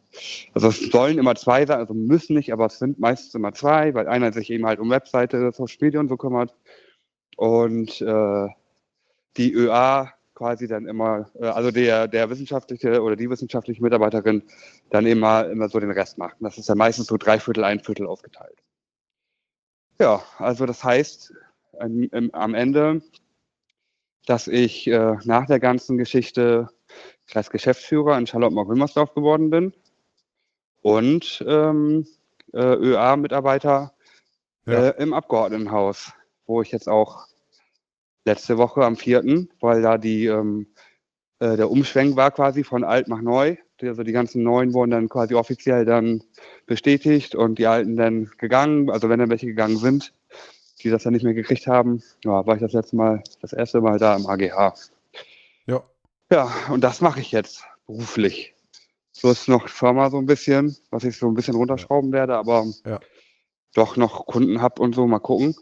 Also 0.54 0.68
es 0.68 0.90
sollen 0.90 1.18
immer 1.18 1.34
zwei 1.34 1.66
sein, 1.66 1.78
also 1.78 1.94
müssen 1.94 2.34
nicht, 2.34 2.52
aber 2.52 2.66
es 2.66 2.78
sind 2.78 2.98
meistens 2.98 3.34
immer 3.34 3.52
zwei, 3.52 3.94
weil 3.94 4.08
einer 4.08 4.32
sich 4.32 4.50
eben 4.50 4.66
halt 4.66 4.80
um 4.80 4.90
Webseite, 4.90 5.52
Social 5.52 5.76
Media 5.80 6.00
und 6.00 6.08
so 6.08 6.16
kümmert 6.16 6.54
und 7.36 8.00
äh, 8.00 8.48
die 9.36 9.52
ÖA 9.52 10.12
quasi 10.34 10.66
dann 10.66 10.86
immer, 10.86 11.30
äh, 11.38 11.46
also 11.46 11.70
der, 11.70 12.08
der 12.08 12.30
wissenschaftliche 12.30 13.02
oder 13.02 13.14
die 13.14 13.28
wissenschaftliche 13.28 13.82
Mitarbeiterin 13.82 14.42
dann 14.90 15.06
immer, 15.06 15.48
immer 15.48 15.68
so 15.68 15.78
den 15.80 15.90
Rest 15.90 16.18
macht. 16.18 16.40
Und 16.40 16.44
das 16.44 16.58
ist 16.58 16.68
dann 16.68 16.78
meistens 16.78 17.06
so 17.06 17.16
Dreiviertel, 17.16 17.64
ein 17.64 17.80
Viertel 17.80 18.06
aufgeteilt. 18.06 18.58
Ja, 20.00 20.22
also 20.38 20.66
das 20.66 20.82
heißt 20.82 21.34
am, 21.78 22.08
am 22.32 22.54
Ende, 22.54 23.02
dass 24.26 24.48
ich 24.48 24.86
äh, 24.86 25.16
nach 25.24 25.46
der 25.46 25.60
ganzen 25.60 25.98
Geschichte 25.98 26.68
Kreisgeschäftsführer 27.32 28.18
in 28.18 28.26
Charlottenburg-Wilmersdorf 28.26 29.14
geworden 29.14 29.48
bin 29.48 29.72
und 30.82 31.42
ähm, 31.48 32.06
äh, 32.52 32.58
ÖA-Mitarbeiter 32.74 33.94
Ja. 34.66 34.88
äh, 34.90 35.02
im 35.02 35.14
Abgeordnetenhaus, 35.14 36.12
wo 36.46 36.60
ich 36.60 36.70
jetzt 36.72 36.88
auch 36.88 37.26
letzte 38.26 38.58
Woche 38.58 38.84
am 38.84 38.96
4., 38.96 39.48
weil 39.60 39.80
da 39.82 39.96
die, 39.98 40.26
ähm, 40.26 40.66
äh, 41.40 41.56
der 41.56 41.70
Umschwenk 41.70 42.16
war 42.16 42.30
quasi 42.30 42.64
von 42.64 42.84
alt 42.84 43.08
nach 43.08 43.22
neu. 43.22 43.56
Also 43.80 44.04
die 44.04 44.12
ganzen 44.12 44.44
Neuen 44.44 44.74
wurden 44.74 44.92
dann 44.92 45.08
quasi 45.08 45.34
offiziell 45.34 45.84
dann 45.84 46.22
bestätigt 46.66 47.34
und 47.34 47.58
die 47.58 47.66
Alten 47.66 47.96
dann 47.96 48.30
gegangen, 48.38 48.90
also 48.90 49.08
wenn 49.08 49.18
dann 49.18 49.30
welche 49.30 49.46
gegangen 49.46 49.76
sind, 49.76 50.12
die 50.82 50.90
das 50.90 51.02
dann 51.02 51.14
nicht 51.14 51.24
mehr 51.24 51.34
gekriegt 51.34 51.66
haben, 51.66 52.00
ja, 52.24 52.46
war 52.46 52.54
ich 52.54 52.60
das 52.60 52.72
letzte 52.74 52.94
Mal, 52.94 53.22
das 53.40 53.52
erste 53.52 53.80
Mal 53.80 53.98
da 53.98 54.14
im 54.14 54.26
AGH. 54.26 54.74
Ja. 56.32 56.50
Und 56.70 56.80
das 56.82 57.00
mache 57.02 57.20
ich 57.20 57.30
jetzt 57.30 57.64
beruflich. 57.86 58.54
Plus 59.20 59.48
noch 59.48 59.68
Firma 59.68 60.08
so 60.10 60.16
ein 60.18 60.24
bisschen, 60.26 60.74
was 60.90 61.04
ich 61.04 61.18
so 61.18 61.28
ein 61.28 61.34
bisschen 61.34 61.54
runterschrauben 61.54 62.10
werde, 62.12 62.36
aber 62.36 62.64
Ja. 62.86 63.00
doch 63.74 63.96
noch 63.96 64.24
Kunden 64.26 64.62
habe 64.62 64.80
und 64.80 64.94
so, 64.94 65.06
mal 65.06 65.18
gucken. 65.18 65.54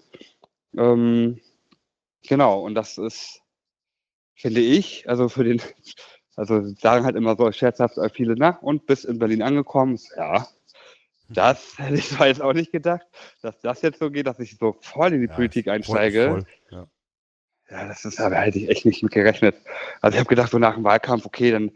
Ähm, 0.76 1.40
genau, 2.22 2.61
und 2.62 2.76
das 2.76 2.98
ist, 2.98 3.42
finde 4.35 4.61
ich, 4.61 5.09
also 5.09 5.28
für 5.28 5.42
den, 5.42 5.61
also 6.37 6.62
sagen 6.76 7.04
halt 7.04 7.16
immer 7.16 7.37
so 7.37 7.50
scherzhaft 7.50 7.98
äh, 7.98 8.09
viele, 8.09 8.37
na, 8.38 8.50
und 8.62 8.87
bist 8.87 9.04
in 9.04 9.18
Berlin 9.18 9.42
angekommen. 9.42 9.98
Ja, 10.16 10.46
das 11.28 11.76
hätte 11.78 11.96
ich 11.96 12.09
zwar 12.11 12.28
jetzt 12.28 12.40
auch 12.42 12.52
nicht 12.52 12.70
gedacht, 12.70 13.06
dass 13.42 13.59
das 13.61 13.83
jetzt 13.83 13.98
so 13.98 14.11
geht, 14.11 14.28
dass 14.28 14.38
ich 14.38 14.56
so 14.56 14.76
voll 14.80 15.12
in 15.14 15.20
die 15.22 15.26
Ja, 15.28 15.35
Politik 15.35 15.64
voll- 15.66 15.74
einsteige. 15.74 16.28
voll, 16.30 16.46
Ja. 16.70 16.87
Ja, 17.70 17.87
das 17.87 18.04
ist, 18.04 18.20
aber 18.20 18.37
hätte 18.37 18.59
ich 18.59 18.68
echt 18.68 18.85
nicht 18.85 19.02
mit 19.02 19.12
gerechnet. 19.12 19.54
Also 20.00 20.14
ich 20.14 20.20
habe 20.20 20.28
gedacht, 20.28 20.50
so 20.50 20.59
nach 20.59 20.74
dem 20.74 20.85
Wahlkampf, 20.85 21.24
okay, 21.24 21.50
dann 21.52 21.70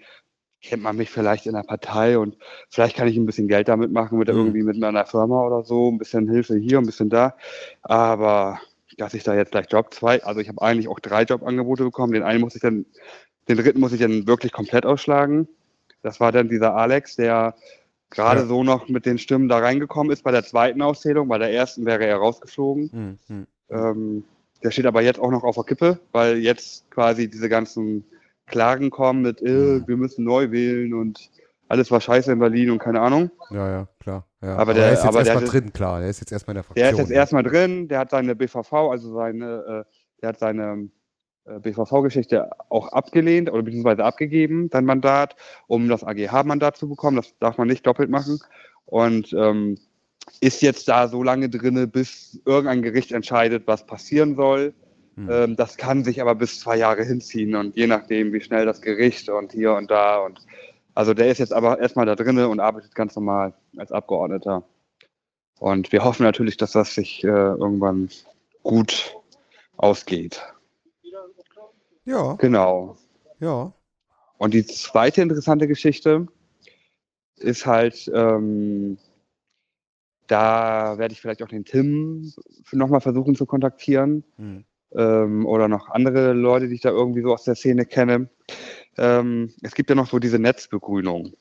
kennt 0.61 0.83
man 0.83 0.97
mich 0.97 1.11
vielleicht 1.11 1.47
in 1.47 1.53
der 1.55 1.63
Partei 1.63 2.19
und 2.19 2.37
vielleicht 2.71 2.97
kann 2.97 3.07
ich 3.07 3.17
ein 3.17 3.27
bisschen 3.27 3.49
Geld 3.49 3.69
damit 3.69 3.93
machen, 3.93 4.19
mit 4.19 4.29
Mhm. 4.29 4.35
irgendwie 4.35 4.63
mit 4.63 4.79
meiner 4.79 5.05
Firma 5.07 5.47
oder 5.47 5.63
so, 5.63 5.91
ein 5.91 5.99
bisschen 5.99 6.29
Hilfe 6.29 6.57
hier, 6.57 6.79
ein 6.79 6.87
bisschen 6.87 7.11
da. 7.11 7.37
Aber 7.83 8.61
dass 8.97 9.15
ich 9.15 9.23
da 9.25 9.35
jetzt 9.35 9.53
gleich 9.53 9.67
Job 9.71 9.93
zwei, 9.93 10.23
also 10.25 10.41
ich 10.41 10.49
habe 10.49 10.63
eigentlich 10.63 10.89
auch 10.89 11.01
drei 11.01 11.23
Jobangebote 11.23 11.85
bekommen. 11.85 12.13
Den 12.13 12.23
einen 12.23 12.41
muss 12.41 12.55
ich 12.55 12.63
dann, 12.63 12.87
den 13.49 13.57
dritten 13.59 13.81
muss 13.81 13.93
ich 13.93 14.01
dann 14.01 14.27
wirklich 14.27 14.53
komplett 14.53 14.87
ausschlagen. 14.87 15.49
Das 16.03 16.19
war 16.21 16.33
dann 16.33 16.49
dieser 16.49 16.75
Alex, 16.75 17.17
der 17.17 17.55
gerade 18.11 18.41
Ja. 18.43 18.47
so 18.47 18.65
noch 18.65 18.89
mit 18.89 19.05
den 19.07 19.19
Stimmen 19.19 19.49
da 19.49 19.59
reingekommen 19.59 20.13
ist 20.13 20.23
bei 20.23 20.31
der 20.31 20.45
zweiten 20.45 20.81
Auszählung. 20.83 21.29
Bei 21.29 21.39
der 21.39 21.53
ersten 21.53 21.85
wäre 21.85 22.07
er 22.07 22.17
rausgeflogen. 22.17 22.91
Hm, 22.91 23.19
hm. 23.27 23.47
Ähm, 23.71 24.25
der 24.65 24.71
steht 24.73 24.87
aber 24.87 25.03
jetzt 25.03 25.21
auch 25.21 25.31
noch 25.31 25.45
auf 25.45 25.55
der 25.55 25.65
Kippe, 25.65 26.01
weil 26.13 26.39
jetzt 26.39 26.91
quasi 26.91 27.29
diese 27.29 27.49
ganzen 27.49 28.05
Klagen 28.47 28.91
kommen 28.91 29.23
mit, 29.23 29.41
äh, 29.43 29.49
Mhm. 29.51 29.85
wir 29.87 29.97
müssen 29.97 30.25
neu 30.25 30.51
wählen 30.51 30.93
und 30.95 31.31
alles 31.69 31.91
war 31.91 32.01
scheiße 32.01 32.33
in 32.33 32.39
Berlin 32.41 32.71
und 32.71 32.79
keine 32.79 33.01
Ahnung. 33.01 33.31
Ja, 33.51 33.69
ja, 33.71 33.89
klar. 34.01 34.27
Ja. 34.43 34.57
Aber 34.57 34.75
der- 34.75 34.87
er 34.87 34.93
ist 34.93 34.99
jetzt 34.99 35.07
aber 35.09 35.23
der 35.25 35.33
erstmal 35.35 35.51
drin, 35.63 35.73
klar. 35.73 36.01
Der 36.01 36.09
ist 36.11 36.21
jetzt 36.21 36.33
erstmal 36.33 36.53
in 36.53 36.57
der 36.57 36.65
Fraktion. 36.65 36.83
Der 36.85 36.93
ist 36.93 36.99
jetzt 36.99 37.11
erstmal 37.11 37.43
drin, 37.43 37.89
der 37.89 37.99
hat 38.01 38.11
seine 38.11 38.35
BVV, 38.37 38.91
also 38.91 39.15
seine, 39.15 39.85
äh, 39.87 39.93
der 40.21 40.29
hat 40.31 40.39
seine 40.39 40.89
äh, 41.47 41.59
BVV-Geschichte 41.61 42.51
auch 42.71 42.89
abgelehnt 42.93 43.51
oder 43.53 43.63
beziehungsweise 43.63 44.03
abgegeben, 44.05 44.71
sein 44.73 44.87
Mandat, 44.87 45.37
um 45.67 45.89
das 45.91 46.03
AGH-Mandat 46.03 46.77
zu 46.79 46.89
bekommen. 46.89 47.17
Das 47.19 47.35
darf 47.39 47.59
man 47.59 47.69
nicht 47.69 47.87
doppelt 47.87 48.09
machen. 48.09 48.39
Und 48.87 49.31
ähm, 49.35 49.77
ist 50.41 50.63
jetzt 50.63 50.89
da 50.89 51.09
so 51.09 51.23
lange 51.23 51.49
drinne, 51.49 51.87
bis 51.87 52.41
irgendein 52.45 52.83
Gericht 52.83 53.13
entscheidet, 53.13 53.67
was 53.67 53.87
passieren 53.87 54.37
soll. 54.37 54.75
Hm. 55.17 55.29
Ähm, 55.31 55.57
das 55.57 55.77
kann 55.77 56.05
sich 56.05 56.21
aber 56.21 56.35
bis 56.35 56.61
zwei 56.61 56.77
Jahre 56.77 57.05
hinziehen 57.05 57.55
und 57.55 57.77
je 57.77 57.87
nachdem, 57.87 58.33
wie 58.33 58.41
schnell 58.41 58.67
das 58.67 58.81
Gericht 58.81 59.29
und 59.29 59.53
hier 59.53 59.75
und 59.75 59.91
da 59.91 60.19
und 60.19 60.41
also 60.95 61.13
der 61.13 61.29
ist 61.29 61.39
jetzt 61.39 61.53
aber 61.53 61.81
erstmal 61.81 62.07
da 62.07 62.15
drinne 62.15 62.49
und 62.49 62.61
arbeitet 62.61 62.95
ganz 62.95 63.17
normal 63.17 63.53
als 63.77 63.91
Abgeordneter. 63.91 64.63
Und 65.59 65.93
wir 65.93 66.05
hoffen 66.05 66.23
natürlich, 66.23 66.57
dass 66.57 66.73
das 66.73 66.95
sich 66.95 67.25
äh, 67.25 67.29
irgendwann 67.29 68.11
gut 68.63 69.17
ausgeht. 69.77 70.41
Ja, 72.05 72.35
Genau. 72.35 72.97
ja. 73.41 73.73
Und 74.39 74.55
die 74.55 74.67
zweite 74.67 75.23
interessante 75.23 75.67
Geschichte 75.67 76.27
ist 77.37 77.67
halt, 77.67 78.11
ähm, 78.15 78.99
da 80.27 80.99
werde 80.99 81.13
ich 81.13 81.21
vielleicht 81.21 81.43
auch 81.43 81.49
den 81.49 81.65
Tim 81.65 82.33
nochmal 82.73 83.01
versuchen 83.01 83.35
zu 83.35 83.47
kontaktieren. 83.47 84.25
Hm. 84.37 84.65
ähm, 84.97 85.47
oder 85.47 85.69
noch 85.69 85.89
andere 85.89 86.33
Leute, 86.33 86.69
die 86.69 86.77
ich 86.77 86.81
da 86.81 86.91
irgendwie 86.91 87.23
so 87.23 87.33
aus 87.33 87.45
der 87.45 87.55
Szene 87.55 87.85
kenne. 87.85 88.31
Ähm, 88.97 89.53
es 89.63 89.75
gibt 89.75 89.91
ja 89.91 89.97
noch 89.97 90.09
so 90.09 90.19
diese 90.19 90.39
Netzbegrünung. 90.39 91.35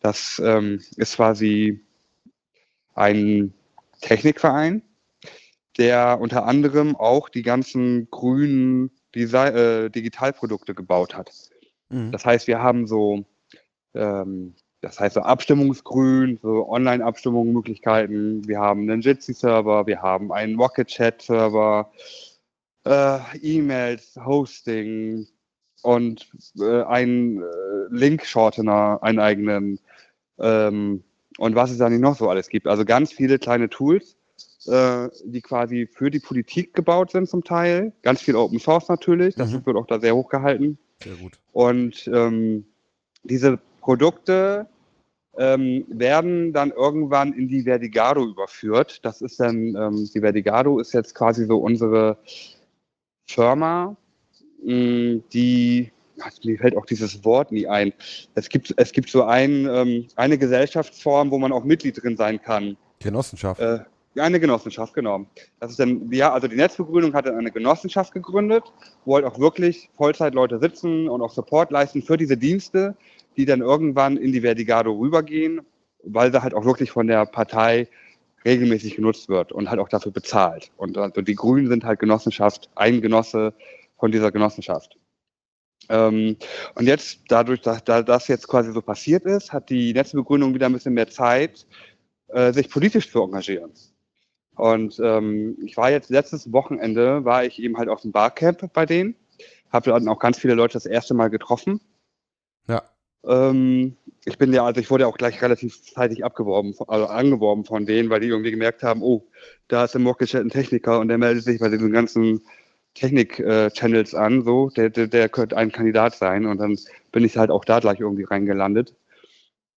Das 0.00 0.40
ähm, 0.44 0.80
ist 0.96 1.16
quasi 1.16 1.84
ein 2.94 3.52
Technikverein, 4.00 4.82
der 5.78 6.18
unter 6.20 6.46
anderem 6.46 6.96
auch 6.96 7.28
die 7.28 7.42
ganzen 7.42 8.08
grünen 8.10 8.90
Desi 9.14 9.36
äh, 9.36 9.90
Digitalprodukte 9.90 10.74
gebaut 10.74 11.16
hat. 11.16 11.32
Hm. 11.90 12.12
Das 12.12 12.24
heißt, 12.24 12.46
wir 12.46 12.62
haben 12.62 12.86
so, 12.86 13.24
ähm, 13.94 14.54
das 14.86 15.00
heißt 15.00 15.14
so 15.14 15.20
Abstimmungsgrün, 15.22 16.38
so 16.42 16.68
Online-Abstimmungsmöglichkeiten. 16.68 18.46
Wir 18.46 18.60
haben 18.60 18.82
einen 18.88 19.00
Jitsi-Server, 19.00 19.84
wir 19.88 20.00
haben 20.00 20.30
einen 20.32 20.54
Rocket-Chat-Server, 20.60 21.90
äh, 22.84 23.18
E-Mails, 23.42 24.16
Hosting 24.24 25.26
und 25.82 26.28
äh, 26.60 26.82
einen 26.84 27.42
äh, 27.42 27.44
Link-Shortener, 27.90 29.00
einen 29.02 29.18
eigenen 29.18 29.80
ähm, 30.38 31.02
und 31.38 31.54
was 31.56 31.72
es 31.72 31.78
da 31.78 31.90
nicht 31.90 32.00
noch 32.00 32.16
so 32.16 32.30
alles 32.30 32.48
gibt. 32.48 32.68
Also 32.68 32.84
ganz 32.84 33.12
viele 33.12 33.40
kleine 33.40 33.68
Tools, 33.68 34.16
äh, 34.68 35.08
die 35.24 35.40
quasi 35.42 35.88
für 35.92 36.10
die 36.12 36.20
Politik 36.20 36.74
gebaut 36.74 37.10
sind 37.10 37.28
zum 37.28 37.42
Teil. 37.42 37.92
Ganz 38.02 38.22
viel 38.22 38.36
Open 38.36 38.60
Source 38.60 38.88
natürlich, 38.88 39.34
das 39.34 39.50
Mhm. 39.50 39.66
wird 39.66 39.76
auch 39.76 39.86
da 39.88 39.98
sehr 39.98 40.14
hoch 40.14 40.28
gehalten. 40.28 40.78
Sehr 41.02 41.16
gut. 41.16 41.40
Und 41.52 42.08
ähm, 42.14 42.66
diese 43.24 43.58
Produkte 43.80 44.68
ähm, 45.38 45.84
werden 45.88 46.52
dann 46.52 46.70
irgendwann 46.70 47.32
in 47.32 47.48
die 47.48 47.62
Verdigado 47.62 48.24
überführt. 48.24 49.04
Das 49.04 49.20
ist 49.20 49.40
dann, 49.40 49.74
ähm, 49.76 50.08
die 50.14 50.20
Verdigado 50.20 50.78
ist 50.78 50.92
jetzt 50.92 51.14
quasi 51.14 51.46
so 51.46 51.58
unsere 51.58 52.18
Firma, 53.26 53.96
mh, 54.64 55.20
die 55.32 55.92
mir 56.44 56.58
fällt 56.58 56.76
auch 56.76 56.86
dieses 56.86 57.24
Wort 57.24 57.52
nie 57.52 57.66
ein. 57.66 57.92
Es 58.34 58.48
gibt, 58.48 58.72
es 58.76 58.92
gibt 58.92 59.10
so 59.10 59.24
ein, 59.24 59.68
ähm, 59.70 60.06
eine 60.16 60.38
Gesellschaftsform, 60.38 61.30
wo 61.30 61.38
man 61.38 61.52
auch 61.52 61.64
Mitglied 61.64 62.02
drin 62.02 62.16
sein 62.16 62.40
kann. 62.40 62.76
Genossenschaft. 63.00 63.60
Äh, 63.60 63.80
eine 64.18 64.40
Genossenschaft, 64.40 64.94
genau. 64.94 65.26
Das 65.60 65.70
ist 65.70 65.78
dann, 65.78 66.10
ja, 66.10 66.32
also 66.32 66.48
die 66.48 66.56
Netzbegrünung 66.56 67.12
hat 67.12 67.26
dann 67.26 67.36
eine 67.36 67.50
Genossenschaft 67.50 68.12
gegründet, 68.12 68.64
wo 69.04 69.16
halt 69.16 69.26
auch 69.26 69.38
wirklich 69.38 69.90
Vollzeitleute 69.96 70.58
sitzen 70.58 71.08
und 71.08 71.20
auch 71.20 71.30
Support 71.30 71.70
leisten 71.70 72.02
für 72.02 72.16
diese 72.16 72.36
Dienste, 72.36 72.96
die 73.36 73.44
dann 73.44 73.60
irgendwann 73.60 74.16
in 74.16 74.32
die 74.32 74.40
Verdigado 74.42 74.92
rübergehen, 74.92 75.60
weil 76.02 76.32
sie 76.32 76.42
halt 76.42 76.54
auch 76.54 76.64
wirklich 76.64 76.90
von 76.90 77.06
der 77.06 77.26
Partei 77.26 77.88
regelmäßig 78.44 78.96
genutzt 78.96 79.28
wird 79.28 79.52
und 79.52 79.68
halt 79.68 79.80
auch 79.80 79.88
dafür 79.88 80.12
bezahlt. 80.12 80.70
Und 80.76 80.96
also 80.96 81.20
die 81.20 81.34
Grünen 81.34 81.68
sind 81.68 81.84
halt 81.84 81.98
Genossenschaft, 81.98 82.70
ein 82.76 83.00
Genosse 83.00 83.54
von 83.98 84.12
dieser 84.12 84.30
Genossenschaft. 84.30 84.96
Ähm, 85.88 86.36
und 86.74 86.86
jetzt, 86.86 87.20
dadurch, 87.28 87.60
dass, 87.60 87.84
da 87.84 88.02
das 88.02 88.28
jetzt 88.28 88.48
quasi 88.48 88.72
so 88.72 88.82
passiert 88.82 89.24
ist, 89.24 89.52
hat 89.52 89.68
die 89.68 89.92
Netzbegründung 89.92 90.54
wieder 90.54 90.66
ein 90.66 90.72
bisschen 90.72 90.94
mehr 90.94 91.08
Zeit, 91.08 91.66
äh, 92.28 92.52
sich 92.52 92.70
politisch 92.70 93.10
zu 93.10 93.22
engagieren. 93.22 93.72
Und 94.56 94.98
ähm, 95.02 95.58
ich 95.64 95.76
war 95.76 95.90
jetzt 95.90 96.10
letztes 96.10 96.50
Wochenende, 96.52 97.24
war 97.24 97.44
ich 97.44 97.60
eben 97.60 97.76
halt 97.76 97.88
auf 97.88 98.00
dem 98.00 98.12
Barcamp 98.12 98.72
bei 98.72 98.86
denen, 98.86 99.14
habe 99.70 99.90
dann 99.90 100.08
auch 100.08 100.18
ganz 100.18 100.38
viele 100.38 100.54
Leute 100.54 100.74
das 100.74 100.86
erste 100.86 101.14
Mal 101.14 101.28
getroffen. 101.28 101.80
Ja. 102.68 102.82
Ähm, 103.26 103.96
ich 104.24 104.38
bin 104.38 104.52
ja, 104.52 104.64
also 104.64 104.80
ich 104.80 104.90
wurde 104.90 105.04
ja 105.04 105.08
auch 105.08 105.18
gleich 105.18 105.40
relativ 105.40 105.80
zeitig 105.82 106.24
abgeworben, 106.24 106.74
also 106.88 107.06
angeworben 107.06 107.64
von 107.64 107.86
denen, 107.86 108.10
weil 108.10 108.20
die 108.20 108.28
irgendwie 108.28 108.50
gemerkt 108.50 108.82
haben, 108.82 109.02
oh, 109.02 109.24
da 109.68 109.84
ist 109.84 109.94
im 109.94 110.02
Mockgeschäft 110.02 110.44
ein 110.44 110.50
Techniker 110.50 110.98
und 111.00 111.08
der 111.08 111.18
meldet 111.18 111.44
sich 111.44 111.60
bei 111.60 111.68
diesen 111.68 111.92
ganzen 111.92 112.42
Technik-Channels 112.94 114.14
äh, 114.14 114.16
an, 114.16 114.42
so, 114.42 114.70
der, 114.70 114.90
der, 114.90 115.06
der 115.06 115.28
könnte 115.28 115.56
ein 115.56 115.70
Kandidat 115.70 116.16
sein 116.16 116.46
und 116.46 116.58
dann 116.58 116.78
bin 117.12 117.24
ich 117.24 117.36
halt 117.36 117.50
auch 117.50 117.64
da 117.64 117.78
gleich 117.78 118.00
irgendwie 118.00 118.24
reingelandet. 118.24 118.94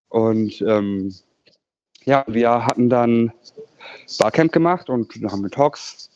Und 0.08 0.62
ähm, 0.62 1.14
ja, 2.06 2.24
wir 2.28 2.66
hatten 2.66 2.90
dann 2.90 3.32
Barcamp 4.20 4.52
gemacht 4.52 4.90
und 4.90 5.14
haben 5.30 5.42
mit 5.42 5.54
Talks, 5.54 6.10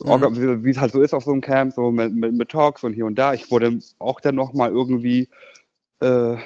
mhm. 0.00 0.64
wie 0.64 0.70
es 0.70 0.78
halt 0.78 0.92
so 0.92 1.02
ist 1.02 1.14
auf 1.14 1.24
so 1.24 1.32
einem 1.32 1.40
Camp, 1.40 1.74
so 1.74 1.90
mit, 1.90 2.12
mit, 2.14 2.32
mit, 2.32 2.48
Talks 2.48 2.82
und 2.82 2.94
hier 2.94 3.06
und 3.06 3.16
da. 3.16 3.34
Ich 3.34 3.50
wurde 3.50 3.78
auch 3.98 4.20
dann 4.20 4.34
nochmal 4.34 4.70
irgendwie 4.70 5.28
äh, 6.00 6.36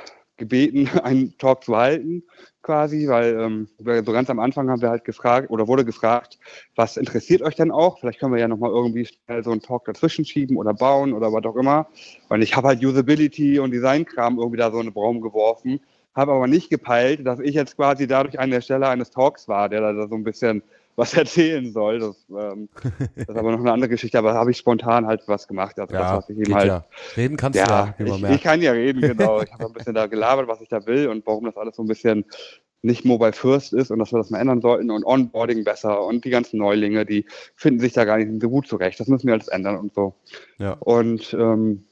gebeten, 0.40 0.88
einen 1.04 1.38
Talk 1.38 1.62
zu 1.62 1.76
halten, 1.76 2.24
quasi, 2.62 3.06
weil 3.06 3.38
ähm, 3.38 3.68
so 3.78 4.12
ganz 4.12 4.28
am 4.28 4.40
Anfang 4.40 4.68
haben 4.68 4.82
wir 4.82 4.90
halt 4.90 5.04
gefragt 5.04 5.50
oder 5.50 5.68
wurde 5.68 5.84
gefragt, 5.84 6.38
was 6.74 6.96
interessiert 6.96 7.42
euch 7.42 7.54
denn 7.54 7.70
auch? 7.70 8.00
Vielleicht 8.00 8.18
können 8.18 8.32
wir 8.32 8.40
ja 8.40 8.48
nochmal 8.48 8.70
irgendwie 8.70 9.06
schnell 9.06 9.44
so 9.44 9.52
einen 9.52 9.62
Talk 9.62 9.84
dazwischen 9.84 10.24
schieben 10.24 10.56
oder 10.56 10.74
bauen 10.74 11.12
oder 11.12 11.32
was 11.32 11.44
auch 11.44 11.56
immer. 11.56 11.86
Weil 12.28 12.42
ich 12.42 12.56
habe 12.56 12.66
halt 12.66 12.84
Usability 12.84 13.60
und 13.60 13.70
Designkram 13.70 14.38
irgendwie 14.38 14.58
da 14.58 14.72
so 14.72 14.80
in 14.80 14.86
den 14.86 14.92
Raum 14.92 15.20
geworfen 15.20 15.80
habe 16.14 16.32
aber 16.32 16.46
nicht 16.46 16.70
gepeilt, 16.70 17.26
dass 17.26 17.40
ich 17.40 17.54
jetzt 17.54 17.76
quasi 17.76 18.06
dadurch 18.06 18.38
an 18.38 18.50
der 18.50 18.60
Stelle 18.60 18.88
eines 18.88 19.10
Talks 19.10 19.48
war, 19.48 19.68
der 19.68 19.80
da 19.80 20.08
so 20.08 20.14
ein 20.14 20.24
bisschen 20.24 20.62
was 21.00 21.14
erzählen 21.16 21.72
soll. 21.72 21.98
Das, 21.98 22.26
ähm, 22.30 22.68
das 23.16 23.28
ist 23.28 23.36
aber 23.36 23.50
noch 23.50 23.60
eine 23.60 23.72
andere 23.72 23.88
Geschichte, 23.88 24.18
aber 24.18 24.34
habe 24.34 24.50
ich 24.50 24.58
spontan 24.58 25.06
halt 25.06 25.22
was 25.26 25.48
gemacht. 25.48 25.78
Also 25.80 25.94
ja, 25.94 26.00
das, 26.00 26.12
was 26.18 26.30
ich 26.30 26.38
eben 26.38 26.54
halt, 26.54 26.66
ja. 26.68 26.84
Reden 27.16 27.36
kannst 27.36 27.58
ja, 27.58 27.94
du 27.98 28.04
ja, 28.04 28.16
ich, 28.16 28.36
ich, 28.36 28.42
kann 28.42 28.62
ja 28.62 28.72
reden, 28.72 29.00
genau. 29.00 29.40
Ich 29.42 29.52
habe 29.52 29.66
ein 29.66 29.72
bisschen 29.72 29.94
da 29.94 30.06
gelabert, 30.06 30.46
was 30.46 30.60
ich 30.60 30.68
da 30.68 30.86
will 30.86 31.08
und 31.08 31.26
warum 31.26 31.46
das 31.46 31.56
alles 31.56 31.76
so 31.76 31.82
ein 31.82 31.88
bisschen 31.88 32.24
nicht 32.82 33.04
Mobile 33.04 33.32
First 33.32 33.72
ist 33.72 33.90
und 33.90 33.98
dass 33.98 34.12
wir 34.12 34.18
das 34.18 34.30
mal 34.30 34.40
ändern 34.40 34.62
sollten 34.62 34.90
und 34.90 35.04
Onboarding 35.04 35.64
besser 35.64 36.02
und 36.02 36.24
die 36.24 36.30
ganzen 36.30 36.58
Neulinge, 36.58 37.04
die 37.04 37.26
finden 37.54 37.80
sich 37.80 37.92
da 37.92 38.04
gar 38.04 38.16
nicht 38.16 38.40
so 38.40 38.48
gut 38.48 38.66
zurecht. 38.66 38.98
Das 39.00 39.08
müssen 39.08 39.26
wir 39.26 39.34
alles 39.34 39.48
ändern 39.48 39.76
und 39.76 39.92
so. 39.94 40.14
Ja. 40.58 40.72
Und 40.80 41.34
ähm, 41.34 41.84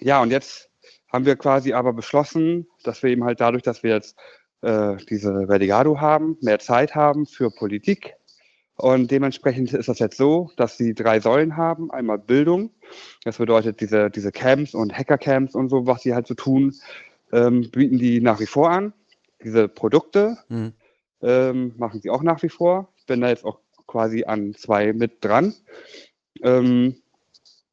ja, 0.00 0.22
und 0.22 0.30
jetzt 0.30 0.70
haben 1.12 1.26
wir 1.26 1.36
quasi 1.36 1.72
aber 1.72 1.92
beschlossen, 1.92 2.66
dass 2.84 3.02
wir 3.02 3.10
eben 3.10 3.24
halt 3.24 3.40
dadurch, 3.40 3.62
dass 3.62 3.82
wir 3.82 3.90
jetzt 3.90 4.16
äh, 4.64 4.96
diese 5.10 5.46
Verdigado 5.46 6.00
haben, 6.00 6.38
mehr 6.40 6.58
Zeit 6.58 6.94
haben 6.94 7.26
für 7.26 7.50
Politik. 7.50 8.14
Und 8.76 9.10
dementsprechend 9.10 9.72
ist 9.72 9.88
das 9.88 9.98
jetzt 10.00 10.16
so, 10.16 10.50
dass 10.56 10.76
sie 10.76 10.94
drei 10.94 11.20
Säulen 11.20 11.56
haben. 11.56 11.90
Einmal 11.90 12.18
Bildung. 12.18 12.70
Das 13.22 13.38
bedeutet 13.38 13.80
diese, 13.80 14.10
diese 14.10 14.32
Camps 14.32 14.74
und 14.74 14.96
Hackercamps 14.96 15.54
und 15.54 15.68
so, 15.68 15.86
was 15.86 16.02
sie 16.02 16.14
halt 16.14 16.26
so 16.26 16.34
tun, 16.34 16.74
ähm, 17.32 17.70
bieten 17.70 17.98
die 17.98 18.20
nach 18.20 18.40
wie 18.40 18.46
vor 18.46 18.70
an. 18.70 18.92
Diese 19.42 19.68
Produkte 19.68 20.38
mhm. 20.48 20.72
ähm, 21.22 21.74
machen 21.76 22.00
sie 22.00 22.10
auch 22.10 22.22
nach 22.22 22.42
wie 22.42 22.48
vor. 22.48 22.88
Ich 22.96 23.06
bin 23.06 23.20
da 23.20 23.28
jetzt 23.28 23.44
auch 23.44 23.60
quasi 23.86 24.24
an 24.24 24.54
zwei 24.54 24.92
mit 24.92 25.24
dran. 25.24 25.54
Ähm, 26.42 26.96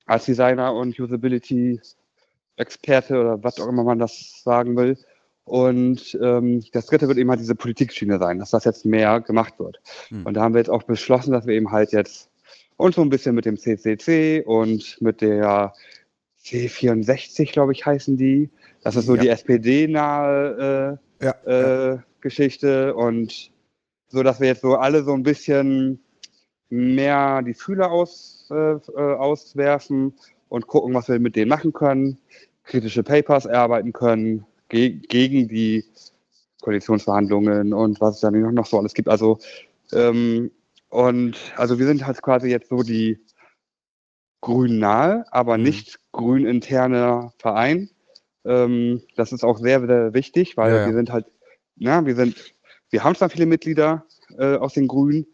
als 0.06 0.26
Designer 0.26 0.74
und 0.74 1.00
Usability 1.00 1.80
Experte 2.58 3.20
oder 3.20 3.44
was 3.44 3.60
auch 3.60 3.68
immer 3.68 3.84
man 3.84 3.98
das 3.98 4.42
sagen 4.44 4.78
will. 4.78 4.98
Und 5.44 6.18
ähm, 6.22 6.64
das 6.72 6.86
dritte 6.86 7.08
wird 7.08 7.18
eben 7.18 7.30
halt 7.30 7.40
diese 7.40 7.56
Politikschiene 7.56 8.20
sein, 8.20 8.40
dass 8.40 8.52
das 8.52 8.64
jetzt 8.64 8.86
mehr 8.86 9.22
gemacht 9.22 9.60
wird. 9.60 9.82
Hm. 10.10 10.26
Und 10.26 10.36
da 10.36 10.42
haben 10.42 10.54
wir 10.54 10.60
jetzt 10.60 10.70
auch 10.70 10.84
beschlossen, 10.84 11.32
dass 11.32 11.48
wir 11.48 11.56
eben 11.56 11.72
halt 11.72 11.92
jetzt 11.92 12.30
uns 12.78 12.96
so 12.96 13.02
ein 13.02 13.10
bisschen 13.10 13.36
mit 13.36 13.46
dem 13.46 13.58
CCC 13.58 14.44
und 14.46 14.98
mit 15.02 15.22
der 15.22 15.74
C64, 16.44 17.52
glaube 17.52 17.74
ich, 17.74 17.86
heißen 17.86 18.18
die. 18.18 18.50
Das 18.82 18.96
ist 18.96 19.06
so 19.06 19.16
ja. 19.16 19.22
die 19.22 19.30
SPD-nahe 19.30 21.00
äh, 21.22 21.26
ja, 21.26 21.36
äh, 21.46 21.96
ja. 21.96 22.04
Geschichte 22.22 22.96
und 22.96 23.52
so, 24.08 24.24
dass 24.24 24.40
wir 24.40 24.48
jetzt 24.48 24.62
so 24.62 24.76
alle 24.76 25.04
so 25.04 25.14
ein 25.14 25.24
bisschen 25.24 26.00
mehr 26.70 27.42
die 27.42 27.54
Fühler 27.54 27.92
aus, 27.92 28.48
äh, 28.52 28.56
äh 28.56 29.16
auswerfen 29.16 30.14
und 30.50 30.68
gucken, 30.68 30.94
was 30.94 31.08
wir 31.10 31.20
mit 31.20 31.36
denen 31.36 31.50
machen 31.50 31.74
können 31.74 32.18
kritische 32.64 33.04
Papers 33.04 33.46
erarbeiten 33.46 33.94
können 33.94 34.46
ge 34.72 34.90
gegen 35.08 35.48
die 35.48 35.86
Koalitionsverhandlungen 36.62 37.74
und 37.74 38.02
was 38.02 38.16
es 38.16 38.22
dann 38.22 38.54
noch 38.54 38.66
so 38.66 38.80
alles 38.80 38.94
gibt. 38.94 39.10
Also 39.10 39.38
ähm, 39.92 40.52
und 40.90 41.38
also 41.56 41.78
wir 41.78 41.86
sind 41.86 42.06
halt 42.06 42.22
quasi 42.22 42.50
jetzt 42.50 42.70
so 42.70 42.82
die 42.84 43.20
grün 44.42 44.80
nahe, 44.80 45.26
aber 45.32 45.58
mhm. 45.58 45.64
nicht 45.64 46.00
grün 46.12 46.46
interner 46.46 47.34
Verein. 47.38 47.90
Ähm, 48.44 49.02
das 49.16 49.32
ist 49.32 49.44
auch 49.44 49.60
sehr, 49.60 49.86
sehr 49.86 50.14
wichtig, 50.14 50.58
weil 50.58 50.74
ja, 50.74 50.82
ja. 50.82 50.88
wir 50.88 50.94
sind 50.94 51.12
halt, 51.12 51.28
na, 51.76 52.06
wir 52.06 52.16
sind, 52.16 52.36
wir 52.90 53.04
haben 53.04 53.16
zwar 53.16 53.30
viele 53.30 53.46
Mitglieder 53.46 54.06
äh, 54.38 54.56
aus 54.56 54.74
den 54.74 54.88
Grünen, 54.88 55.28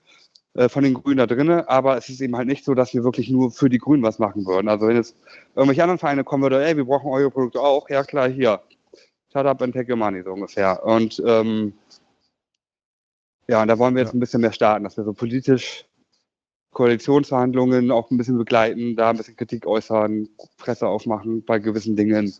äh, 0.55 0.67
von 0.67 0.83
den 0.83 0.93
Grünen 0.93 1.17
da 1.17 1.25
drin, 1.25 1.49
aber 1.49 1.97
es 1.97 2.09
ist 2.09 2.19
eben 2.19 2.35
halt 2.35 2.47
nicht 2.47 2.65
so, 2.65 2.73
dass 2.73 2.93
wir 2.93 3.03
wirklich 3.03 3.29
nur 3.29 3.51
für 3.51 3.69
die 3.69 3.77
Grünen 3.77 4.03
was 4.03 4.19
machen 4.19 4.45
würden. 4.45 4.67
Also 4.67 4.87
wenn 4.87 4.97
jetzt 4.97 5.15
irgendwelche 5.55 5.83
anderen 5.83 5.99
Vereine 5.99 6.23
kommen 6.23 6.43
würden, 6.43 6.61
ey, 6.61 6.75
wir 6.75 6.85
brauchen 6.85 7.09
eure 7.09 7.31
Produkte 7.31 7.61
auch, 7.61 7.89
ja 7.89 8.03
klar, 8.03 8.29
hier. 8.29 8.61
Shut 9.31 9.45
up 9.45 9.61
and 9.61 9.73
take 9.73 9.91
your 9.91 9.97
money, 9.97 10.23
so 10.23 10.31
ungefähr. 10.31 10.83
Und 10.83 11.21
ähm, 11.25 11.73
ja, 13.47 13.61
und 13.61 13.67
da 13.67 13.77
wollen 13.77 13.95
wir 13.95 14.03
jetzt 14.03 14.13
ein 14.13 14.19
bisschen 14.19 14.41
mehr 14.41 14.51
starten, 14.51 14.83
dass 14.83 14.97
wir 14.97 15.03
so 15.03 15.13
politisch 15.13 15.85
Koalitionsverhandlungen 16.71 17.91
auch 17.91 18.11
ein 18.11 18.17
bisschen 18.17 18.37
begleiten, 18.37 18.95
da 18.95 19.09
ein 19.09 19.17
bisschen 19.17 19.35
Kritik 19.35 19.65
äußern, 19.65 20.29
Presse 20.57 20.87
aufmachen 20.87 21.43
bei 21.43 21.59
gewissen 21.59 21.95
Dingen. 21.95 22.33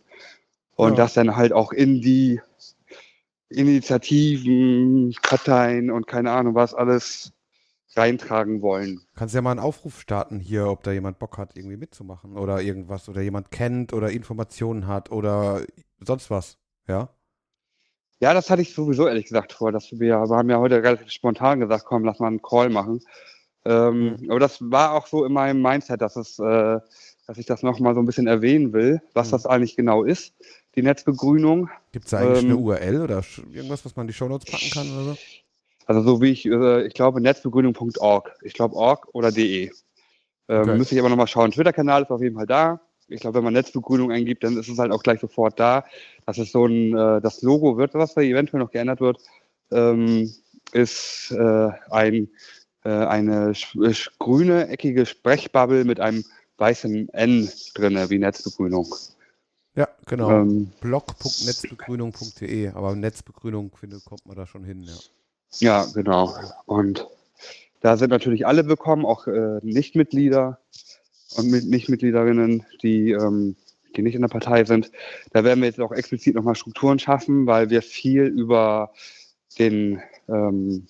Und 0.76 0.92
ja. 0.92 0.96
das 0.98 1.14
dann 1.14 1.36
halt 1.36 1.54
auch 1.54 1.72
in 1.72 2.02
die 2.02 2.40
Initiativen, 3.50 5.16
Parteien 5.24 5.90
und 5.90 6.08
keine 6.08 6.32
Ahnung 6.32 6.56
was 6.56 6.74
alles 6.74 7.34
reintragen 7.96 8.62
wollen. 8.62 9.02
Kannst 9.16 9.34
ja 9.34 9.42
mal 9.42 9.52
einen 9.52 9.60
Aufruf 9.60 10.00
starten 10.02 10.40
hier, 10.40 10.68
ob 10.68 10.84
da 10.84 10.92
jemand 10.92 11.18
Bock 11.20 11.38
hat, 11.38 11.58
irgendwie 11.58 11.78
mitzumachen 11.78 12.38
oder 12.38 12.62
irgendwas 12.62 13.10
oder 13.10 13.22
jemand 13.22 13.50
kennt 13.50 13.94
oder 13.94 14.12
Informationen 14.12 14.88
hat 14.88 15.12
oder 15.12 15.64
sonst 16.00 16.30
was, 16.30 16.58
ja? 16.88 17.10
Ja, 18.20 18.34
das 18.34 18.50
hatte 18.50 18.64
ich 18.64 18.74
sowieso 18.74 19.08
ehrlich 19.08 19.26
gesagt 19.26 19.54
vor, 19.54 19.72
dass 19.72 19.92
wir, 19.92 20.00
wir 20.00 20.36
haben 20.36 20.50
ja 20.50 20.58
heute 20.58 20.82
relativ 20.82 21.12
spontan 21.12 21.60
gesagt, 21.60 21.86
komm, 21.86 22.04
lass 22.04 22.20
mal 22.20 22.28
einen 22.28 22.42
Call 22.42 22.70
machen. 22.70 23.02
Ähm, 23.66 24.16
mhm. 24.20 24.32
Aber 24.32 24.40
das 24.40 24.58
war 24.62 24.94
auch 24.94 25.08
so 25.08 25.26
in 25.26 25.34
meinem 25.34 25.62
Mindset, 25.62 26.02
dass 26.02 26.16
es, 26.16 26.40
äh, 26.40 26.80
dass 27.28 27.38
ich 27.38 27.46
das 27.46 27.62
nochmal 27.62 27.94
so 27.94 28.02
ein 28.02 28.06
bisschen 28.06 28.28
erwähnen 28.28 28.74
will, 28.74 29.02
was 29.14 29.28
mhm. 29.28 29.32
das 29.32 29.46
eigentlich 29.46 29.76
genau 29.76 30.04
ist, 30.04 30.34
die 30.76 30.82
Netzbegrünung. 30.82 31.70
Gibt 31.92 32.06
es 32.06 32.12
da 32.12 32.20
eigentlich 32.20 32.44
ähm, 32.44 32.52
eine 32.52 32.58
URL 32.58 33.02
oder 33.02 33.22
irgendwas, 33.52 33.86
was 33.86 33.96
man 33.96 34.06
in 34.06 34.08
die 34.08 34.14
Shownotes 34.14 34.50
packen 34.50 34.70
kann 34.72 34.92
oder 34.92 35.14
so? 35.14 35.18
Also 35.86 36.02
so 36.02 36.22
wie 36.22 36.32
ich, 36.32 36.46
äh, 36.46 36.88
ich 36.88 36.94
glaube 36.94 37.22
netzbegrünung.org. 37.22 38.36
Ich 38.42 38.54
glaube 38.54 38.76
org 38.76 39.08
oder 39.14 39.32
de. 39.32 39.72
Ähm, 40.50 40.62
okay. 40.62 40.78
Müsste 40.78 40.96
ich 40.96 41.02
aber 41.02 41.10
nochmal 41.10 41.28
schauen. 41.28 41.52
Twitter-Kanal 41.52 42.04
ist 42.04 42.12
auf 42.12 42.22
jeden 42.22 42.36
Fall 42.36 42.48
da. 42.48 42.80
Ich 43.08 43.22
glaube, 43.22 43.38
wenn 43.38 43.44
man 43.44 43.54
Netzbegrünung 43.54 44.12
eingibt, 44.12 44.44
dann 44.44 44.58
ist 44.58 44.68
es 44.68 44.78
halt 44.78 44.92
auch 44.92 45.04
gleich 45.04 45.20
sofort 45.20 45.60
da. 45.60 45.86
Das 46.26 46.38
ist 46.38 46.52
so 46.52 46.66
ein, 46.66 46.96
äh, 46.96 47.22
das 47.22 47.42
Logo 47.42 47.78
wird, 47.78 47.94
was 47.94 48.14
da 48.14 48.22
eventuell 48.22 48.62
noch 48.62 48.72
geändert 48.72 49.00
wird, 49.00 49.20
ähm, 49.72 50.34
ist 50.74 51.32
äh, 51.32 51.70
ein, 51.90 52.30
äh, 52.84 52.90
eine 52.90 53.54
grüne, 54.20 54.68
eckige 54.68 55.06
Sprechbubble 55.06 55.86
mit 55.86 56.00
einem 56.00 56.26
weißen 56.58 57.10
N 57.10 57.50
drinne, 57.76 58.10
wie 58.10 58.20
Netzbegrünung. 58.20 58.94
Ja, 59.76 59.88
genau. 60.08 60.32
Ähm, 60.32 60.72
blog.netzbegrünung.de, 60.82 62.70
aber 62.70 62.96
Netzbegrünung, 62.96 63.72
finde, 63.76 64.00
kommt 64.04 64.26
man 64.26 64.36
da 64.36 64.48
schon 64.48 64.64
hin, 64.64 64.84
ja. 64.84 64.96
Ja, 65.60 65.86
genau. 65.94 66.36
Und 66.66 67.08
da 67.82 67.96
sind 67.96 68.10
natürlich 68.10 68.46
alle 68.46 68.68
willkommen, 68.68 69.06
auch 69.06 69.28
äh, 69.28 69.60
Nichtmitglieder 69.62 70.60
und 71.36 71.50
mit 71.50 71.66
Nichtmitgliederinnen, 71.66 72.66
die 72.82 73.12
ähm, 73.12 73.56
die 73.98 74.02
nicht 74.04 74.16
in 74.16 74.22
der 74.22 74.30
Partei 74.30 74.64
sind. 74.64 74.92
Da 75.32 75.44
werden 75.44 75.62
wir 75.62 75.68
jetzt 75.68 75.80
auch 75.80 75.92
explizit 75.92 76.36
nochmal 76.36 76.56
Strukturen 76.56 77.00
schaffen, 77.00 77.48
weil 77.48 77.70
wir 77.70 77.82
viel 77.82 78.24
über 78.24 78.92
den, 79.60 80.02
ähm, 80.30 80.88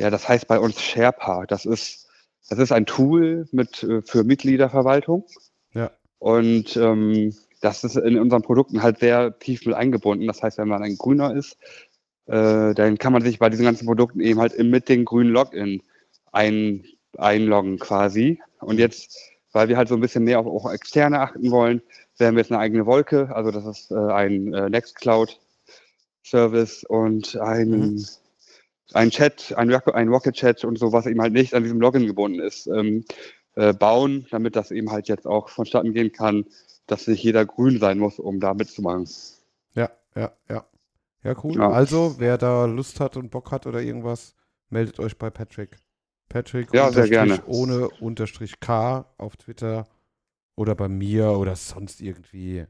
ja, 0.00 0.10
das 0.10 0.28
heißt 0.28 0.46
bei 0.46 0.58
uns 0.58 0.80
Sherpa. 0.80 1.46
Das 1.46 1.64
ist, 1.64 2.08
das 2.48 2.58
ist 2.58 2.72
ein 2.72 2.86
Tool 2.86 3.48
mit, 3.52 3.82
äh, 3.82 4.02
für 4.02 4.24
Mitgliederverwaltung. 4.24 5.26
Ja. 5.72 5.90
Und 6.18 6.76
ähm, 6.76 7.34
das 7.60 7.84
ist 7.84 7.96
in 7.96 8.18
unseren 8.18 8.42
Produkten 8.42 8.82
halt 8.82 8.98
sehr 8.98 9.38
tief 9.38 9.64
mit 9.66 9.74
eingebunden. 9.74 10.26
Das 10.26 10.42
heißt, 10.42 10.58
wenn 10.58 10.68
man 10.68 10.82
ein 10.82 10.98
Grüner 10.98 11.34
ist, 11.34 11.56
äh, 12.26 12.74
dann 12.74 12.98
kann 12.98 13.12
man 13.12 13.22
sich 13.22 13.38
bei 13.38 13.48
diesen 13.48 13.64
ganzen 13.64 13.86
Produkten 13.86 14.20
eben 14.20 14.40
halt 14.40 14.58
mit 14.58 14.88
dem 14.88 15.04
grünen 15.04 15.30
Login 15.30 15.82
ein, 16.32 16.84
einloggen 17.18 17.78
quasi. 17.78 18.40
Und 18.60 18.78
jetzt, 18.78 19.18
weil 19.52 19.68
wir 19.68 19.76
halt 19.76 19.88
so 19.88 19.94
ein 19.94 20.00
bisschen 20.00 20.24
mehr 20.24 20.40
auf 20.40 20.46
auch 20.46 20.70
externe 20.70 21.20
achten 21.20 21.50
wollen, 21.50 21.82
werden 22.18 22.36
wir 22.36 22.42
jetzt 22.42 22.52
eine 22.52 22.60
eigene 22.60 22.86
Wolke, 22.86 23.34
also 23.34 23.50
das 23.50 23.66
ist 23.66 23.90
äh, 23.90 23.94
ein 23.94 24.52
äh, 24.54 24.70
Nextcloud 24.70 25.38
Service 26.24 26.84
und 26.84 27.36
ein, 27.36 27.68
mhm. 27.70 28.04
ein 28.94 29.10
Chat, 29.10 29.54
ein, 29.56 29.72
ein 29.72 30.08
Rocket 30.08 30.34
Chat 30.34 30.64
und 30.64 30.78
so, 30.78 30.92
was 30.92 31.06
eben 31.06 31.20
halt 31.20 31.32
nicht 31.32 31.54
an 31.54 31.62
diesem 31.62 31.80
Login 31.80 32.06
gebunden 32.06 32.40
ist, 32.40 32.66
ähm, 32.66 33.04
äh, 33.54 33.72
bauen, 33.72 34.26
damit 34.30 34.56
das 34.56 34.70
eben 34.70 34.90
halt 34.90 35.08
jetzt 35.08 35.26
auch 35.26 35.48
vonstatten 35.48 35.92
gehen 35.92 36.12
kann, 36.12 36.46
dass 36.86 37.06
nicht 37.06 37.22
jeder 37.22 37.44
grün 37.44 37.78
sein 37.78 37.98
muss, 37.98 38.18
um 38.18 38.40
da 38.40 38.54
mitzumachen. 38.54 39.08
Ja, 39.74 39.90
ja, 40.14 40.32
ja. 40.48 40.64
Ja, 41.22 41.34
cool. 41.42 41.56
Ja. 41.56 41.70
Also, 41.70 42.16
wer 42.18 42.38
da 42.38 42.66
Lust 42.66 43.00
hat 43.00 43.16
und 43.16 43.30
Bock 43.30 43.50
hat 43.50 43.66
oder 43.66 43.80
irgendwas, 43.80 44.36
meldet 44.70 45.00
euch 45.00 45.18
bei 45.18 45.28
Patrick. 45.28 45.78
Patrick 46.28 46.72
ja, 46.72 46.90
sehr 46.90 47.08
gerne. 47.08 47.42
ohne 47.46 47.88
Unterstrich 47.88 48.58
K 48.60 49.06
auf 49.18 49.36
Twitter 49.36 49.86
oder 50.56 50.74
bei 50.74 50.88
mir 50.88 51.30
oder 51.30 51.54
sonst 51.56 52.00
irgendwie 52.00 52.66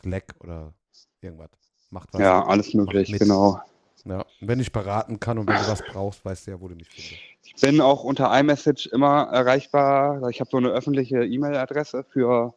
Slack 0.00 0.34
oder 0.40 0.72
irgendwas. 1.20 1.50
Macht 1.90 2.12
was. 2.12 2.20
Ja, 2.20 2.44
alles 2.44 2.74
möglich, 2.74 3.12
genau. 3.18 3.60
Ja, 4.04 4.24
wenn 4.40 4.60
ich 4.60 4.70
beraten 4.70 5.18
kann 5.18 5.38
und 5.38 5.48
wenn 5.48 5.56
du 5.56 5.66
was 5.66 5.82
brauchst, 5.82 6.24
weißt 6.24 6.46
du 6.46 6.52
ja, 6.52 6.60
wo 6.60 6.68
du 6.68 6.76
mich 6.76 6.88
findest. 6.88 7.20
Ich 7.42 7.54
bin 7.60 7.80
auch 7.80 8.04
unter 8.04 8.36
iMessage 8.38 8.86
immer 8.86 9.28
erreichbar. 9.32 10.28
Ich 10.28 10.40
habe 10.40 10.50
so 10.50 10.58
eine 10.58 10.68
öffentliche 10.68 11.24
E-Mail-Adresse 11.24 12.04
für 12.04 12.54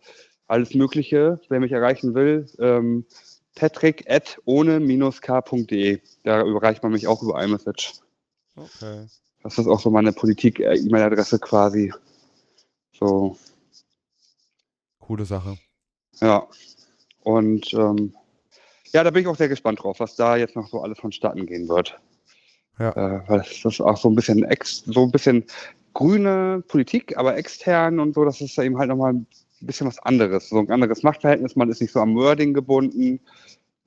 alles 0.47 0.73
Mögliche, 0.75 1.39
wer 1.49 1.59
mich 1.59 1.71
erreichen 1.71 2.13
will. 2.13 2.47
Ähm, 2.59 3.05
patrick 3.55 4.09
at 4.09 4.39
ohne-k.de. 4.45 5.99
Da 6.23 6.43
überreicht 6.43 6.83
man 6.83 6.91
mich 6.91 7.07
auch 7.07 7.23
über 7.23 7.41
iMessage. 7.43 7.93
Okay. 8.55 9.07
Das 9.43 9.58
ist 9.58 9.67
auch 9.67 9.80
so 9.80 9.89
meine 9.89 10.12
Politik-E-Mail-Adresse 10.12 11.39
quasi. 11.39 11.93
So. 12.93 13.38
Coole 14.99 15.25
Sache. 15.25 15.58
Ja. 16.19 16.47
Und 17.23 17.73
ähm, 17.73 18.13
ja, 18.91 19.04
da 19.04 19.12
bin 19.12 19.21
ich 19.21 19.28
auch 19.28 19.36
sehr 19.36 19.49
gespannt 19.49 19.84
drauf, 19.84 19.99
was 19.99 20.15
da 20.15 20.36
jetzt 20.36 20.56
noch 20.56 20.67
so 20.67 20.82
alles 20.82 20.99
vonstatten 20.99 21.45
gehen 21.45 21.69
wird. 21.69 21.99
Ja. 22.80 22.91
Äh, 22.91 23.30
weil 23.30 23.39
das 23.39 23.65
ist 23.65 23.82
auch 23.82 23.97
so 23.97 24.10
ein 24.10 24.15
bisschen 24.15 24.43
ex, 24.43 24.84
so 24.86 25.04
ein 25.04 25.12
bisschen 25.12 25.45
grüne 25.93 26.63
Politik, 26.67 27.17
aber 27.17 27.38
extern 27.38 27.99
und 27.99 28.15
so, 28.15 28.25
das 28.25 28.41
ist 28.41 28.56
ja 28.56 28.63
eben 28.63 28.78
halt 28.78 28.89
nochmal 28.89 29.13
ein 29.13 29.28
bisschen 29.62 29.88
was 29.88 29.99
anderes. 29.99 30.49
So 30.49 30.60
ein 30.60 30.69
anderes 30.69 31.04
Machtverhältnis, 31.04 31.56
man 31.56 31.69
ist 31.69 31.82
nicht 31.82 31.91
so 31.91 31.99
am 31.99 32.15
Wording 32.15 32.54
gebunden. 32.54 33.19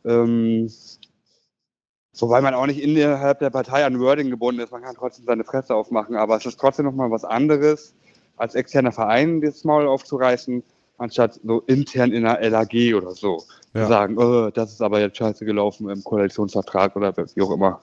Ähm, 0.05 0.71
wobei 2.19 2.41
man 2.41 2.55
auch 2.55 2.67
nicht 2.67 2.81
innerhalb 2.81 3.39
der 3.39 3.51
Partei 3.51 3.85
an 3.85 3.99
Wording 4.01 4.31
gebunden 4.31 4.61
ist, 4.61 4.73
man 4.73 4.83
kann 4.83 4.95
trotzdem 4.95 5.25
seine 5.25 5.45
Fresse 5.45 5.75
aufmachen, 5.75 6.17
aber 6.17 6.37
es 6.37 6.47
ist 6.47 6.59
trotzdem 6.59 6.87
nochmal 6.87 7.11
was 7.11 7.25
anderes, 7.25 7.95
als 8.37 8.55
externer 8.55 8.93
Verein 8.93 9.41
das 9.41 9.65
Maul 9.65 9.87
aufzureißen, 9.87 10.63
anstatt 10.99 11.41
so 11.43 11.61
intern 11.63 12.13
in 12.13 12.23
der 12.23 12.41
LAG 12.51 12.95
oder 12.95 13.13
so 13.13 13.43
ja. 13.75 13.87
sagen, 13.87 14.19
oh, 14.19 14.51
das 14.51 14.73
ist 14.73 14.83
aber 14.83 15.01
jetzt 15.01 15.17
scheiße 15.17 15.45
gelaufen 15.45 15.89
im 15.89 16.03
Koalitionsvertrag 16.05 16.95
oder 16.97 17.17
wie 17.17 17.43
auch 17.43 17.53
immer. 17.53 17.81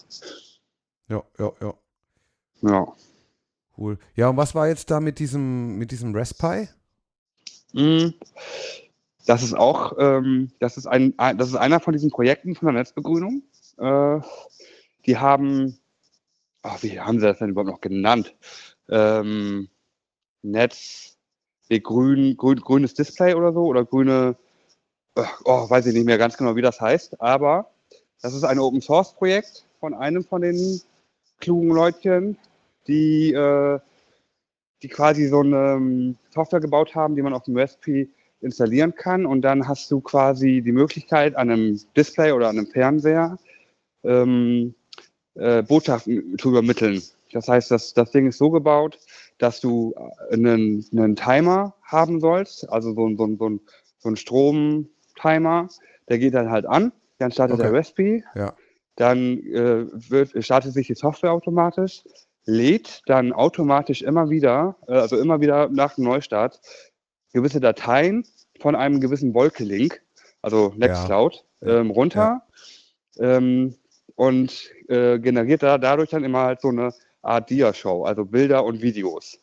Ja, 1.07 1.23
ja, 1.37 1.51
ja. 1.61 1.73
Ja. 2.61 2.87
Cool. 3.77 3.97
Ja, 4.15 4.29
und 4.29 4.37
was 4.37 4.53
war 4.55 4.67
jetzt 4.67 4.91
da 4.91 4.99
mit 4.99 5.19
diesem, 5.19 5.77
mit 5.77 5.91
diesem 5.91 6.13
Raspi? 6.13 6.67
Mm, 7.73 8.09
das 9.25 9.43
ist 9.43 9.55
auch, 9.55 9.93
ähm, 9.97 10.51
das 10.59 10.77
ist 10.77 10.85
ein, 10.85 11.13
das 11.17 11.47
ist 11.47 11.55
einer 11.55 11.79
von 11.79 11.93
diesen 11.93 12.09
Projekten 12.09 12.55
von 12.55 12.67
der 12.67 12.81
Netzbegrünung. 12.81 13.43
Äh, 13.79 14.19
die 15.05 15.17
haben, 15.17 15.79
ach, 16.61 16.83
wie 16.83 16.99
haben 16.99 17.19
sie 17.19 17.25
das 17.25 17.39
denn 17.39 17.49
überhaupt 17.49 17.71
noch 17.71 17.81
genannt? 17.81 18.35
Ähm, 18.89 19.69
Netz, 20.41 21.17
wie 21.67 21.79
grün, 21.79 22.35
grün, 22.37 22.59
grünes 22.59 22.93
Display 22.93 23.33
oder 23.33 23.53
so 23.53 23.65
oder 23.65 23.85
grüne, 23.85 24.35
oh, 25.15 25.69
weiß 25.69 25.85
ich 25.87 25.93
nicht 25.93 26.05
mehr 26.05 26.17
ganz 26.17 26.37
genau, 26.37 26.55
wie 26.55 26.61
das 26.61 26.81
heißt, 26.81 27.21
aber 27.21 27.71
das 28.21 28.33
ist 28.33 28.43
ein 28.43 28.59
Open 28.59 28.81
Source 28.81 29.13
Projekt 29.13 29.65
von 29.79 29.93
einem 29.93 30.23
von 30.23 30.41
den 30.41 30.81
klugen 31.39 31.69
Leutchen, 31.69 32.37
die, 32.87 33.31
äh, 33.33 33.79
die 34.81 34.89
quasi 34.89 35.27
so 35.27 35.39
eine 35.39 35.73
ähm, 35.73 36.17
Software 36.31 36.59
gebaut 36.59 36.95
haben, 36.95 37.15
die 37.15 37.21
man 37.21 37.33
auf 37.33 37.43
dem 37.43 37.57
Raspberry 37.57 38.09
installieren 38.41 38.95
kann 38.95 39.25
und 39.25 39.41
dann 39.41 39.67
hast 39.67 39.91
du 39.91 40.01
quasi 40.01 40.61
die 40.61 40.71
Möglichkeit, 40.71 41.35
an 41.35 41.49
einem 41.49 41.79
Display 41.95 42.31
oder 42.31 42.49
an 42.49 42.57
einem 42.57 42.67
Fernseher 42.67 43.37
ähm, 44.03 44.75
äh, 45.35 45.63
Botschaften 45.63 46.37
zu 46.37 46.49
übermitteln. 46.49 47.01
Das 47.31 47.47
heißt, 47.47 47.71
das, 47.71 47.93
das 47.93 48.11
Ding 48.11 48.27
ist 48.27 48.37
so 48.37 48.49
gebaut, 48.49 48.99
dass 49.37 49.61
du 49.61 49.93
einen, 50.31 50.85
einen 50.91 51.15
Timer 51.15 51.75
haben 51.83 52.19
sollst, 52.19 52.69
also 52.69 52.93
so, 52.93 53.15
so, 53.15 53.35
so, 53.37 53.59
so 53.99 54.09
ein 54.09 54.15
Stromtimer, 54.15 55.69
der 56.07 56.19
geht 56.19 56.33
dann 56.33 56.49
halt 56.49 56.65
an, 56.65 56.91
dann 57.19 57.31
startet 57.31 57.59
okay. 57.59 57.69
der 57.69 57.73
Raspberry, 57.73 58.23
ja. 58.35 58.53
dann 58.95 59.39
äh, 59.45 59.85
wird, 60.09 60.43
startet 60.43 60.73
sich 60.73 60.87
die 60.87 60.95
Software 60.95 61.31
automatisch, 61.31 62.03
lädt 62.45 63.01
dann 63.05 63.31
automatisch 63.31 64.01
immer 64.01 64.29
wieder, 64.29 64.75
äh, 64.87 64.93
also 64.93 65.17
immer 65.17 65.39
wieder 65.39 65.69
nach 65.69 65.95
dem 65.95 66.05
Neustart, 66.05 66.59
gewisse 67.33 67.59
Dateien 67.59 68.23
von 68.59 68.75
einem 68.75 68.99
gewissen 68.99 69.33
Wolke-Link, 69.33 70.01
also 70.41 70.73
Nextcloud, 70.75 71.45
ja. 71.61 71.79
ähm, 71.79 71.91
runter 71.91 72.41
ja. 73.15 73.37
ähm, 73.37 73.75
und 74.19 74.69
äh, 74.89 75.17
generiert 75.17 75.63
da 75.63 75.77
dadurch 75.77 76.09
dann 76.09 76.25
immer 76.25 76.39
halt 76.39 76.59
so 76.59 76.67
eine 76.67 76.93
Art 77.21 77.49
Dia-Show, 77.49 78.03
also 78.03 78.25
Bilder 78.25 78.65
und 78.65 78.81
Videos. 78.81 79.39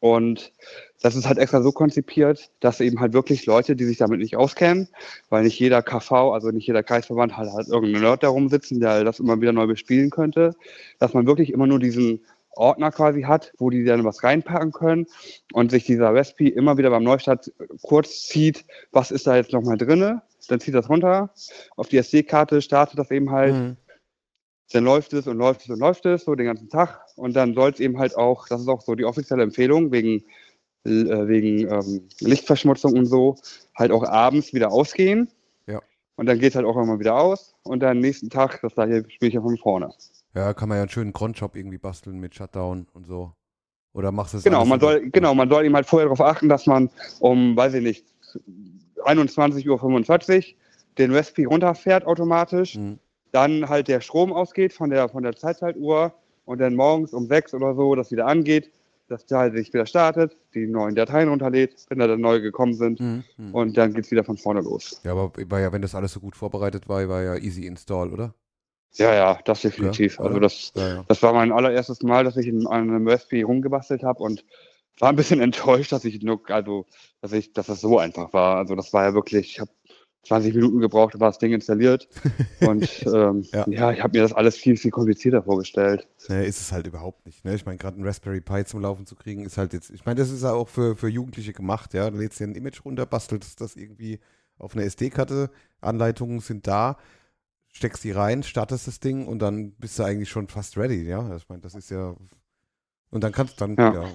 Und 0.00 0.52
das 1.00 1.14
ist 1.14 1.28
halt 1.28 1.38
extra 1.38 1.62
so 1.62 1.70
konzipiert, 1.70 2.50
dass 2.58 2.80
eben 2.80 2.98
halt 2.98 3.12
wirklich 3.12 3.46
Leute, 3.46 3.76
die 3.76 3.84
sich 3.84 3.98
damit 3.98 4.18
nicht 4.18 4.36
auskennen, 4.36 4.88
weil 5.28 5.44
nicht 5.44 5.60
jeder 5.60 5.80
KV, 5.82 6.32
also 6.32 6.50
nicht 6.50 6.66
jeder 6.66 6.82
Kreisverband 6.82 7.36
halt, 7.36 7.52
halt 7.52 7.68
irgendeinen 7.68 8.02
Nerd 8.02 8.24
da 8.24 8.30
rumsitzen, 8.30 8.80
der 8.80 9.04
das 9.04 9.20
immer 9.20 9.40
wieder 9.40 9.52
neu 9.52 9.68
bespielen 9.68 10.10
könnte, 10.10 10.56
dass 10.98 11.14
man 11.14 11.28
wirklich 11.28 11.52
immer 11.52 11.68
nur 11.68 11.78
diesen 11.78 12.20
Ordner 12.58 12.90
quasi 12.90 13.22
hat, 13.22 13.52
wo 13.58 13.70
die 13.70 13.84
dann 13.84 14.04
was 14.04 14.22
reinpacken 14.22 14.72
können 14.72 15.06
und 15.52 15.70
sich 15.70 15.84
dieser 15.84 16.12
Recipe 16.12 16.48
immer 16.48 16.76
wieder 16.76 16.90
beim 16.90 17.04
Neustart 17.04 17.52
kurz 17.82 18.26
zieht, 18.26 18.64
was 18.92 19.10
ist 19.10 19.26
da 19.26 19.36
jetzt 19.36 19.52
nochmal 19.52 19.78
drinne, 19.78 20.22
dann 20.48 20.60
zieht 20.60 20.74
das 20.74 20.88
runter, 20.88 21.30
auf 21.76 21.88
die 21.88 21.98
SD-Karte 21.98 22.60
startet 22.60 22.98
das 22.98 23.10
eben 23.10 23.30
halt, 23.30 23.54
mhm. 23.54 23.76
dann 24.72 24.84
läuft 24.84 25.12
es 25.12 25.26
und 25.26 25.38
läuft 25.38 25.62
es 25.62 25.70
und 25.70 25.78
läuft 25.78 26.04
es 26.06 26.24
so 26.24 26.34
den 26.34 26.46
ganzen 26.46 26.68
Tag 26.68 27.00
und 27.16 27.34
dann 27.34 27.54
soll 27.54 27.70
es 27.70 27.80
eben 27.80 27.98
halt 27.98 28.16
auch, 28.16 28.48
das 28.48 28.60
ist 28.60 28.68
auch 28.68 28.80
so 28.80 28.94
die 28.94 29.04
offizielle 29.04 29.42
Empfehlung 29.42 29.92
wegen, 29.92 30.24
äh, 30.84 31.28
wegen 31.28 31.70
ähm, 31.70 32.08
Lichtverschmutzung 32.20 32.94
und 32.94 33.06
so, 33.06 33.36
halt 33.76 33.92
auch 33.92 34.04
abends 34.04 34.52
wieder 34.52 34.72
ausgehen. 34.72 35.30
Ja. 35.66 35.80
Und 36.16 36.26
dann 36.26 36.38
geht 36.38 36.50
es 36.50 36.56
halt 36.56 36.66
auch 36.66 36.76
immer 36.76 36.98
wieder 36.98 37.16
aus 37.16 37.54
und 37.62 37.80
dann 37.80 38.00
nächsten 38.00 38.30
Tag, 38.30 38.60
das 38.62 38.74
da 38.74 38.86
hier 38.86 39.04
spiele 39.08 39.28
ich 39.28 39.34
ja 39.34 39.40
von 39.40 39.56
vorne. 39.56 39.90
Ja, 40.34 40.54
kann 40.54 40.68
man 40.68 40.76
ja 40.76 40.82
einen 40.82 40.90
schönen 40.90 41.12
Cron-Shop 41.12 41.56
irgendwie 41.56 41.78
basteln 41.78 42.18
mit 42.18 42.34
Shutdown 42.34 42.86
und 42.92 43.06
so. 43.06 43.32
Oder 43.92 44.12
machst 44.12 44.34
du 44.34 44.38
es 44.38 44.44
Genau, 44.44 44.64
man 44.64 44.80
soll, 44.80 45.10
genau, 45.10 45.34
man 45.34 45.48
soll 45.48 45.64
ihm 45.64 45.74
halt 45.74 45.86
vorher 45.86 46.06
darauf 46.06 46.20
achten, 46.20 46.48
dass 46.48 46.66
man 46.66 46.90
um, 47.20 47.56
weiß 47.56 47.74
ich 47.74 47.82
nicht, 47.82 48.06
21.45 49.04 50.36
Uhr 50.36 50.54
den 50.98 51.12
Recipe 51.12 51.46
runterfährt 51.46 52.06
automatisch, 52.06 52.76
mhm. 52.76 52.98
dann 53.32 53.68
halt 53.68 53.88
der 53.88 54.00
Strom 54.00 54.32
ausgeht 54.32 54.72
von 54.72 54.90
der, 54.90 55.08
von 55.08 55.22
der 55.22 55.34
Zeitzeituhr 55.34 56.12
und 56.44 56.58
dann 56.60 56.74
morgens 56.74 57.12
um 57.12 57.26
6 57.26 57.54
oder 57.54 57.74
so 57.74 57.94
das 57.94 58.10
wieder 58.10 58.26
angeht, 58.26 58.70
dass 59.08 59.24
der 59.26 59.38
halt 59.38 59.54
sich 59.54 59.72
wieder 59.72 59.86
startet, 59.86 60.36
die 60.54 60.66
neuen 60.66 60.94
Dateien 60.94 61.28
runterlädt, 61.28 61.86
wenn 61.88 61.98
da 61.98 62.06
dann 62.06 62.20
neue 62.20 62.42
gekommen 62.42 62.74
sind 62.74 63.00
mhm. 63.00 63.24
mhm. 63.36 63.54
und 63.54 63.76
dann 63.76 63.94
geht 63.94 64.04
es 64.04 64.10
wieder 64.10 64.24
von 64.24 64.36
vorne 64.36 64.60
los. 64.60 65.00
Ja, 65.04 65.12
aber 65.12 65.32
war 65.48 65.60
ja, 65.60 65.72
wenn 65.72 65.82
das 65.82 65.94
alles 65.94 66.12
so 66.12 66.20
gut 66.20 66.36
vorbereitet 66.36 66.88
war, 66.88 67.08
war 67.08 67.22
ja 67.22 67.36
easy 67.36 67.66
install, 67.66 68.12
oder? 68.12 68.34
Ja, 68.94 69.14
ja, 69.14 69.38
das 69.44 69.62
definitiv. 69.62 70.18
Ja, 70.18 70.24
also 70.24 70.40
das, 70.40 70.72
ja, 70.74 70.88
ja. 70.88 71.04
das 71.06 71.22
war 71.22 71.32
mein 71.32 71.52
allererstes 71.52 72.02
Mal, 72.02 72.24
dass 72.24 72.36
ich 72.36 72.46
in 72.46 72.66
einem 72.66 73.06
Raspberry 73.06 73.42
rumgebastelt 73.42 74.02
habe 74.02 74.22
und 74.22 74.44
war 74.98 75.10
ein 75.10 75.16
bisschen 75.16 75.40
enttäuscht, 75.40 75.92
dass 75.92 76.04
ich 76.04 76.22
nur, 76.22 76.40
also, 76.48 76.86
dass 77.20 77.32
ich, 77.32 77.52
dass 77.52 77.66
das 77.66 77.80
so 77.80 77.98
einfach 77.98 78.32
war. 78.32 78.56
Also 78.56 78.74
das 78.74 78.92
war 78.92 79.04
ja 79.04 79.14
wirklich, 79.14 79.52
ich 79.52 79.60
habe 79.60 79.70
20 80.24 80.54
Minuten 80.54 80.80
gebraucht, 80.80 81.18
war 81.20 81.28
das 81.28 81.38
Ding 81.38 81.52
installiert. 81.52 82.08
Und 82.60 83.06
ähm, 83.06 83.44
Ja. 83.52 83.66
ja. 83.68 83.92
ich 83.92 84.02
habe 84.02 84.18
mir 84.18 84.22
das 84.22 84.32
alles 84.32 84.56
viel, 84.56 84.76
viel 84.76 84.90
komplizierter 84.90 85.42
vorgestellt. 85.42 86.08
Nee, 86.28 86.46
ist 86.46 86.60
es 86.60 86.72
halt 86.72 86.86
überhaupt 86.86 87.24
nicht. 87.24 87.44
Ne? 87.44 87.54
Ich 87.54 87.64
meine, 87.64 87.78
gerade 87.78 88.00
ein 88.00 88.04
Raspberry 88.04 88.40
Pi 88.40 88.64
zum 88.64 88.80
Laufen 88.80 89.06
zu 89.06 89.14
kriegen, 89.14 89.44
ist 89.44 89.58
halt 89.58 89.72
jetzt, 89.72 89.90
ich 89.90 90.04
meine, 90.04 90.20
das 90.20 90.30
ist 90.30 90.42
ja 90.42 90.52
auch 90.52 90.68
für, 90.68 90.96
für 90.96 91.08
Jugendliche 91.08 91.52
gemacht, 91.52 91.94
ja. 91.94 92.10
Du 92.10 92.18
lädst 92.18 92.40
dir 92.40 92.44
ein 92.44 92.54
Image 92.54 92.84
runter, 92.84 93.06
bastelst 93.06 93.60
das 93.60 93.76
irgendwie 93.76 94.18
auf 94.58 94.74
eine 94.74 94.84
SD-Karte, 94.84 95.50
Anleitungen 95.80 96.40
sind 96.40 96.66
da, 96.66 96.96
steckst 97.72 98.04
die 98.04 98.10
rein, 98.10 98.42
startest 98.42 98.86
das 98.86 99.00
Ding 99.00 99.26
und 99.26 99.40
dann 99.40 99.72
bist 99.72 99.98
du 99.98 100.04
eigentlich 100.04 100.28
schon 100.28 100.48
fast 100.48 100.76
ready, 100.76 101.04
ja. 101.04 101.36
Ich 101.36 101.48
meine, 101.48 101.62
das 101.62 101.74
ist 101.74 101.90
ja. 101.90 102.14
Und 103.10 103.24
dann 103.24 103.32
kannst 103.32 103.60
du 103.60 103.66
dann, 103.66 103.76
ja. 103.76 104.08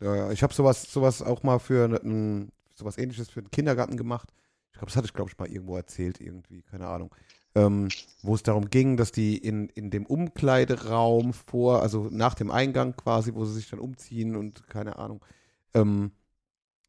Ja. 0.00 0.30
Ich 0.30 0.42
habe 0.42 0.52
sowas, 0.52 0.92
sowas 0.92 1.22
auch 1.22 1.42
mal 1.42 1.58
für 1.58 1.86
ein, 2.02 2.52
sowas 2.74 2.98
ähnliches 2.98 3.30
für 3.30 3.42
den 3.42 3.50
Kindergarten 3.50 3.96
gemacht. 3.96 4.32
Ich 4.72 4.78
glaube, 4.78 4.86
das 4.86 4.96
hatte 4.96 5.06
ich, 5.06 5.14
glaube 5.14 5.30
ich, 5.30 5.38
mal 5.38 5.48
irgendwo 5.48 5.76
erzählt, 5.76 6.20
irgendwie, 6.20 6.62
keine 6.62 6.86
Ahnung 6.86 7.14
ähm, 7.56 7.88
wo 8.22 8.34
es 8.34 8.42
darum 8.42 8.68
ging, 8.68 8.98
dass 8.98 9.12
die 9.12 9.38
in, 9.38 9.70
in 9.70 9.90
dem 9.90 10.04
Umkleideraum 10.04 11.32
vor, 11.32 11.80
also 11.80 12.08
nach 12.10 12.34
dem 12.34 12.50
Eingang 12.50 12.94
quasi, 12.94 13.34
wo 13.34 13.46
sie 13.46 13.54
sich 13.54 13.70
dann 13.70 13.80
umziehen 13.80 14.36
und 14.36 14.68
keine 14.68 14.98
Ahnung, 14.98 15.24
ähm, 15.72 16.12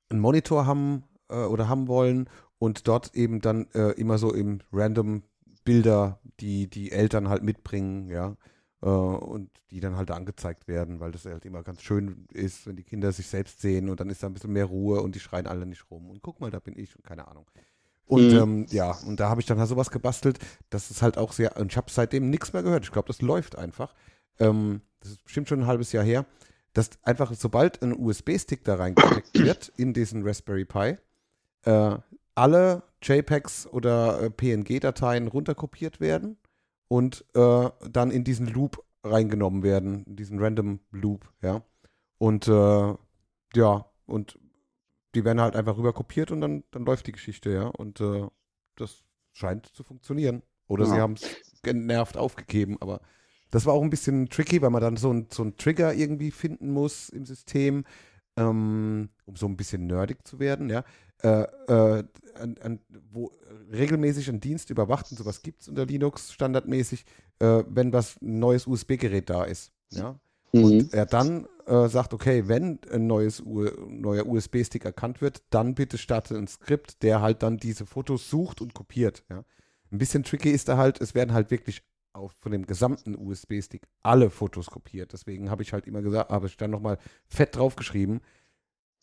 einen 0.10 0.20
Monitor 0.20 0.66
haben 0.66 1.04
äh, 1.30 1.38
oder 1.38 1.70
haben 1.70 1.88
wollen 1.88 2.30
und 2.60 2.90
dort 2.90 3.16
eben 3.16 3.40
dann 3.40 3.68
äh, 3.74 3.92
immer 3.92 4.18
so 4.18 4.34
im 4.34 4.60
random 4.74 5.24
Bilder, 5.68 6.20
die 6.40 6.70
die 6.70 6.92
Eltern 6.92 7.30
halt 7.30 7.44
mitbringen, 7.44 8.10
ja, 8.10 8.38
äh, 8.82 8.88
und 8.88 9.52
die 9.72 9.82
dann 9.82 9.98
halt 9.98 10.12
angezeigt 10.12 10.68
werden, 10.68 11.00
weil 11.02 11.12
das 11.12 11.26
halt 11.26 11.46
immer 11.46 11.64
ganz 11.64 11.82
schön 11.84 12.26
ist, 12.34 12.68
wenn 12.68 12.78
die 12.78 12.84
Kinder 12.84 13.12
sich 13.12 13.28
selbst 13.28 13.62
sehen 13.62 13.90
und 13.90 14.00
dann 14.00 14.10
ist 14.10 14.24
da 14.24 14.28
ein 14.28 14.34
bisschen 14.34 14.54
mehr 14.54 14.66
Ruhe 14.66 15.02
und 15.02 15.16
die 15.16 15.20
schreien 15.20 15.48
alle 15.48 15.66
nicht 15.68 15.92
rum 15.92 16.10
und 16.10 16.22
guck 16.24 16.40
mal, 16.42 16.52
da 16.52 16.60
bin 16.60 16.78
ich 16.80 16.96
und 16.96 17.04
keine 17.06 17.28
Ahnung. 17.28 17.46
Und 18.06 18.32
Mhm. 18.32 18.38
ähm, 18.38 18.66
ja, 18.70 18.92
und 19.06 19.20
da 19.20 19.30
habe 19.30 19.42
ich 19.42 19.48
dann 19.48 19.60
halt 19.60 19.70
sowas 19.70 19.92
gebastelt. 19.92 20.40
Das 20.70 20.92
ist 20.92 21.02
halt 21.02 21.18
auch 21.18 21.34
sehr, 21.34 21.58
und 21.58 21.72
ich 21.74 21.78
habe 21.78 21.92
seitdem 21.92 22.30
nichts 22.30 22.54
mehr 22.54 22.64
gehört. 22.64 22.86
Ich 22.86 22.92
glaube, 22.92 23.08
das 23.10 23.22
läuft 23.22 23.58
einfach. 23.58 23.94
Ähm, 24.40 24.82
das 25.02 25.12
ist 25.12 25.24
bestimmt 25.26 25.50
schon 25.50 25.62
ein 25.62 25.68
halbes 25.68 25.92
Jahr 25.92 26.06
her. 26.06 26.26
Dass 26.74 26.92
einfach, 27.04 27.34
sobald 27.36 27.82
ein 27.84 27.94
USB-Stick 27.98 28.64
da 28.64 28.76
reingesteckt 28.76 29.34
wird 29.40 29.74
in 29.78 29.94
diesen 29.94 30.26
Raspberry 30.26 30.66
Pi, 30.66 30.98
äh, 31.66 31.98
alle 32.36 32.84
JPEGs 33.02 33.68
oder 33.68 34.22
äh, 34.22 34.30
PNG-Dateien 34.30 35.28
runterkopiert 35.28 36.00
werden 36.00 36.38
und 36.88 37.26
äh, 37.36 37.70
dann 37.90 38.12
in 38.12 38.24
diesen 38.24 38.48
Loop 38.48 38.84
reingenommen 39.04 39.64
werden, 39.64 40.04
in 40.06 40.16
diesen 40.16 40.40
Random 40.40 40.80
Loop, 40.92 41.32
ja. 41.42 41.64
Und 42.18 42.48
äh, 42.48 42.94
ja, 43.56 43.86
und 44.06 44.40
die 45.16 45.24
werden 45.26 45.42
halt 45.42 45.56
einfach 45.56 45.78
rüber 45.78 45.94
kopiert 45.94 46.32
und 46.32 46.42
dann, 46.42 46.64
dann 46.72 46.86
läuft 46.86 47.08
die 47.08 47.12
Geschichte, 47.12 47.52
ja. 47.52 47.68
Und 47.68 48.02
äh, 48.02 48.28
das 48.76 49.04
scheint 49.34 49.68
zu 49.68 49.84
funktionieren. 49.84 50.44
Oder 50.68 50.86
sie 50.86 50.96
Ja. 50.96 51.02
haben 51.02 51.14
es 51.14 51.40
genervt 51.64 52.18
aufgegeben, 52.18 52.78
aber 52.82 53.02
das 53.52 53.66
war 53.66 53.74
auch 53.74 53.82
ein 53.82 53.90
bisschen 53.90 54.30
tricky, 54.30 54.62
weil 54.62 54.70
man 54.70 54.82
dann 54.82 54.98
so, 54.98 55.12
ein, 55.14 55.28
so 55.32 55.44
einen 55.44 55.56
Trigger 55.58 55.94
irgendwie 55.94 56.32
finden 56.32 56.72
muss 56.72 57.10
im 57.10 57.26
System, 57.26 57.86
ähm, 58.36 59.10
um 59.26 59.36
so 59.36 59.46
ein 59.48 59.56
bisschen 59.58 59.88
nerdig 59.88 60.28
zu 60.28 60.40
werden, 60.40 60.70
ja. 60.70 60.84
Äh, 61.24 61.42
äh, 61.68 62.04
an, 62.36 62.56
an, 62.62 62.80
wo 63.12 63.32
regelmäßig 63.72 64.30
ein 64.30 64.40
Dienst 64.40 64.70
überwacht 64.70 65.10
und 65.10 65.18
sowas 65.18 65.42
gibt 65.42 65.62
es 65.62 65.68
unter 65.68 65.86
Linux 65.86 66.32
standardmäßig, 66.32 67.06
äh, 67.40 67.64
wenn 67.68 67.92
was 67.92 68.22
ein 68.22 68.38
neues 68.38 68.68
USB-Gerät 68.68 69.30
da 69.30 69.44
ist, 69.44 69.72
ja. 69.90 70.20
Mhm. 70.54 70.64
Und 70.64 70.94
er 70.94 71.06
dann 71.06 71.48
äh, 71.66 71.88
sagt, 71.88 72.14
okay, 72.14 72.48
wenn 72.48 72.80
ein 72.92 73.08
neues 73.08 73.42
U 73.42 73.66
neuer 73.90 74.26
USB-Stick 74.26 74.86
erkannt 74.86 75.22
wird, 75.22 75.44
dann 75.50 75.76
bitte 75.76 75.98
starte 75.98 76.36
ein 76.38 76.48
Skript, 76.48 77.04
der 77.04 77.22
halt 77.22 77.44
dann 77.44 77.58
diese 77.58 77.86
Fotos 77.86 78.30
sucht 78.30 78.62
und 78.62 78.74
kopiert. 78.74 79.24
Ja. 79.30 79.44
Ein 79.92 79.98
bisschen 79.98 80.24
tricky 80.24 80.52
ist 80.52 80.70
da 80.70 80.78
halt, 80.78 81.02
es 81.02 81.16
werden 81.16 81.34
halt 81.34 81.52
wirklich 81.52 81.82
auf, 82.14 82.34
von 82.40 82.52
dem 82.52 82.66
gesamten 82.66 83.16
USB-Stick 83.16 83.84
alle 84.02 84.30
Fotos 84.30 84.68
kopiert. 84.68 85.14
Deswegen 85.14 85.50
habe 85.50 85.64
ich 85.64 85.74
halt 85.74 85.86
immer 85.88 86.02
gesagt, 86.02 86.32
habe 86.32 86.48
ich 86.48 86.58
dann 86.58 86.72
nochmal 86.72 86.98
fett 87.28 87.56
draufgeschrieben, 87.56 88.22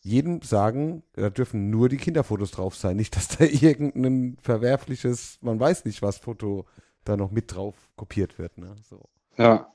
jedem 0.05 0.43
sagen, 0.43 1.01
da 1.13 1.31
dürfen 1.31 1.71
nur 1.71 1.89
die 1.89 1.97
Kinderfotos 1.97 2.51
drauf 2.51 2.75
sein, 2.75 2.95
nicht, 2.95 3.15
dass 3.15 3.27
da 3.27 3.43
irgendein 3.43 4.37
verwerfliches, 4.39 5.39
man 5.41 5.59
weiß 5.59 5.85
nicht 5.85 6.03
was, 6.03 6.19
Foto 6.19 6.65
da 7.03 7.17
noch 7.17 7.31
mit 7.31 7.53
drauf 7.53 7.75
kopiert 7.95 8.37
wird. 8.37 8.57
Ne? 8.57 8.75
So. 8.87 9.01
Ja. 9.37 9.67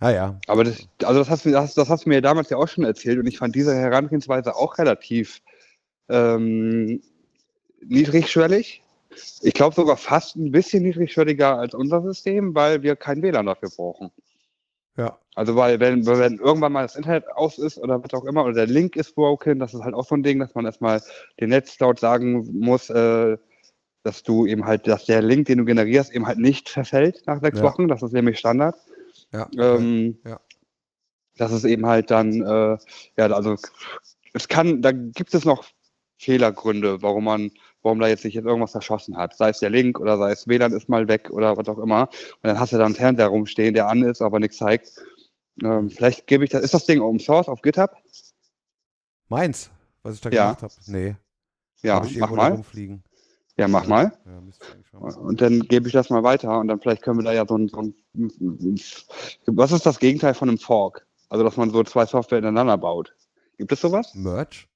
Ah 0.00 0.10
ja, 0.10 0.38
Aber 0.46 0.62
das, 0.64 0.86
also 1.02 1.18
das 1.18 1.30
hast, 1.30 1.44
du, 1.44 1.50
das, 1.50 1.74
das 1.74 1.88
hast 1.88 2.04
du 2.04 2.10
mir 2.10 2.20
damals 2.20 2.50
ja 2.50 2.56
auch 2.56 2.68
schon 2.68 2.84
erzählt 2.84 3.18
und 3.18 3.26
ich 3.26 3.38
fand 3.38 3.54
diese 3.56 3.74
Herangehensweise 3.74 4.54
auch 4.54 4.78
relativ 4.78 5.40
ähm, 6.08 7.02
niedrigschwellig. 7.84 8.82
Ich 9.42 9.54
glaube 9.54 9.74
sogar 9.74 9.96
fast 9.96 10.36
ein 10.36 10.52
bisschen 10.52 10.84
niedrigschwelliger 10.84 11.58
als 11.58 11.74
unser 11.74 12.02
System, 12.02 12.54
weil 12.54 12.82
wir 12.82 12.94
kein 12.94 13.22
WLAN 13.22 13.46
dafür 13.46 13.70
brauchen. 13.70 14.10
Ja, 14.98 15.18
Also 15.36 15.54
weil 15.56 15.80
wenn, 15.80 16.04
wenn 16.04 16.38
irgendwann 16.38 16.72
mal 16.72 16.82
das 16.82 16.96
Internet 16.96 17.24
aus 17.34 17.56
ist 17.58 17.78
oder 17.78 18.02
was 18.02 18.12
auch 18.12 18.24
immer 18.24 18.44
oder 18.44 18.54
der 18.54 18.66
Link 18.66 18.96
ist 18.96 19.14
broken, 19.14 19.58
das 19.60 19.72
ist 19.72 19.82
halt 19.82 19.94
auch 19.94 20.04
so 20.04 20.16
ein 20.16 20.22
Ding, 20.22 20.38
dass 20.40 20.54
man 20.54 20.66
erstmal 20.66 21.00
den 21.40 21.50
Netzcloud 21.50 21.98
sagen 22.00 22.46
muss, 22.58 22.90
äh, 22.90 23.38
dass 24.02 24.22
du 24.22 24.46
eben 24.46 24.64
halt, 24.66 24.86
dass 24.88 25.04
der 25.06 25.22
Link, 25.22 25.46
den 25.46 25.58
du 25.58 25.64
generierst, 25.64 26.12
eben 26.12 26.26
halt 26.26 26.38
nicht 26.38 26.68
verfällt 26.68 27.22
nach 27.26 27.40
sechs 27.40 27.58
Ja. 27.58 27.64
Wochen. 27.64 27.88
Das 27.88 28.02
ist 28.02 28.12
nämlich 28.12 28.38
Standard. 28.38 28.76
ja. 29.32 29.48
Ähm, 29.58 30.18
Ja. 30.26 30.40
Das 31.36 31.52
ist 31.52 31.64
eben 31.64 31.86
halt 31.86 32.10
dann, 32.10 32.42
äh, 32.42 32.76
ja, 33.16 33.26
also 33.30 33.54
es 34.32 34.48
kann, 34.48 34.82
da 34.82 34.90
gibt 34.90 35.32
es 35.34 35.44
noch 35.44 35.64
Fehlergründe, 36.18 37.00
warum 37.02 37.24
man, 37.24 37.52
warum 37.82 38.00
da 38.00 38.08
jetzt 38.08 38.22
sich 38.22 38.34
jetzt 38.34 38.44
irgendwas 38.46 38.72
verschossen 38.72 39.16
hat. 39.16 39.36
Sei 39.36 39.50
es 39.50 39.60
der 39.60 39.70
Link 39.70 39.98
oder 40.00 40.18
sei 40.18 40.32
es 40.32 40.46
WLAN 40.48 40.72
ist 40.72 40.88
mal 40.88 41.06
weg 41.08 41.30
oder 41.30 41.56
was 41.56 41.68
auch 41.68 41.78
immer. 41.78 42.02
Und 42.08 42.44
dann 42.44 42.58
hast 42.58 42.72
du 42.72 42.78
da 42.78 42.86
einen 42.86 42.94
Fernseher 42.94 43.28
rumstehen, 43.28 43.74
der 43.74 43.88
an 43.88 44.02
ist, 44.02 44.20
aber 44.22 44.40
nichts 44.40 44.56
zeigt. 44.58 44.92
Ähm, 45.62 45.90
vielleicht 45.90 46.26
gebe 46.26 46.44
ich 46.44 46.50
das, 46.50 46.62
ist 46.62 46.74
das 46.74 46.86
Ding 46.86 47.00
Open 47.00 47.18
Source 47.20 47.48
auf 47.48 47.62
GitHub? 47.62 47.90
Meins, 49.28 49.70
was 50.02 50.14
ich 50.16 50.20
da 50.20 50.30
Ja. 50.30 50.44
gemacht 50.54 50.62
habe. 50.62 50.72
Nee, 50.86 51.16
Ja, 51.82 51.94
hab 51.96 52.06
ich 52.06 52.18
mach 52.18 52.30
mal. 52.30 52.52
rumfliegen. 52.52 53.02
Ja, 53.56 53.66
mach 53.66 53.86
mal. 53.88 54.12
Ja. 54.24 54.98
Und 55.16 55.40
dann 55.40 55.60
gebe 55.62 55.88
ich 55.88 55.92
das 55.92 56.10
mal 56.10 56.22
weiter 56.22 56.60
und 56.60 56.68
dann 56.68 56.80
vielleicht 56.80 57.02
können 57.02 57.18
wir 57.18 57.24
da 57.24 57.32
ja 57.32 57.44
so 57.44 57.56
ein, 57.58 57.68
so 57.68 57.80
ein 57.80 58.80
was 59.46 59.72
ist 59.72 59.84
das 59.84 59.98
Gegenteil 59.98 60.34
von 60.34 60.48
einem 60.48 60.58
Fork? 60.58 61.06
Also, 61.28 61.44
dass 61.44 61.56
man 61.56 61.70
so 61.70 61.82
zwei 61.82 62.06
Software 62.06 62.38
ineinander 62.38 62.78
baut. 62.78 63.14
Gibt 63.58 63.72
es 63.72 63.80
sowas? 63.80 64.14
Merch? 64.14 64.68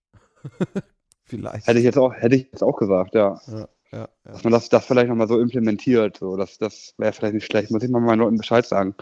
Vielleicht. 1.36 1.66
Hätte 1.66 1.78
ich 1.78 1.84
jetzt 1.84 1.98
auch, 1.98 2.12
hätte 2.12 2.36
ich 2.36 2.48
jetzt 2.52 2.62
auch 2.62 2.76
gesagt, 2.76 3.14
ja. 3.14 3.40
ja, 3.46 3.58
ja, 3.58 3.68
ja. 3.92 4.08
Dass 4.24 4.44
man 4.44 4.52
das, 4.52 4.68
das 4.68 4.84
vielleicht 4.84 5.08
nochmal 5.08 5.28
so 5.28 5.40
implementiert. 5.40 6.18
So, 6.18 6.36
das 6.36 6.58
das 6.58 6.94
wäre 6.98 7.12
vielleicht 7.12 7.34
nicht 7.34 7.46
schlecht. 7.46 7.70
Muss 7.70 7.82
ich 7.82 7.90
mal 7.90 8.00
meinen 8.00 8.20
Leuten 8.20 8.36
Bescheid 8.36 8.66
sagen, 8.66 8.94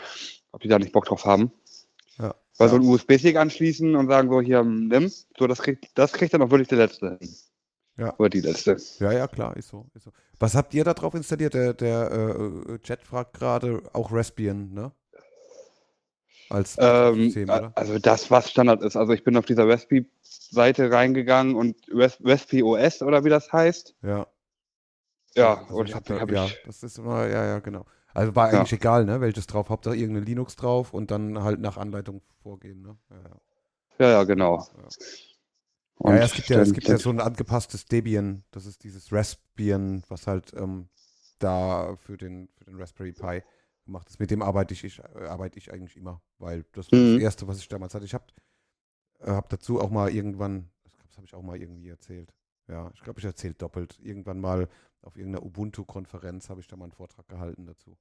ob 0.53 0.61
die 0.61 0.68
da 0.68 0.78
nicht 0.78 0.93
Bock 0.93 1.07
drauf 1.07 1.24
haben. 1.24 1.53
Ja. 2.18 2.35
Weil 2.57 2.68
so 2.68 2.76
ein 2.76 2.83
USB-Stick 2.83 3.37
anschließen 3.37 3.97
und 3.97 4.09
sagen 4.09 4.31
so, 4.31 4.41
hier, 4.41 4.62
nimm, 4.62 5.11
so, 5.39 5.47
das 5.49 5.61
kriegt, 5.61 5.87
das 5.97 6.12
kriegt 6.12 6.33
dann 6.35 6.43
auch 6.43 6.51
wirklich 6.51 6.68
der 6.68 6.78
Letzte 6.78 7.18
hin. 7.20 7.35
Ja. 7.99 8.14
Oder 8.18 8.31
die 8.31 8.41
Letzte. 8.41 8.76
ja, 9.01 9.12
ja, 9.12 9.26
klar, 9.26 9.57
ist 9.57 9.68
so, 9.68 9.87
ist 9.95 10.05
so. 10.05 10.12
Was 10.39 10.55
habt 10.55 10.72
ihr 10.72 10.85
da 10.85 10.95
drauf 10.95 11.14
installiert? 11.14 11.55
Der, 11.55 11.74
der 11.74 12.11
äh, 12.11 12.78
Chat 12.78 13.03
fragt 13.03 13.35
gerade 13.35 13.83
auch 13.93 14.12
Raspbian, 14.12 14.72
ne? 14.72 14.93
Als 16.51 16.76
Ähm, 16.80 17.24
System, 17.24 17.48
oder? 17.48 17.72
also 17.76 17.98
das, 17.98 18.30
was 18.30 18.51
Standard 18.51 18.82
ist. 18.82 18.96
Also 18.96 19.12
ich 19.12 19.24
bin 19.24 19.36
auf 19.36 19.46
dieser 19.46 19.68
Raspi-Seite 19.68 20.90
reingegangen 20.90 21.55
und 21.55 21.76
Raspi 21.92 22.62
OS 22.62 23.03
oder 23.03 23.24
wie 23.24 23.28
das 23.30 23.53
heißt. 23.53 23.94
Ja. 24.03 24.26
Ja, 25.36 25.61
also 25.62 25.76
und 25.76 25.88
ich 25.88 25.94
hab 25.94 26.05
da, 26.05 26.20
hab 26.20 26.30
ja, 26.30 26.46
ich, 26.46 26.59
das 26.64 26.82
ist 26.82 26.98
immer, 26.98 27.26
ja, 27.26 27.44
ja, 27.46 27.59
genau. 27.61 27.86
Also 28.12 28.34
war 28.34 28.53
Ja. 28.53 28.59
eigentlich 28.59 28.72
egal, 28.72 29.05
ne? 29.05 29.20
Welches 29.20 29.46
drauf, 29.46 29.68
Hauptsache 29.68 29.94
irgendeine 29.94 30.26
Linux 30.26 30.57
drauf 30.57 30.92
und 30.92 31.12
dann 31.12 31.42
halt 31.42 31.61
nach 31.61 31.76
Anleitung 31.76 32.22
vorgehen, 32.42 32.82
ne? 32.82 32.96
Ja, 33.11 33.16
ja. 33.16 34.07
ja, 34.07 34.11
ja, 34.12 34.24
genau. 34.24 34.57
Ja. 34.59 34.88
Ja, 36.03 36.16
ja, 36.16 36.24
es 36.24 36.32
gibt 36.32 36.48
ja, 36.48 36.61
es 36.61 36.72
gibt 36.72 36.88
ja 36.88 36.98
so 36.98 37.11
ein 37.11 37.20
angepasstes 37.20 37.84
Debian, 37.84 38.42
das 38.51 38.64
ist 38.66 38.82
dieses 38.84 39.12
Raspbian, 39.12 40.03
was 40.09 40.26
halt 40.26 40.53
ähm, 40.57 40.88
da 41.38 41.96
für 41.96 42.16
den, 42.16 42.48
für 42.57 42.64
den 42.64 42.76
Raspberry 42.80 43.12
Pi 43.12 43.42
gemacht 43.91 44.09
ist. 44.09 44.20
Mit 44.20 44.30
dem 44.30 44.43
arbeite 44.43 44.72
ich, 44.74 44.84
ich, 44.84 44.99
äh, 45.01 45.26
arbeite 45.26 45.59
ich 45.59 45.72
eigentlich 45.72 45.97
immer, 45.97 46.22
weil 46.38 46.64
das 46.72 46.91
war 46.91 46.99
Mhm. 46.99 47.14
das 47.14 47.22
Erste, 47.22 47.49
was 47.49 47.59
ich 47.59 47.68
damals 47.68 47.95
hatte. 47.95 48.05
Ich 48.07 48.14
habe 48.14 48.24
äh, 49.20 49.30
hab 49.32 49.49
dazu 49.51 49.80
auch 49.80 49.91
mal 49.91 50.11
irgendwann, 50.11 50.70
das 51.07 51.16
habe 51.16 51.26
ich 51.26 51.34
auch 51.34 51.43
mal 51.43 51.61
irgendwie 51.61 51.88
erzählt. 51.88 52.32
Ja, 52.68 52.91
ich 52.95 53.01
glaube, 53.03 53.18
ich 53.18 53.24
erzählt 53.26 53.61
doppelt. 53.61 53.99
Irgendwann 54.01 54.41
mal 54.41 54.68
auf 55.03 55.16
irgendeiner 55.16 55.45
Ubuntu-Konferenz 55.45 56.49
habe 56.51 56.61
ich 56.61 56.68
da 56.68 56.76
mal 56.76 56.84
einen 56.84 56.93
Vortrag 56.93 57.26
gehalten 57.28 57.66
dazu. 57.66 57.99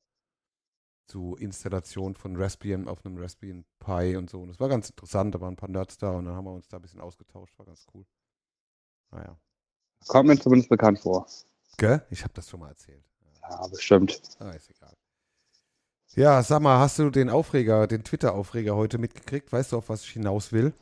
Zu 1.08 1.36
Installation 1.38 2.14
von 2.14 2.36
Raspbian 2.36 2.88
auf 2.88 3.04
einem 3.04 3.18
Raspbian 3.18 3.66
Pi 3.80 4.16
und 4.16 4.30
so. 4.30 4.42
Und 4.42 4.50
das 4.50 4.60
war 4.60 4.70
ganz 4.70 4.92
interessant, 4.92 5.34
da 5.34 5.42
waren 5.42 5.54
ein 5.54 5.58
paar 5.58 5.70
Nerds 5.70 5.98
da 5.98 6.12
und 6.12 6.26
dann 6.26 6.36
haben 6.36 6.46
wir 6.46 6.54
uns 6.54 6.68
da 6.68 6.78
ein 6.78 6.84
bisschen 6.84 7.02
ausgetauscht, 7.02 7.58
war 7.58 7.66
ganz 7.66 7.86
cool. 7.94 8.06
Naja. 9.12 9.36
Kommt 10.08 10.28
mir 10.30 10.40
zumindest 10.40 10.70
bekannt 10.70 11.00
vor. 11.00 11.26
Gell? 11.78 12.06
Ich 12.12 12.24
habe 12.24 12.34
das 12.36 12.48
schon 12.48 12.60
mal 12.60 12.70
erzählt. 12.70 13.04
Ja, 13.42 13.68
bestimmt. 13.68 14.22
Ah, 14.40 14.52
ist 14.52 14.70
egal. 14.70 14.94
Ja, 16.16 16.42
sag 16.42 16.62
mal, 16.62 16.80
hast 16.80 16.98
du 16.98 17.10
den 17.12 17.30
Aufreger, 17.30 17.86
den 17.86 18.04
Twitter-Aufreger 18.04 18.76
heute 18.76 18.98
mitgekriegt? 18.98 19.52
Weißt 19.52 19.72
du, 19.72 19.78
auf 19.78 19.90
was 19.90 20.04
ich 20.04 20.12
hinaus 20.12 20.52
will? 20.52 20.74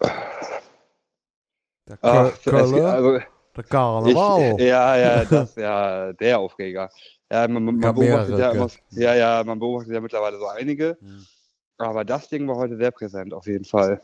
Der 1.87 1.97
Ach, 2.01 2.33
Curler, 2.43 2.93
also, 2.93 3.19
Der 3.55 3.63
Karneval. 3.63 4.55
Ich, 4.57 4.65
ja, 4.65 4.95
ja, 4.97 5.25
das 5.25 5.49
ist 5.49 5.57
ja 5.57 6.13
der 6.13 6.39
Aufreger. 6.39 6.89
Ja, 7.29 7.47
man, 7.47 7.63
man 7.63 7.79
beobachtet 7.79 8.39
ja, 8.39 8.51
immer, 8.51 8.67
ja, 8.91 9.15
ja, 9.15 9.43
man 9.43 9.59
beobachtet 9.59 9.93
ja 9.93 10.01
mittlerweile 10.01 10.37
so 10.37 10.47
einige. 10.47 10.97
Hm. 10.99 11.25
Aber 11.77 12.05
das 12.05 12.29
Ding 12.29 12.47
war 12.47 12.55
heute 12.55 12.77
sehr 12.77 12.91
präsent, 12.91 13.33
auf 13.33 13.45
jeden 13.47 13.65
Fall. 13.65 14.01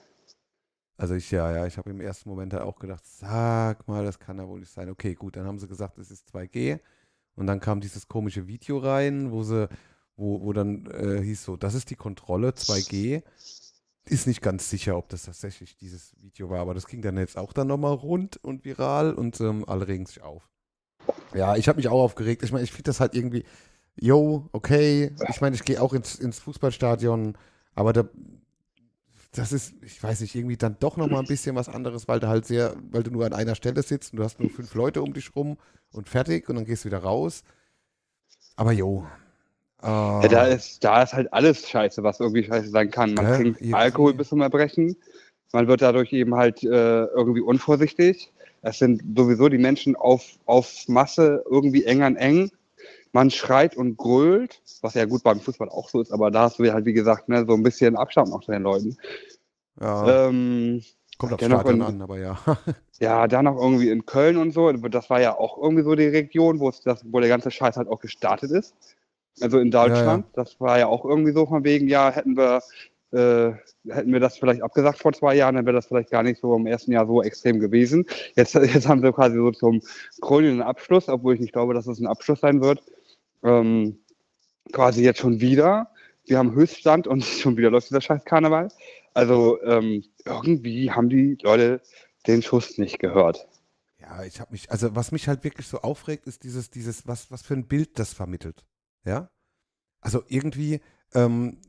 Also 0.97 1.15
ich, 1.15 1.32
ja, 1.32 1.51
ja, 1.51 1.65
ich 1.65 1.78
habe 1.78 1.89
im 1.89 2.01
ersten 2.01 2.30
Moment 2.30 2.53
halt 2.53 2.63
auch 2.63 2.78
gedacht, 2.78 3.03
sag 3.05 3.88
mal, 3.88 4.05
das 4.05 4.19
kann 4.19 4.38
ja 4.38 4.47
wohl 4.47 4.59
nicht 4.59 4.71
sein. 4.71 4.89
Okay, 4.89 5.15
gut, 5.15 5.38
dann 5.38 5.47
haben 5.47 5.57
sie 5.57 5.67
gesagt, 5.67 5.97
es 5.97 6.11
ist 6.11 6.28
2G. 6.36 6.80
Und 7.36 7.47
dann 7.47 7.59
kam 7.59 7.82
dieses 7.82 8.07
komische 8.07 8.47
Video 8.47 8.78
rein, 8.78 9.32
wo 9.32 9.41
sie, 9.41 9.67
wo, 10.16 10.41
wo 10.41 10.53
dann 10.53 10.86
äh, 10.88 11.22
hieß 11.22 11.43
so, 11.43 11.57
das 11.57 11.74
ist 11.74 11.89
die 11.89 11.95
Kontrolle, 11.95 12.49
2G. 12.49 13.24
Ist 14.05 14.28
nicht 14.28 14.41
ganz 14.41 14.70
sicher, 14.70 14.97
ob 14.97 15.07
das 15.09 15.24
tatsächlich 15.24 15.78
dieses 15.78 16.14
Video 16.22 16.49
war, 16.49 16.59
aber 16.59 16.74
das 16.74 16.88
ging 16.88 17.01
dann 17.01 17.18
jetzt 17.18 17.38
auch 17.38 17.53
dann 17.53 17.68
nochmal 17.68 17.93
rund 17.93 18.38
und 18.43 18.66
viral 18.66 19.14
und 19.14 19.39
ähm, 19.39 19.64
alle 19.68 19.88
regen 19.88 20.05
sich 20.05 20.22
auf. 20.22 20.49
Ja, 21.34 21.55
ich 21.55 21.68
habe 21.68 21.78
mich 21.78 21.88
auch 21.88 22.01
aufgeregt. 22.01 22.43
Ich 22.43 22.51
meine, 22.51 22.64
ich 22.64 22.72
finde 22.72 22.84
das 22.84 22.99
halt 22.99 23.16
irgendwie, 23.16 23.43
yo, 23.95 24.49
okay. 24.51 25.16
Ich 25.30 25.41
meine, 25.41 25.55
ich 25.55 25.64
gehe 25.64 25.82
auch 25.82 25.93
ins, 25.93 26.16
ins 26.16 26.39
Fußballstadion, 26.39 27.38
aber 27.76 27.93
da, 27.93 28.09
das 29.32 29.51
ist, 29.51 29.74
ich 29.82 30.01
weiß 30.01 30.22
nicht, 30.22 30.36
irgendwie 30.36 30.57
dann 30.57 30.78
doch 30.80 30.97
nochmal 30.97 31.22
ein 31.22 31.28
bisschen 31.28 31.55
was 31.55 31.70
anderes, 31.70 32.07
weil 32.07 32.20
du 32.20 32.28
halt 32.28 32.45
sehr, 32.45 32.76
weil 32.91 33.03
du 33.03 33.11
nur 33.11 33.26
an 33.26 33.34
einer 33.34 33.55
Stelle 33.55 33.82
sitzt 33.84 34.14
und 34.14 34.18
du 34.18 34.24
hast 34.24 34.39
nur 34.39 34.49
fünf 34.49 34.74
Leute 34.76 35.01
um 35.01 35.14
dich 35.14 35.36
rum 35.36 35.57
und 35.91 36.09
fertig 36.09 36.49
und 36.49 36.55
dann 36.55 36.66
gehst 36.66 36.84
du 36.84 36.89
wieder 36.89 36.99
raus. 36.99 37.43
Aber 38.55 38.72
yo. 38.72 39.07
Äh, 39.84 40.24
Ja, 40.24 40.28
da, 40.30 40.44
ist, 40.46 40.84
da 40.84 41.04
ist 41.04 41.14
halt 41.14 41.32
alles 41.34 41.68
scheiße, 41.70 42.04
was 42.04 42.20
irgendwie 42.20 42.44
scheiße 42.44 42.70
sein 42.70 42.90
kann. 42.92 43.14
Man 43.14 43.26
Gell? 43.26 43.38
trinkt. 43.38 43.74
Alkohol 43.74 44.14
bis 44.14 44.30
zum 44.30 44.42
Erbrechen. 44.42 44.96
Man 45.52 45.68
wird 45.68 45.82
dadurch 45.82 46.12
eben 46.14 46.36
halt 46.36 46.64
äh, 46.64 46.68
irgendwie 47.06 47.42
unvorsichtig. 47.42 48.32
Es 48.62 48.80
sind 48.80 49.04
sowieso 49.16 49.50
die 49.50 49.58
Menschen 49.58 49.96
auf, 49.96 50.24
auf 50.46 50.88
Masse 50.88 51.44
irgendwie 51.50 51.84
eng 51.84 52.02
an 52.02 52.16
eng. 52.16 52.50
Man 53.12 53.30
schreit 53.30 53.78
und 53.78 53.98
grölt, 53.98 54.62
was 54.82 54.96
ja 54.96 55.06
gut 55.06 55.22
beim 55.24 55.40
Fußball 55.40 55.70
auch 55.70 55.90
so 55.90 56.02
ist, 56.02 56.12
aber 56.12 56.32
da 56.32 56.44
hast 56.44 56.58
du 56.58 56.64
ja 56.64 56.74
halt, 56.74 56.86
wie 56.86 56.94
gesagt, 56.94 57.30
ne, 57.30 57.46
so 57.48 57.54
ein 57.54 57.62
bisschen 57.62 57.96
Abstand 57.96 58.30
noch 58.30 58.42
zu 58.44 58.52
den 58.52 58.64
Leuten. 58.64 58.98
ja, 59.80 60.28
Ähm, 60.28 60.82
kommt 61.20 61.40
dennoch 61.40 61.60
Stadion 61.62 61.82
in- 61.82 61.88
an, 61.88 62.02
aber 62.02 62.18
ja. 62.18 62.38
ja, 63.00 63.28
dann 63.28 63.46
noch 63.46 63.58
irgendwie 63.62 63.90
in 63.90 64.06
Köln 64.08 64.38
und 64.38 64.52
so. 64.52 64.72
Das 64.72 65.10
war 65.12 65.22
ja 65.22 65.38
auch 65.38 65.58
irgendwie 65.62 65.84
so 65.84 65.94
die 65.94 66.08
Region, 66.08 66.60
wo, 66.60 66.72
das, 66.84 67.04
wo 67.12 67.20
der 67.20 67.30
ganze 67.30 67.52
Scheiß 67.52 67.78
halt 67.78 67.88
auch 67.88 68.00
gestartet 68.00 68.50
ist. 68.50 68.74
Also 69.42 69.60
in 69.60 69.72
Deutschland. 69.72 70.26
Das 70.34 70.60
war 70.60 70.80
ja 70.80 70.88
auch 70.88 71.06
irgendwie 71.06 71.32
so 71.32 71.46
von 71.46 71.64
wegen, 71.64 71.88
ja, 71.88 72.12
hätten 72.12 72.38
wir, 72.38 72.62
äh, 73.12 73.54
hätten 73.92 74.14
wir 74.14 74.20
das 74.20 74.38
vielleicht 74.38 74.62
abgesagt 74.62 75.00
vor 75.00 75.14
zwei 75.14 75.36
Jahren, 75.36 75.56
dann 75.56 75.66
wäre 75.66 75.76
das 75.76 75.88
vielleicht 75.88 76.12
gar 76.12 76.24
nicht 76.24 76.40
so 76.40 76.56
im 76.56 76.68
ersten 76.68 76.92
Jahr 76.92 77.08
so 77.08 77.22
extrem 77.24 77.60
gewesen. 77.60 78.06
Jetzt, 78.36 78.54
jetzt 78.54 78.88
haben 78.88 79.02
wir 79.02 79.12
quasi 79.12 79.36
so 79.36 79.52
zum 79.52 79.82
krönenden 80.22 80.62
Abschluss, 80.62 81.10
obwohl 81.10 81.36
ich 81.36 81.42
nicht 81.42 81.54
glaube, 81.54 81.74
dass 81.74 81.88
es 81.88 82.00
ein 82.00 82.08
Abschluss 82.08 82.42
sein 82.42 82.62
wird. 82.62 82.84
Ähm, 83.44 84.00
quasi 84.72 85.04
jetzt 85.04 85.20
schon 85.20 85.42
wieder. 85.42 85.90
Wir 86.26 86.38
haben 86.38 86.54
Höchststand 86.54 87.08
und 87.08 87.24
schon 87.24 87.58
wieder 87.58 87.72
läuft 87.72 87.90
dieser 87.90 88.02
scheiß 88.02 88.26
Karneval. 88.26 88.70
Also 89.14 89.62
ähm, 89.64 90.04
irgendwie 90.26 90.92
haben 90.92 91.10
die 91.10 91.38
Leute 91.42 91.82
den 92.28 92.42
Schuss 92.42 92.78
nicht 92.78 93.00
gehört. 93.00 93.48
Ja, 94.00 94.24
ich 94.24 94.40
habe 94.40 94.52
mich, 94.52 94.72
also 94.72 94.96
was 94.96 95.12
mich 95.12 95.28
halt 95.28 95.44
wirklich 95.44 95.68
so 95.68 95.80
aufregt, 95.80 96.28
ist 96.28 96.44
dieses, 96.44 96.70
dieses, 96.70 97.08
was, 97.08 97.32
was 97.32 97.42
für 97.42 97.54
ein 97.54 97.68
Bild 97.68 98.00
das 98.00 98.14
vermittelt. 98.14 98.66
Ja? 99.06 99.30
Also 100.01 100.24
irgendwie, 100.28 100.82
ähm, 101.14 101.60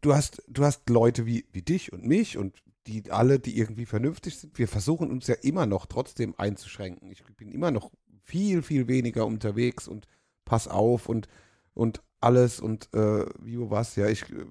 du 0.00 0.14
hast, 0.14 0.42
du 0.48 0.64
hast 0.64 0.88
Leute 0.90 1.26
wie, 1.26 1.46
wie 1.52 1.62
dich 1.62 1.92
und 1.92 2.04
mich 2.04 2.36
und 2.36 2.62
die 2.86 3.10
alle, 3.10 3.38
die 3.38 3.58
irgendwie 3.58 3.86
vernünftig 3.86 4.38
sind. 4.38 4.58
Wir 4.58 4.68
versuchen 4.68 5.10
uns 5.10 5.26
ja 5.26 5.34
immer 5.42 5.66
noch 5.66 5.86
trotzdem 5.86 6.34
einzuschränken. 6.36 7.10
Ich 7.10 7.24
bin 7.36 7.50
immer 7.50 7.70
noch 7.70 7.90
viel, 8.22 8.62
viel 8.62 8.88
weniger 8.88 9.26
unterwegs 9.26 9.88
und 9.88 10.06
pass 10.44 10.68
auf 10.68 11.08
und, 11.08 11.28
und 11.72 12.02
alles 12.20 12.60
und 12.60 12.92
äh, 12.94 13.24
wie 13.40 13.58
wo 13.58 13.70
was, 13.70 13.96
ja, 13.96 14.08
ich 14.08 14.30
äh, 14.30 14.44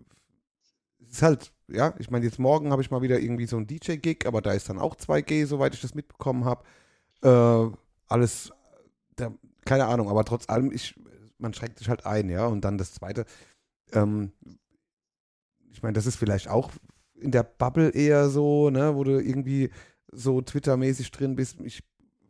ist 1.09 1.21
halt, 1.21 1.53
ja, 1.67 1.93
ich 1.99 2.09
meine, 2.09 2.25
jetzt 2.25 2.39
morgen 2.39 2.71
habe 2.71 2.81
ich 2.81 2.91
mal 2.91 3.01
wieder 3.01 3.19
irgendwie 3.19 3.45
so 3.45 3.57
ein 3.57 3.67
DJ-Gig, 3.67 4.25
aber 4.25 4.41
da 4.41 4.53
ist 4.53 4.69
dann 4.69 4.79
auch 4.79 4.95
2G, 4.95 5.45
soweit 5.45 5.75
ich 5.75 5.81
das 5.81 5.93
mitbekommen 5.93 6.45
habe. 6.45 6.63
Äh, 7.21 7.75
alles, 8.07 8.51
da, 9.15 9.31
keine 9.65 9.85
Ahnung, 9.85 10.09
aber 10.09 10.23
trotz 10.25 10.49
allem, 10.49 10.71
ich, 10.71 10.95
man 11.37 11.53
schränkt 11.53 11.79
sich 11.79 11.89
halt 11.89 12.05
ein, 12.05 12.29
ja. 12.29 12.45
Und 12.47 12.61
dann 12.61 12.77
das 12.77 12.93
zweite, 12.93 13.25
ähm, 13.91 14.31
ich 15.71 15.81
meine, 15.81 15.93
das 15.93 16.05
ist 16.05 16.15
vielleicht 16.15 16.47
auch 16.47 16.71
in 17.15 17.31
der 17.31 17.43
Bubble 17.43 17.89
eher 17.89 18.29
so, 18.29 18.69
ne, 18.69 18.95
wo 18.95 19.03
du 19.03 19.19
irgendwie 19.19 19.71
so 20.11 20.41
Twitter-mäßig 20.41 21.11
drin 21.11 21.35
bist. 21.35 21.59
Ich 21.61 21.83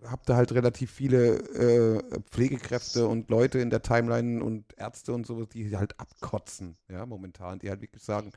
habe 0.06 0.22
da 0.26 0.36
halt 0.36 0.52
relativ 0.54 0.92
viele 0.92 1.38
äh, 1.54 2.22
Pflegekräfte 2.30 3.08
und 3.08 3.30
Leute 3.30 3.60
in 3.60 3.70
der 3.70 3.82
Timeline 3.82 4.44
und 4.44 4.66
Ärzte 4.78 5.14
und 5.14 5.26
so, 5.26 5.46
die 5.46 5.76
halt 5.78 6.00
abkotzen, 6.00 6.78
ja, 6.90 7.06
momentan, 7.06 7.60
die 7.60 7.70
halt 7.70 7.82
wirklich 7.82 8.04
sagen, 8.04 8.32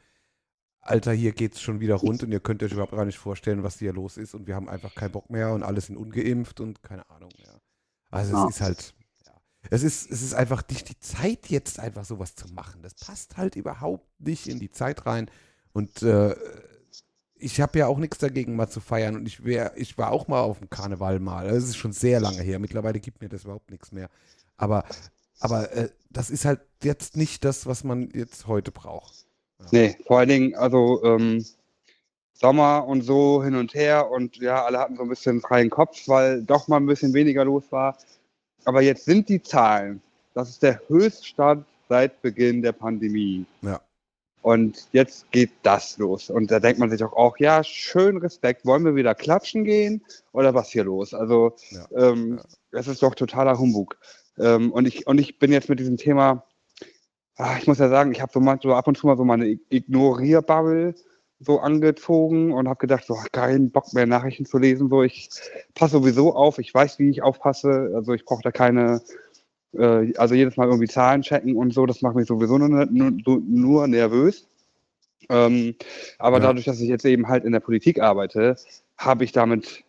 Alter, 0.81 1.13
hier 1.13 1.33
geht's 1.33 1.61
schon 1.61 1.81
wieder 1.81 1.97
rund 1.97 2.23
und 2.23 2.31
ihr 2.31 2.39
könnt 2.39 2.63
euch 2.63 2.73
überhaupt 2.73 2.93
gar 2.93 3.05
nicht 3.05 3.19
vorstellen, 3.19 3.65
was 3.65 3.79
hier 3.79 3.93
los 3.93 4.17
ist 4.17 4.35
und 4.35 4.47
wir 4.47 4.55
haben 4.55 4.69
einfach 4.69 4.95
keinen 4.95 5.13
Bock 5.13 5.31
mehr 5.31 5.53
und 5.53 5.65
alle 5.65 5.81
sind 5.81 5.97
ungeimpft 5.97 6.61
und 6.61 6.83
keine 6.83 7.09
Ahnung, 7.11 7.31
ja. 7.39 7.61
Also 8.11 8.37
es 8.45 8.57
ist 8.57 8.61
halt. 8.61 8.95
Es 9.71 9.83
ist, 9.83 10.11
es 10.11 10.23
ist 10.23 10.35
einfach 10.35 10.63
nicht 10.69 10.89
die 10.89 10.99
Zeit, 10.99 11.49
jetzt 11.49 11.79
einfach 11.79 12.05
sowas 12.05 12.35
zu 12.35 12.49
machen. 12.53 12.83
Das 12.83 12.95
passt 12.95 13.37
halt 13.37 13.57
überhaupt 13.57 14.07
nicht 14.21 14.47
in 14.47 14.59
die 14.59 14.71
Zeit 14.71 15.07
rein. 15.07 15.31
Und 15.73 16.03
äh, 16.03 16.35
ich 17.39 17.61
habe 17.61 17.79
ja 17.79 17.87
auch 17.87 17.99
nichts 17.99 18.19
dagegen, 18.19 18.57
mal 18.57 18.69
zu 18.69 18.81
feiern. 18.81 19.17
Und 19.17 19.27
ich, 19.27 19.45
wär, 19.45 19.73
ich 19.77 19.99
war 19.99 20.13
auch 20.13 20.29
mal 20.29 20.41
auf 20.41 20.59
dem 20.59 20.71
Karneval 20.71 21.21
mal. 21.21 21.49
Das 21.49 21.65
ist 21.65 21.77
schon 21.77 21.93
sehr 21.93 22.21
lange 22.21 22.43
her. 22.43 22.59
Mittlerweile 22.59 23.01
gibt 23.01 23.21
mir 23.21 23.29
das 23.29 23.45
überhaupt 23.45 23.71
nichts 23.71 23.93
mehr. 23.93 24.09
Aber, 24.57 24.85
aber 25.41 25.73
äh, 25.73 25.91
das 26.11 26.31
ist 26.31 26.45
halt 26.45 26.61
jetzt 26.83 27.17
nicht 27.17 27.45
das, 27.45 27.67
was 27.67 27.85
man 27.85 28.11
jetzt 28.15 28.47
heute 28.47 28.73
braucht. 28.73 29.27
Nee, 29.71 29.97
vor 30.07 30.19
allen 30.19 30.29
Dingen, 30.29 30.55
also 30.55 31.03
ähm, 31.05 31.45
Sommer 32.35 32.87
und 32.87 33.03
so 33.03 33.43
hin 33.43 33.55
und 33.55 33.75
her 33.75 34.11
und 34.11 34.37
ja, 34.37 34.65
alle 34.65 34.79
hatten 34.79 34.97
so 34.97 35.03
ein 35.03 35.09
bisschen 35.09 35.41
freien 35.41 35.71
Kopf, 35.71 36.07
weil 36.07 36.43
doch 36.43 36.69
mal 36.69 36.77
ein 36.77 36.87
bisschen 36.87 37.15
weniger 37.15 37.45
los 37.45 37.65
war. 37.71 37.97
Aber 38.67 38.83
jetzt 38.83 39.05
sind 39.05 39.29
die 39.29 39.43
Zahlen, 39.43 40.03
das 40.35 40.51
ist 40.51 40.63
der 40.63 40.81
Höchststand 40.89 41.65
seit 41.89 42.21
Beginn 42.21 42.63
der 42.63 42.73
Pandemie. 42.73 43.47
Ja. 43.63 43.81
Und 44.43 44.89
jetzt 44.93 45.31
geht 45.33 45.51
das 45.63 45.99
los. 45.99 46.31
Und 46.31 46.51
da 46.51 46.61
denkt 46.61 46.79
man 46.79 46.91
sich 46.91 47.03
auch, 47.03 47.13
auch 47.15 47.39
ja, 47.39 47.65
schön 47.65 48.17
Respekt, 48.19 48.67
wollen 48.67 48.85
wir 48.85 48.95
wieder 48.95 49.15
klatschen 49.15 49.65
gehen 49.65 50.03
oder 50.33 50.53
was 50.55 50.69
hier 50.69 50.85
los? 50.85 51.15
Also 51.15 51.55
Ja, 51.71 51.87
ähm, 51.97 52.37
ja. 52.37 52.45
das 52.73 52.87
ist 52.89 53.03
doch 53.03 53.15
totaler 53.15 53.59
Humbug. 53.59 53.97
Ähm, 54.39 54.71
und, 54.73 54.87
ich, 54.87 55.07
und 55.07 55.19
ich 55.19 55.39
bin 55.39 55.53
jetzt 55.53 55.69
mit 55.69 55.81
diesem 55.81 55.97
Thema, 55.97 56.45
ah, 57.37 57.57
ich 57.59 57.67
muss 57.67 57.79
ja 57.79 57.89
sagen, 57.89 58.13
ich 58.13 58.21
habe 58.21 58.33
so, 58.33 58.41
mal- 58.41 58.59
so 58.63 58.75
ab 58.75 58.87
und 58.87 58.99
zu 58.99 59.07
mal 59.07 59.17
so 59.17 59.25
meine 59.25 59.59
Ignorierbubble 59.71 60.95
so 61.39 61.61
angezogen 61.61 62.53
und 62.53 62.69
habe 62.69 62.79
gedacht, 62.79 63.05
so 63.05 63.17
keinen 63.33 63.71
Bock 63.71 63.93
mehr 63.93 64.07
Nachrichten 64.07 64.47
zu 64.47 64.59
lesen. 64.59 64.89
So, 64.89 65.03
ich 65.03 65.29
passe 65.75 65.93
sowieso 65.93 66.35
auf, 66.35 66.59
ich 66.59 66.73
weiß, 66.73 66.99
wie 66.99 67.11
ich 67.11 67.23
aufpasse. 67.23 67.93
Also 67.95 68.15
ich 68.15 68.25
brauche 68.25 68.43
da 68.43 68.51
keine, 68.51 69.03
äh, 69.73 70.15
also 70.17 70.35
jedes 70.35 70.57
Mal 70.57 70.67
irgendwie 70.67 70.89
Zahlen 70.89 71.23
checken 71.23 71.57
und 71.57 71.75
so, 71.75 71.85
das 71.87 72.01
macht 72.03 72.17
mich 72.17 72.27
sowieso 72.27 72.57
nur, 72.59 72.87
nur, 72.87 73.41
nur 73.47 73.87
nervös. 73.87 74.49
Ähm, 75.29 75.75
aber 76.19 76.39
Ja. 76.39 76.45
dadurch, 76.45 76.65
dass 76.65 76.81
ich 76.81 76.89
jetzt 76.89 77.05
eben 77.05 77.29
halt 77.29 77.45
in 77.45 77.53
der 77.53 77.61
Politik 77.61 78.01
arbeite, 78.01 78.57
habe 78.97 79.25
ich 79.25 79.33
damit 79.33 79.85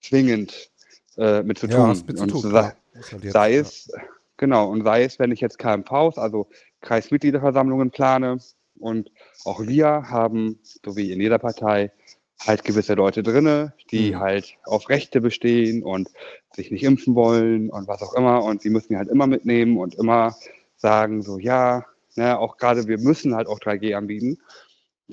zwingend 0.00 0.70
äh, 1.16 1.42
mit 1.42 1.58
zu 1.58 1.66
Ja, 1.66 1.76
tun. 1.76 2.04
mit 2.06 2.18
zu 2.18 2.24
Und 2.24 2.30
tun. 2.30 2.40
sei, 2.42 2.62
halt 2.62 2.76
jetzt, 3.24 3.32
sei 3.32 3.54
ja. 3.54 3.60
es, 3.62 3.90
genau, 4.36 4.70
und 4.70 4.84
sei 4.84 5.04
es, 5.04 5.18
wenn 5.18 5.32
ich 5.32 5.40
jetzt 5.40 5.58
KMVs, 5.58 6.18
also 6.18 6.48
Kreismitgliederversammlungen 6.82 7.90
plane 7.90 8.38
und 8.78 9.10
auch 9.44 9.60
wir 9.66 9.86
haben, 9.86 10.58
so 10.84 10.96
wie 10.96 11.12
in 11.12 11.20
jeder 11.20 11.38
Partei, 11.38 11.92
halt 12.40 12.64
gewisse 12.64 12.94
Leute 12.94 13.22
drinne, 13.22 13.72
die 13.90 14.12
Mhm. 14.12 14.20
halt 14.20 14.56
auf 14.64 14.88
Rechte 14.88 15.20
bestehen 15.20 15.82
und 15.82 16.08
sich 16.54 16.70
nicht 16.70 16.82
impfen 16.82 17.14
wollen 17.14 17.70
und 17.70 17.88
was 17.88 18.02
auch 18.02 18.14
immer. 18.14 18.44
Und 18.44 18.64
die 18.64 18.70
müssen 18.70 18.96
halt 18.96 19.08
immer 19.08 19.26
mitnehmen 19.26 19.78
und 19.78 19.94
immer 19.94 20.36
sagen 20.76 21.22
so, 21.22 21.38
ja, 21.38 21.84
ne, 22.16 22.38
auch 22.38 22.58
gerade 22.58 22.86
wir 22.86 22.98
müssen 22.98 23.34
halt 23.34 23.48
auch 23.48 23.58
3G 23.58 23.94
anbieten, 23.94 24.38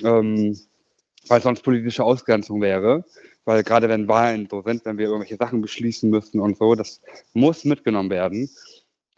ähm, 0.04 0.60
weil 1.28 1.42
sonst 1.42 1.64
politische 1.64 2.04
Ausgrenzung 2.04 2.62
wäre, 2.62 3.06
weil 3.46 3.64
gerade 3.64 3.88
wenn 3.88 4.08
Wahlen 4.08 4.48
so 4.50 4.62
sind, 4.62 4.84
wenn 4.86 4.98
wir 4.98 5.08
irgendwelche 5.08 5.38
Sachen 5.38 5.62
beschließen 5.62 6.10
müssten 6.10 6.40
und 6.40 6.58
so, 6.58 6.76
das 6.76 7.02
muss 7.34 7.64
mitgenommen 7.64 8.10
werden. 8.10 8.50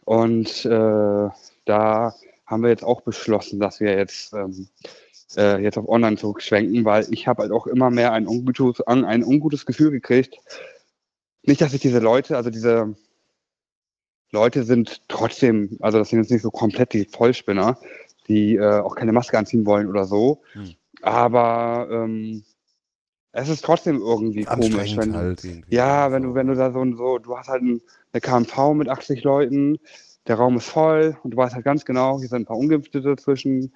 Und 0.04 0.64
äh, 0.64 1.28
da 1.64 2.14
haben 2.46 2.62
wir 2.62 2.70
jetzt 2.70 2.84
auch 2.84 3.02
beschlossen, 3.02 3.60
dass 3.60 3.80
wir 3.80 3.96
jetzt 3.96 4.32
ähm, 4.32 4.68
äh, 5.36 5.62
jetzt 5.62 5.78
auf 5.78 5.88
Online 5.88 6.16
zurückschwenken, 6.16 6.84
weil 6.84 7.06
ich 7.10 7.26
habe 7.26 7.42
halt 7.42 7.52
auch 7.52 7.66
immer 7.66 7.90
mehr 7.90 8.12
ein 8.12 8.26
ungutes, 8.26 8.80
ein 8.86 9.24
ungutes 9.24 9.66
Gefühl 9.66 9.90
gekriegt. 9.90 10.36
Nicht, 11.42 11.60
dass 11.60 11.74
ich 11.74 11.80
diese 11.80 11.98
Leute, 11.98 12.36
also 12.36 12.50
diese 12.50 12.94
Leute 14.32 14.64
sind 14.64 15.02
trotzdem, 15.08 15.76
also 15.80 15.98
das 15.98 16.10
sind 16.10 16.20
jetzt 16.20 16.30
nicht 16.30 16.42
so 16.42 16.50
komplett 16.50 16.92
die 16.92 17.04
Vollspinner, 17.04 17.78
die 18.28 18.56
äh, 18.56 18.80
auch 18.80 18.96
keine 18.96 19.12
Maske 19.12 19.38
anziehen 19.38 19.66
wollen 19.66 19.88
oder 19.88 20.04
so. 20.04 20.42
Hm. 20.52 20.74
Aber 21.02 21.88
ähm, 21.90 22.44
es 23.32 23.48
ist 23.48 23.64
trotzdem 23.64 24.00
irgendwie 24.00 24.44
komisch. 24.44 24.96
Wenn, 24.96 25.14
halt 25.14 25.44
irgendwie. 25.44 25.74
Ja, 25.74 26.10
wenn 26.10 26.22
du, 26.22 26.34
wenn 26.34 26.46
du 26.46 26.54
da 26.54 26.72
so, 26.72 26.84
so 26.96 27.18
du 27.18 27.36
hast 27.36 27.48
halt 27.48 27.62
ein, 27.62 27.82
eine 28.12 28.20
KMV 28.20 28.74
mit 28.74 28.88
80 28.88 29.22
Leuten, 29.22 29.78
der 30.26 30.36
Raum 30.36 30.56
ist 30.56 30.68
voll 30.68 31.16
und 31.22 31.32
du 31.32 31.36
weißt 31.36 31.54
halt 31.54 31.64
ganz 31.64 31.84
genau, 31.84 32.18
hier 32.18 32.28
sind 32.28 32.42
ein 32.42 32.46
paar 32.46 32.58
Ungeimpfte 32.58 33.00
dazwischen. 33.00 33.72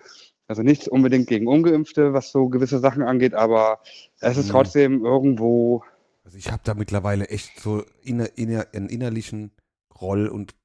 Also 0.49 0.63
nichts 0.63 0.89
unbedingt 0.89 1.29
gegen 1.29 1.47
Ungeimpfte, 1.47 2.13
was 2.13 2.33
so 2.33 2.49
gewisse 2.49 2.81
Sachen 2.81 3.03
angeht, 3.03 3.35
aber 3.35 3.81
es 4.19 4.37
ist 4.37 4.49
mhm. 4.49 4.53
trotzdem 4.53 5.05
irgendwo. 5.05 5.85
Also 6.25 6.39
ich 6.39 6.51
habe 6.51 6.63
da 6.65 6.75
mittlerweile 6.75 7.29
echt 7.29 7.61
so 7.61 7.85
inner, 8.03 8.37
inner, 8.37 8.67
einen 8.75 8.89
innerlichen 8.89 9.53
Groll 9.89 10.27
und 10.27 10.57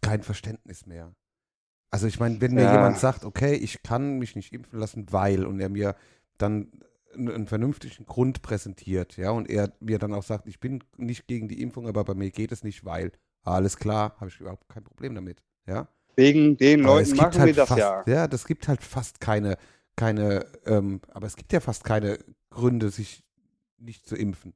kein 0.00 0.22
Verständnis 0.22 0.86
mehr. 0.86 1.14
Also 1.92 2.06
ich 2.06 2.18
meine, 2.18 2.40
wenn 2.40 2.54
mir 2.54 2.62
ja. 2.62 2.72
jemand 2.72 2.98
sagt, 2.98 3.24
okay, 3.24 3.54
ich 3.54 3.82
kann 3.82 4.18
mich 4.18 4.34
nicht 4.34 4.52
impfen 4.52 4.78
lassen, 4.78 5.06
weil, 5.10 5.46
und 5.46 5.60
er 5.60 5.68
mir 5.68 5.94
dann 6.38 6.72
einen 7.14 7.46
vernünftigen 7.46 8.06
Grund 8.06 8.42
präsentiert, 8.42 9.18
ja, 9.18 9.30
und 9.30 9.48
er 9.48 9.72
mir 9.80 9.98
dann 9.98 10.14
auch 10.14 10.22
sagt, 10.22 10.48
ich 10.48 10.58
bin 10.58 10.82
nicht 10.96 11.26
gegen 11.26 11.48
die 11.48 11.60
Impfung, 11.60 11.86
aber 11.86 12.02
bei 12.04 12.14
mir 12.14 12.30
geht 12.30 12.50
es 12.50 12.64
nicht, 12.64 12.84
weil, 12.84 13.12
alles 13.44 13.76
klar, 13.76 14.14
habe 14.18 14.28
ich 14.28 14.40
überhaupt 14.40 14.68
kein 14.68 14.84
Problem 14.84 15.14
damit, 15.14 15.42
ja. 15.66 15.88
Wegen 16.16 16.56
den 16.56 16.84
aber 16.84 16.96
Leuten 16.96 17.16
machen 17.16 17.38
halt 17.38 17.46
wir 17.46 17.54
das 17.54 17.68
fast, 17.68 17.80
ja. 17.80 18.04
Ja, 18.06 18.28
das 18.28 18.46
gibt 18.46 18.68
halt 18.68 18.82
fast 18.82 19.20
keine, 19.20 19.56
keine, 19.96 20.46
ähm, 20.66 21.00
aber 21.08 21.26
es 21.26 21.36
gibt 21.36 21.52
ja 21.52 21.60
fast 21.60 21.84
keine 21.84 22.18
Gründe, 22.50 22.90
sich 22.90 23.24
nicht 23.78 24.06
zu 24.06 24.14
impfen. 24.16 24.54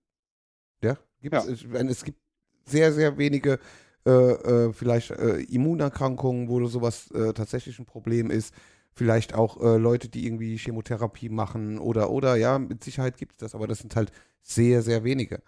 Ja, 0.83 0.97
ja. 1.21 1.47
Ich 1.49 1.67
meine, 1.67 1.91
es 1.91 2.05
gibt 2.05 2.21
sehr, 2.65 2.93
sehr 2.93 3.17
wenige 3.19 3.59
äh, 4.07 4.11
äh, 4.11 4.73
vielleicht 4.73 5.11
äh, 5.11 5.39
Immunerkrankungen, 5.41 6.49
wo 6.49 6.65
sowas 6.67 7.11
äh, 7.11 7.33
tatsächlich 7.33 7.79
ein 7.79 7.87
Problem 7.87 8.31
ist. 8.31 8.55
Vielleicht 8.93 9.35
auch 9.35 9.61
äh, 9.61 9.77
Leute, 9.79 10.09
die 10.09 10.25
irgendwie 10.25 10.57
Chemotherapie 10.57 11.29
machen 11.29 11.79
oder, 11.79 12.11
oder, 12.11 12.37
ja, 12.37 12.59
mit 12.59 12.85
Sicherheit 12.85 13.19
gibt 13.19 13.33
es 13.33 13.39
das, 13.39 13.55
aber 13.55 13.67
das 13.67 13.81
sind 13.81 13.97
halt 13.97 14.13
sehr, 14.43 14.83
sehr 14.83 15.03
wenige. 15.05 15.43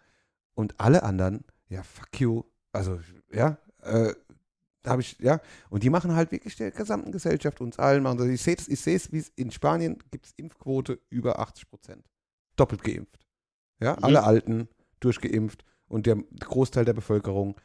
Und 0.54 0.74
alle 0.78 1.04
anderen, 1.04 1.44
ja, 1.68 1.82
fuck 1.82 2.20
you, 2.20 2.42
also, 2.72 2.98
ja, 3.32 3.58
äh, 3.82 4.14
habe 4.84 5.02
ich, 5.02 5.18
ja, 5.18 5.40
und 5.70 5.82
die 5.82 5.90
machen 5.90 6.14
halt 6.14 6.32
wirklich 6.32 6.56
der 6.56 6.70
gesamten 6.70 7.12
Gesellschaft, 7.12 7.60
uns 7.60 7.78
allen 7.78 8.02
machen. 8.02 8.20
Also 8.20 8.32
ich 8.32 8.42
sehe 8.42 8.56
es, 8.56 8.68
ich 8.68 8.80
sehe 8.80 8.96
es, 8.96 9.12
wie 9.12 9.24
in 9.36 9.50
Spanien 9.50 9.98
gibt 10.10 10.26
es 10.26 10.32
Impfquote 10.36 11.00
über 11.10 11.38
80 11.38 11.68
Prozent. 11.68 12.10
Doppelt 12.56 12.82
geimpft. 12.82 13.26
Ja, 13.80 13.92
mhm. 13.92 14.04
alle 14.04 14.22
Alten 14.24 14.68
durchgeimpft 15.00 15.64
und 15.88 16.06
der 16.06 16.16
Großteil 16.40 16.84
der 16.84 16.94
Bevölkerung. 16.94 17.56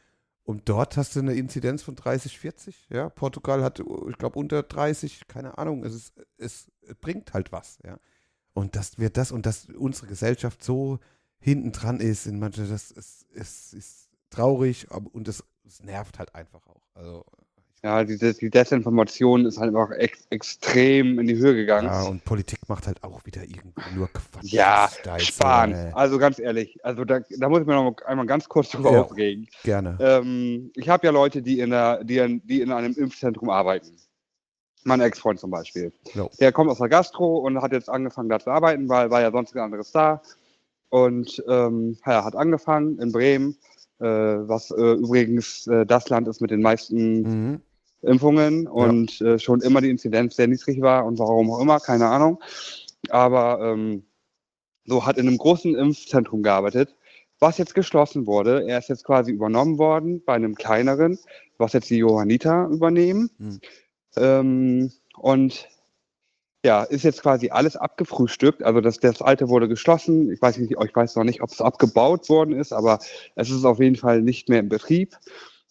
Und 0.42 0.68
dort 0.68 0.96
hast 0.96 1.16
du 1.16 1.20
eine 1.20 1.34
Inzidenz 1.34 1.82
von 1.82 1.96
30, 1.96 2.38
40. 2.38 2.88
Ja, 2.90 3.08
Portugal 3.08 3.62
hat, 3.62 3.80
ich 3.80 4.18
glaube, 4.18 4.38
unter 4.38 4.62
30, 4.62 5.26
keine 5.26 5.56
Ahnung. 5.56 5.84
Es, 5.84 5.94
ist, 5.94 6.12
es 6.36 6.94
bringt 7.00 7.32
halt 7.32 7.50
was. 7.50 7.78
Ja, 7.84 7.98
und 8.52 8.76
das 8.76 8.98
wird 8.98 9.16
das 9.16 9.32
und 9.32 9.46
dass 9.46 9.66
unsere 9.66 10.06
Gesellschaft 10.06 10.62
so 10.62 10.98
hinten 11.38 11.72
dran 11.72 12.00
ist 12.00 12.26
in 12.26 12.38
manche, 12.38 12.66
das 12.66 12.90
ist, 12.90 13.22
ist, 13.32 13.74
ist 13.74 14.10
traurig 14.30 14.90
und 14.90 15.28
es 15.66 15.82
nervt 15.82 16.18
halt 16.18 16.34
einfach 16.34 16.66
auch. 16.66 16.82
Also 16.94 17.24
ja, 17.84 18.02
die, 18.02 18.16
die 18.16 18.48
Desinformation 18.48 19.44
ist 19.44 19.58
halt 19.58 19.68
einfach 19.68 19.90
ex 19.90 20.26
extrem 20.30 21.18
in 21.18 21.26
die 21.26 21.36
Höhe 21.36 21.54
gegangen. 21.54 21.86
Ja, 21.86 22.04
und 22.04 22.24
Politik 22.24 22.66
macht 22.66 22.86
halt 22.86 23.04
auch 23.04 23.26
wieder 23.26 23.42
irgendwie 23.42 23.94
nur 23.94 24.08
Quatsch. 24.08 24.44
Ja, 24.44 24.88
Spahn. 25.18 25.74
So, 25.74 25.94
also 25.94 26.18
ganz 26.18 26.38
ehrlich, 26.38 26.82
also 26.82 27.04
da, 27.04 27.20
da 27.38 27.48
muss 27.50 27.60
ich 27.60 27.66
mir 27.66 27.74
noch 27.74 27.94
einmal 28.06 28.24
ganz 28.24 28.48
kurz 28.48 28.70
drüber 28.70 28.92
ja, 28.92 29.02
aufregen. 29.02 29.48
Gerne. 29.64 29.98
Ähm, 30.00 30.72
ich 30.76 30.88
habe 30.88 31.06
ja 31.06 31.12
Leute, 31.12 31.42
die 31.42 31.60
in, 31.60 31.70
der, 31.70 32.02
die, 32.04 32.16
in, 32.16 32.40
die 32.46 32.62
in 32.62 32.72
einem 32.72 32.94
Impfzentrum 32.94 33.50
arbeiten. 33.50 33.94
Mein 34.84 35.02
Ex-Freund 35.02 35.38
zum 35.38 35.50
Beispiel. 35.50 35.92
No. 36.14 36.30
Der 36.40 36.52
kommt 36.52 36.70
aus 36.70 36.78
der 36.78 36.88
Gastro 36.88 37.40
und 37.40 37.60
hat 37.60 37.72
jetzt 37.72 37.90
angefangen 37.90 38.30
da 38.30 38.40
zu 38.40 38.48
arbeiten, 38.48 38.88
weil 38.88 39.10
war 39.10 39.20
ja 39.20 39.30
sonst 39.30 39.54
ein 39.54 39.60
anderes 39.60 39.92
da. 39.92 40.22
Und 40.88 41.42
ähm, 41.48 41.98
ja, 42.06 42.24
hat 42.24 42.34
angefangen 42.34 42.98
in 42.98 43.12
Bremen, 43.12 43.58
was 43.98 44.70
äh, 44.70 44.94
übrigens 44.94 45.66
äh, 45.66 45.86
das 45.86 46.08
Land 46.08 46.28
ist 46.28 46.40
mit 46.40 46.50
den 46.50 46.62
meisten 46.62 47.22
mhm 47.22 47.60
Impfungen 48.04 48.66
und 48.66 49.18
ja. 49.18 49.34
äh, 49.34 49.38
schon 49.38 49.60
immer 49.60 49.80
die 49.80 49.90
Inzidenz 49.90 50.36
sehr 50.36 50.46
niedrig 50.46 50.80
war 50.80 51.04
und 51.04 51.18
warum 51.18 51.50
auch 51.50 51.60
immer, 51.60 51.80
keine 51.80 52.06
Ahnung. 52.08 52.38
Aber 53.10 53.60
ähm, 53.60 54.04
so 54.86 55.06
hat 55.06 55.18
in 55.18 55.26
einem 55.26 55.38
großen 55.38 55.74
Impfzentrum 55.74 56.42
gearbeitet, 56.42 56.94
was 57.40 57.58
jetzt 57.58 57.74
geschlossen 57.74 58.26
wurde. 58.26 58.66
Er 58.66 58.78
ist 58.78 58.88
jetzt 58.88 59.04
quasi 59.04 59.32
übernommen 59.32 59.78
worden 59.78 60.22
bei 60.24 60.34
einem 60.34 60.54
kleineren, 60.54 61.18
was 61.58 61.72
jetzt 61.72 61.90
die 61.90 61.98
Johanniter 61.98 62.68
übernehmen. 62.68 63.30
Mhm. 63.38 63.60
Ähm, 64.16 64.92
und 65.16 65.68
ja, 66.64 66.82
ist 66.82 67.04
jetzt 67.04 67.22
quasi 67.22 67.50
alles 67.50 67.76
abgefrühstückt. 67.76 68.62
Also 68.62 68.80
das, 68.80 68.98
das 68.98 69.20
alte 69.20 69.48
wurde 69.48 69.68
geschlossen. 69.68 70.32
Ich 70.32 70.40
weiß 70.40 70.56
nicht, 70.58 70.72
ich 70.72 70.96
weiß 70.96 71.14
noch 71.16 71.24
nicht, 71.24 71.42
ob 71.42 71.50
es 71.50 71.60
abgebaut 71.60 72.28
worden 72.30 72.54
ist, 72.54 72.72
aber 72.72 72.98
es 73.34 73.50
ist 73.50 73.66
auf 73.66 73.80
jeden 73.80 73.96
Fall 73.96 74.22
nicht 74.22 74.48
mehr 74.48 74.60
in 74.60 74.70
Betrieb. 74.70 75.14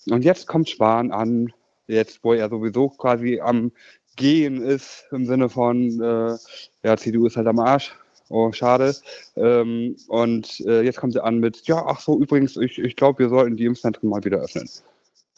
Und 0.10 0.24
jetzt 0.24 0.48
kommt 0.48 0.70
Spahn 0.70 1.12
an 1.12 1.52
jetzt, 1.88 2.20
wo 2.24 2.34
er 2.34 2.50
sowieso 2.50 2.90
quasi 2.90 3.40
am 3.42 3.72
Gehen 4.16 4.62
ist, 4.62 5.06
im 5.12 5.26
Sinne 5.26 5.50
von, 5.50 6.00
äh, 6.00 6.38
ja, 6.84 6.98
CDU 6.98 7.26
ist 7.26 7.38
halt 7.38 7.48
am 7.48 7.60
Arsch. 7.60 7.96
Oh, 8.30 8.52
schade. 8.52 8.96
Ähm, 9.36 9.96
und 10.08 10.60
äh, 10.62 10.84
jetzt 10.84 11.00
kommt 11.00 11.16
er 11.16 11.24
an 11.24 11.40
mit, 11.40 11.66
ja, 11.68 11.84
ach 11.86 12.00
so, 12.00 12.20
übrigens, 12.20 12.56
ich, 12.58 12.78
ich 12.78 12.96
glaube, 12.96 13.20
wir 13.20 13.30
sollten 13.30 13.58
die 13.58 13.66
Impfzentren 13.66 14.10
mal 14.10 14.24
wieder 14.24 14.38
öffnen. 14.38 14.70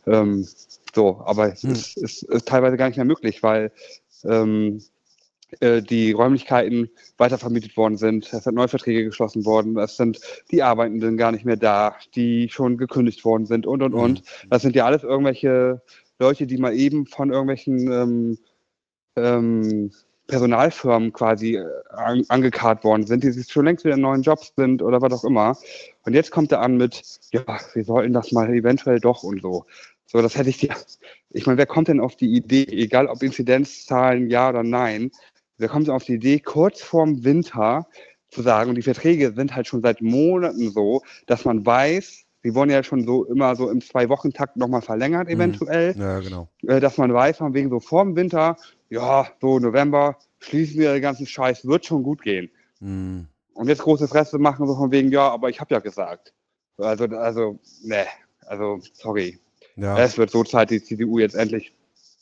Ähm, 0.06 0.46
so, 0.94 1.22
aber 1.26 1.54
es 1.54 1.64
hm. 1.64 1.72
ist, 1.72 1.98
ist, 1.98 2.24
ist, 2.24 2.48
teilweise 2.48 2.76
gar 2.76 2.88
nicht 2.88 2.98
mehr 2.98 3.06
möglich, 3.06 3.42
weil 3.42 3.72
ähm, 4.26 4.78
äh, 4.78 4.95
die 5.62 6.12
Räumlichkeiten 6.12 6.90
weitervermietet 7.18 7.78
worden 7.78 7.98
sind, 7.98 8.32
es 8.34 8.44
sind 8.44 8.56
Neuverträge 8.56 9.06
geschlossen 9.06 9.46
worden, 9.46 9.78
es 9.78 9.96
sind 9.96 10.20
die 10.52 10.64
Arbeitenden 10.64 11.18
gar 11.18 11.32
nicht 11.32 11.46
mehr 11.46 11.56
da, 11.56 11.96
die 12.16 12.50
schon 12.50 12.78
gekündigt 12.78 13.24
worden 13.24 13.46
sind 13.46 13.66
und 13.66 13.82
und 13.82 13.94
und. 13.94 14.20
Hm. 14.20 14.26
Das 14.50 14.64
sind 14.64 14.76
ja 14.76 14.86
alles 14.86 15.04
irgendwelche 15.04 15.82
Leute, 16.20 16.48
die 16.48 16.58
mal 16.58 16.74
eben 16.74 17.06
von 17.06 17.32
irgendwelchen 17.32 17.92
ähm, 17.92 18.38
ähm, 19.16 19.92
Personalfirmen 20.28 21.14
quasi 21.14 21.56
äh, 21.56 21.66
an, 21.90 22.24
angekarrt 22.30 22.84
worden 22.84 23.06
sind, 23.06 23.24
die 23.24 23.32
sich 23.32 23.52
schon 23.52 23.66
längst 23.66 23.86
wieder 23.86 23.96
in 23.96 24.02
neuen 24.02 24.24
Jobs 24.24 24.54
sind 24.56 24.82
oder 24.82 25.02
was 25.02 25.14
auch 25.14 25.24
immer. 25.24 25.58
Und 26.04 26.14
jetzt 26.14 26.32
kommt 26.32 26.52
er 26.52 26.62
an 26.62 26.78
mit, 26.78 27.02
ja, 27.32 27.44
wir 27.74 27.84
sollten 27.84 28.14
das 28.14 28.32
mal 28.32 28.50
eventuell 28.54 29.00
doch 29.00 29.24
und 29.24 29.42
so. 29.42 29.66
So, 30.08 30.22
das 30.22 30.38
hätte 30.38 30.50
ich 30.50 30.58
dir. 30.58 30.76
Ich 31.32 31.46
meine, 31.46 31.58
wer 31.58 31.66
kommt 31.66 31.88
denn 31.88 32.00
auf 32.00 32.16
die 32.16 32.34
Idee, 32.34 32.66
egal 32.70 33.08
ob 33.08 33.22
Inzidenzzahlen 33.22 34.30
ja 34.30 34.50
oder 34.50 34.64
nein, 34.64 35.12
wer 35.58 35.70
kommt 35.70 35.88
denn 35.88 35.96
auf 35.96 36.04
die 36.04 36.16
Idee, 36.16 36.40
kurz 36.40 36.82
vorm 36.82 37.24
Winter 37.24 37.88
zu 38.30 38.42
sagen, 38.42 38.70
und 38.70 38.76
die 38.76 38.82
Verträge 38.82 39.34
sind 39.34 39.56
halt 39.56 39.68
schon 39.68 39.82
seit 39.82 40.02
Monaten 40.02 40.72
so, 40.72 41.02
dass 41.26 41.46
man 41.46 41.66
weiß, 41.66 42.26
die 42.44 42.54
wurden 42.54 42.70
ja 42.70 42.84
schon 42.84 43.06
so 43.06 43.26
immer 43.26 43.56
so 43.56 43.72
im 43.72 43.82
Zwei-Wochen-Takt 43.82 44.56
nochmal 44.56 44.82
verlängert, 44.82 45.28
mhm. 45.28 45.34
eventuell. 45.34 45.96
Ja, 45.98 46.20
genau. 46.20 46.48
Äh, 46.68 46.80
dass 46.80 46.98
man 46.98 47.12
weiß, 47.14 47.38
von 47.38 47.54
wegen 47.54 47.70
so 47.70 47.80
vorm 47.80 48.16
Winter, 48.16 48.58
ja, 48.90 49.28
so 49.42 49.60
November, 49.60 50.18
schließen 50.40 50.80
wir 50.80 50.94
den 50.94 51.02
ganzen 51.02 51.26
Scheiß, 51.26 51.66
wird 51.66 51.86
schon 51.86 52.04
gut 52.04 52.22
gehen. 52.22 52.52
Mhm. 52.80 53.28
Und 53.56 53.68
jetzt 53.68 53.82
große 53.82 54.08
Fresse 54.08 54.38
machen, 54.38 54.68
so 54.68 54.76
von 54.76 54.92
wegen, 54.92 55.12
ja, 55.12 55.28
aber 55.30 55.50
ich 55.50 55.60
habe 55.60 55.74
ja 55.74 55.80
gesagt. 55.80 56.34
Also, 56.78 57.06
also, 57.06 57.60
ne, 57.84 58.06
also, 58.46 58.80
sorry. 58.94 59.40
Ja. 59.76 59.98
Es 59.98 60.18
wird 60.18 60.30
so 60.30 60.44
Zeit, 60.44 60.70
die 60.70 60.84
CDU 60.84 61.20
jetzt 61.20 61.36
endlich, 61.36 61.74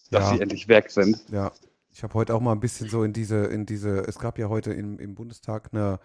dass 0.09 0.29
ja. 0.29 0.35
sie 0.35 0.41
endlich 0.41 0.67
weg 0.67 0.89
sind. 0.89 1.17
Ja. 1.31 1.51
Ich 1.93 2.01
habe 2.01 2.15
heute 2.15 2.33
auch 2.33 2.41
mal 2.41 2.53
ein 2.53 2.59
bisschen 2.59 2.89
so 2.89 3.03
in 3.03 3.13
diese, 3.13 3.45
in 3.45 3.67
diese, 3.67 3.99
es 4.07 4.17
gab 4.17 4.39
ja 4.39 4.49
heute 4.49 4.73
im, 4.73 4.97
im 4.97 5.13
Bundestag 5.13 5.69
eine, 5.71 5.99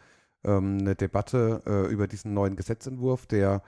ähm, 0.44 0.78
eine 0.80 0.94
Debatte 0.94 1.62
äh, 1.66 1.90
über 1.90 2.06
diesen 2.06 2.34
neuen 2.34 2.56
Gesetzentwurf, 2.56 3.26
der 3.26 3.62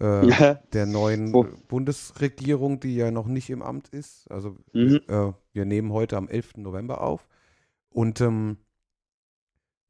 äh, 0.00 0.26
ja. 0.28 0.54
der 0.72 0.86
neuen 0.86 1.32
oh. 1.32 1.46
Bundesregierung, 1.68 2.80
die 2.80 2.96
ja 2.96 3.12
noch 3.12 3.28
nicht 3.28 3.50
im 3.50 3.62
Amt 3.62 3.88
ist. 3.88 4.28
Also 4.30 4.56
mhm. 4.72 5.00
äh, 5.06 5.32
wir 5.52 5.64
nehmen 5.64 5.92
heute 5.92 6.16
am 6.16 6.28
11. 6.28 6.56
November 6.56 7.02
auf. 7.02 7.28
Und 7.88 8.20
ähm, 8.20 8.56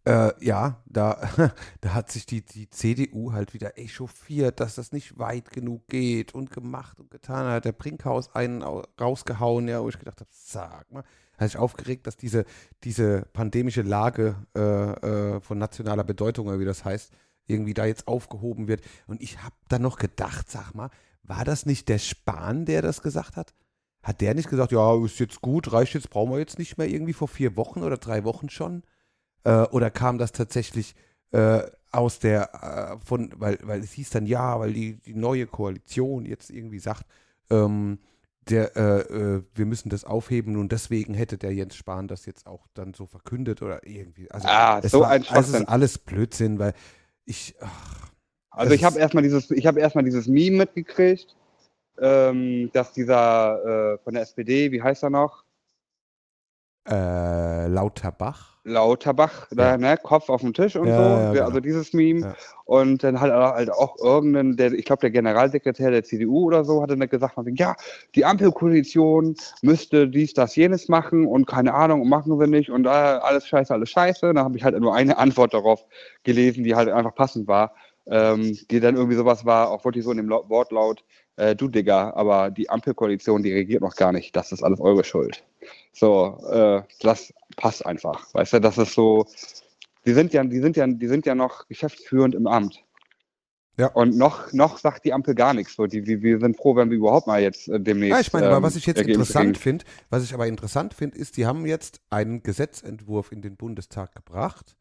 äh, 0.05 0.33
ja, 0.45 0.83
da, 0.87 1.21
da 1.81 1.95
hat 1.95 2.11
sich 2.11 2.27
die, 2.27 2.43
die 2.45 2.71
CDU 2.71 3.33
halt 3.33 3.55
wieder 3.55 3.79
echauffiert, 3.79 4.61
dass 4.61 4.77
das 4.77 4.93
nicht 4.93 5.19
weit 5.19 5.51
genug 5.51 5.89
geht 5.89 6.35
und 6.35 6.51
gemacht 6.51 6.99
und 6.99 7.11
getan 7.11 7.47
hat. 7.47 7.65
Der 7.65 7.73
Brinkhaus 7.73 8.35
einen 8.35 8.63
rausgehauen, 8.63 9.69
ja, 9.69 9.83
wo 9.83 9.89
ich 9.89 9.99
gedacht 9.99 10.21
habe, 10.21 10.31
sag 10.33 10.91
mal, 10.91 11.05
hat 11.37 11.51
sich 11.51 11.59
aufgeregt, 11.59 12.07
dass 12.07 12.17
diese, 12.17 12.45
diese 12.85 13.23
pandemische 13.33 13.83
Lage 13.83 14.37
äh, 14.57 14.61
äh, 14.61 15.41
von 15.41 15.59
nationaler 15.59 16.05
Bedeutung, 16.05 16.49
oder 16.49 16.61
wie 16.61 16.65
das 16.65 16.85
heißt, 16.85 17.13
irgendwie 17.47 17.75
da 17.75 17.85
jetzt 17.85 18.09
aufgehoben 18.09 18.69
wird. 18.69 18.83
Und 19.07 19.21
ich 19.23 19.43
habe 19.43 19.55
dann 19.69 19.83
noch 19.83 19.99
gedacht, 19.99 20.51
sag 20.51 20.75
mal, 20.75 20.91
war 21.23 21.45
das 21.45 21.67
nicht 21.67 21.89
der 21.89 21.99
Spahn, 21.99 22.65
der 22.65 22.83
das 22.83 23.03
gesagt 23.03 23.37
hat? 23.37 23.55
Hat 24.03 24.21
der 24.21 24.35
nicht 24.35 24.49
gesagt, 24.49 24.73
ja, 24.73 25.05
ist 25.05 25.19
jetzt 25.19 25.43
gut, 25.43 25.73
reicht 25.73 25.95
jetzt, 25.95 26.11
brauchen 26.11 26.33
wir 26.33 26.39
jetzt 26.39 26.59
nicht 26.59 26.79
mehr 26.79 26.89
irgendwie 26.89 27.13
vor 27.13 27.29
vier 27.29 27.57
Wochen 27.57 27.83
oder 27.83 27.99
drei 27.99 28.25
Wochen 28.25 28.49
schon? 28.49 28.83
Äh, 29.45 29.63
oder 29.71 29.91
kam 29.91 30.19
das 30.19 30.33
tatsächlich 30.33 30.95
äh, 31.33 31.63
aus 31.93 32.19
der, 32.19 32.99
äh, 33.01 33.05
von, 33.05 33.33
weil, 33.37 33.59
weil 33.63 33.81
es 33.81 33.93
hieß 33.93 34.11
dann 34.11 34.27
ja, 34.27 34.59
weil 34.61 34.73
die, 34.73 35.01
die 35.01 35.15
neue 35.15 35.47
Koalition 35.47 36.25
jetzt 36.25 36.51
irgendwie 36.51 36.79
sagt, 36.79 37.05
ähm, 37.51 37.99
der, 38.49 38.77
äh, 38.77 39.01
äh, 39.01 39.43
wir 39.55 39.67
müssen 39.67 39.91
das 39.91 40.05
aufheben 40.05 40.57
und 40.57 40.73
deswegen 40.73 41.15
hätte 41.15 41.39
der 41.39 41.53
Jens 41.53 41.77
Spahn 41.77 42.09
das 42.09 42.27
jetzt 42.27 42.47
auch 42.47 42.67
dann 42.75 42.95
so 42.95 43.07
verkündet 43.07 43.63
oder 43.63 43.87
irgendwie. 43.87 44.31
Also 44.31 44.49
ah, 44.49 44.81
so 44.83 45.01
war, 45.01 45.11
ein 45.11 45.25
also 45.29 45.55
es 45.55 45.61
ist 45.61 45.69
alles 45.69 45.99
Blödsinn, 45.99 46.59
weil 46.59 46.75
ich, 47.25 47.55
ach, 47.61 48.11
Also 48.51 48.75
ich 48.75 48.85
habe 48.85 48.99
erstmal 48.99 49.23
dieses, 49.23 49.51
ich 49.51 49.67
habe 49.67 49.81
erstmal 49.81 50.05
dieses 50.05 50.27
Meme 50.27 50.59
mitgekriegt, 50.59 51.37
ähm, 51.99 52.71
dass 52.73 52.93
dieser 52.93 53.95
äh, 53.95 53.99
von 53.99 54.15
der 54.15 54.23
SPD, 54.23 54.73
wie 54.73 54.83
heißt 54.83 55.03
er 55.03 55.11
noch? 55.11 55.45
Äh, 56.89 57.67
Lauterbach. 57.67 58.59
Lauterbach, 58.65 59.49
da, 59.51 59.71
Ja. 59.71 59.79
ne, 59.79 59.97
Kopf 60.03 60.29
auf 60.29 60.43
dem 60.43 60.53
Tisch 60.53 60.77
und 60.77 60.89
Ja, 60.89 60.97
so. 60.97 61.03
ja, 61.03 61.33
genau. 61.33 61.45
Also 61.47 61.61
dieses 61.61 61.93
Meme. 61.95 62.35
Und 62.67 63.03
dann 63.03 63.19
hat 63.21 63.31
er 63.31 63.55
halt 63.55 63.71
auch 63.73 63.97
irgendein, 63.99 64.57
der, 64.57 64.73
ich 64.73 64.85
glaube, 64.85 65.01
der 65.01 65.11
Generalsekretär 65.11 65.91
der 65.91 66.05
CDU 66.05 66.45
oder 66.45 66.65
so, 66.65 66.83
hatte 66.83 66.97
dann 66.97 67.09
gesagt, 67.09 67.37
ja, 67.55 67.75
die 68.15 68.25
Ampelkoalition 68.25 69.35
müsste 69.63 70.09
dies, 70.09 70.35
das, 70.35 70.57
jenes 70.57 70.89
machen 70.89 71.27
und 71.27 71.47
keine 71.47 71.73
Ahnung, 71.75 72.07
machen 72.09 72.39
wir 72.39 72.47
nicht 72.47 72.71
und 72.71 72.85
äh, 72.87 72.91
alles 72.91 73.47
scheiße, 73.47 73.73
alles 73.73 73.91
scheiße. 73.91 74.35
Da 74.35 74.45
habe 74.45 74.57
ich 74.59 74.63
halt 74.65 74.79
nur 74.79 74.95
eine 74.95 75.17
Antwort 75.19 75.55
darauf 75.55 75.85
gelesen, 76.23 76.63
die 76.65 76.75
halt 76.75 76.91
einfach 76.91 77.15
passend 77.15 77.49
war, 77.49 77.75
ähm, 78.07 78.57
die 78.71 78.81
dann 78.81 78.95
irgendwie 78.97 79.17
sowas 79.17 79.45
war, 79.47 79.71
auch 79.71 79.85
wirklich 79.85 80.05
so 80.05 80.11
in 80.11 80.19
dem 80.19 80.29
Lau- 80.29 80.49
Wortlaut, 80.49 81.03
äh, 81.37 81.57
du 81.57 81.69
Digga, 81.69 82.13
aber 82.15 82.51
die 82.51 82.69
Ampelkoalition, 82.69 83.43
die 83.43 83.53
regiert 83.53 83.83
noch 83.83 83.97
gar 83.97 84.13
nicht, 84.13 84.35
das 84.37 84.53
ist 84.53 84.63
alles 84.63 84.81
eure 84.81 85.05
Schuld. 85.05 85.43
So, 85.93 86.39
äh, 86.51 86.83
das 87.01 87.33
passt 87.57 87.85
einfach. 87.85 88.33
Weißt 88.35 88.55
du, 88.55 88.61
das 88.61 88.79
ist 88.79 88.95
so, 88.95 89.27
die 90.07 90.13
sind 90.13 90.33
ja, 90.33 90.45
die 90.45 90.61
sind 90.61 90.77
ja, 90.77 90.87
die 90.87 91.09
sind 91.09 91.27
ja 91.27 91.35
noch 91.35 91.67
geschäftsführend 91.69 92.35
im 92.35 92.47
Amt. 92.47 92.83
Ja. 93.79 93.87
Und 93.87 94.17
noch, 94.17 94.53
noch 94.53 94.77
sagt 94.77 95.07
die 95.07 95.13
Ampel 95.13 95.35
gar 95.35 95.55
nichts. 95.55 95.75
So, 95.75 95.87
die, 95.87 96.05
wir, 96.05 96.23
wir 96.23 96.41
sind 96.41 96.57
froh, 96.57 96.77
wenn 96.77 96.91
wir 96.91 96.99
überhaupt 96.99 97.27
mal 97.27 97.41
jetzt 97.41 97.69
äh, 97.69 97.81
demnächst. 97.81 98.13
Ja, 98.13 98.21
ich 98.21 98.33
meine, 98.33 98.49
aber 98.49 98.59
ähm, 98.59 98.63
was 98.63 98.77
ich 98.77 98.85
jetzt 98.85 98.99
Ergebnisse 98.99 99.33
interessant 99.33 99.57
finde, 99.57 99.85
was 100.11 100.23
ich 100.23 100.35
aber 100.35 100.47
interessant 100.47 100.93
finde, 100.93 101.17
ist, 101.17 101.39
die 101.39 101.47
haben 101.47 101.65
jetzt 101.65 102.01
einen 102.11 102.43
Gesetzentwurf 102.43 103.33
in 103.33 103.41
den 103.41 103.57
Bundestag 103.57 104.15
gebracht 104.15 104.77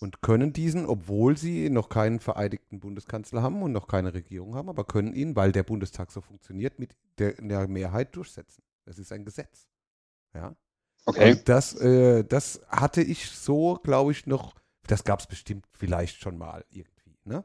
und 0.00 0.22
können 0.22 0.52
diesen, 0.52 0.86
obwohl 0.86 1.36
sie 1.36 1.70
noch 1.70 1.88
keinen 1.88 2.20
vereidigten 2.20 2.80
Bundeskanzler 2.80 3.42
haben 3.42 3.62
und 3.62 3.72
noch 3.72 3.88
keine 3.88 4.14
Regierung 4.14 4.54
haben, 4.54 4.68
aber 4.68 4.84
können 4.84 5.12
ihn, 5.12 5.34
weil 5.36 5.52
der 5.52 5.64
Bundestag 5.64 6.10
so 6.10 6.20
funktioniert, 6.20 6.78
mit 6.78 6.96
der, 7.18 7.32
der 7.32 7.66
Mehrheit 7.68 8.14
durchsetzen. 8.14 8.62
Das 8.84 8.98
ist 8.98 9.12
ein 9.12 9.24
Gesetz. 9.24 9.66
Ja. 10.34 10.54
Okay. 11.04 11.32
Und 11.32 11.48
das, 11.48 11.74
äh, 11.74 12.24
das 12.24 12.60
hatte 12.68 13.02
ich 13.02 13.30
so, 13.30 13.80
glaube 13.82 14.12
ich, 14.12 14.26
noch, 14.26 14.54
das 14.86 15.04
gab 15.04 15.20
es 15.20 15.26
bestimmt 15.26 15.66
vielleicht 15.72 16.20
schon 16.20 16.38
mal 16.38 16.64
irgendwie. 16.70 17.16
Ne? 17.24 17.44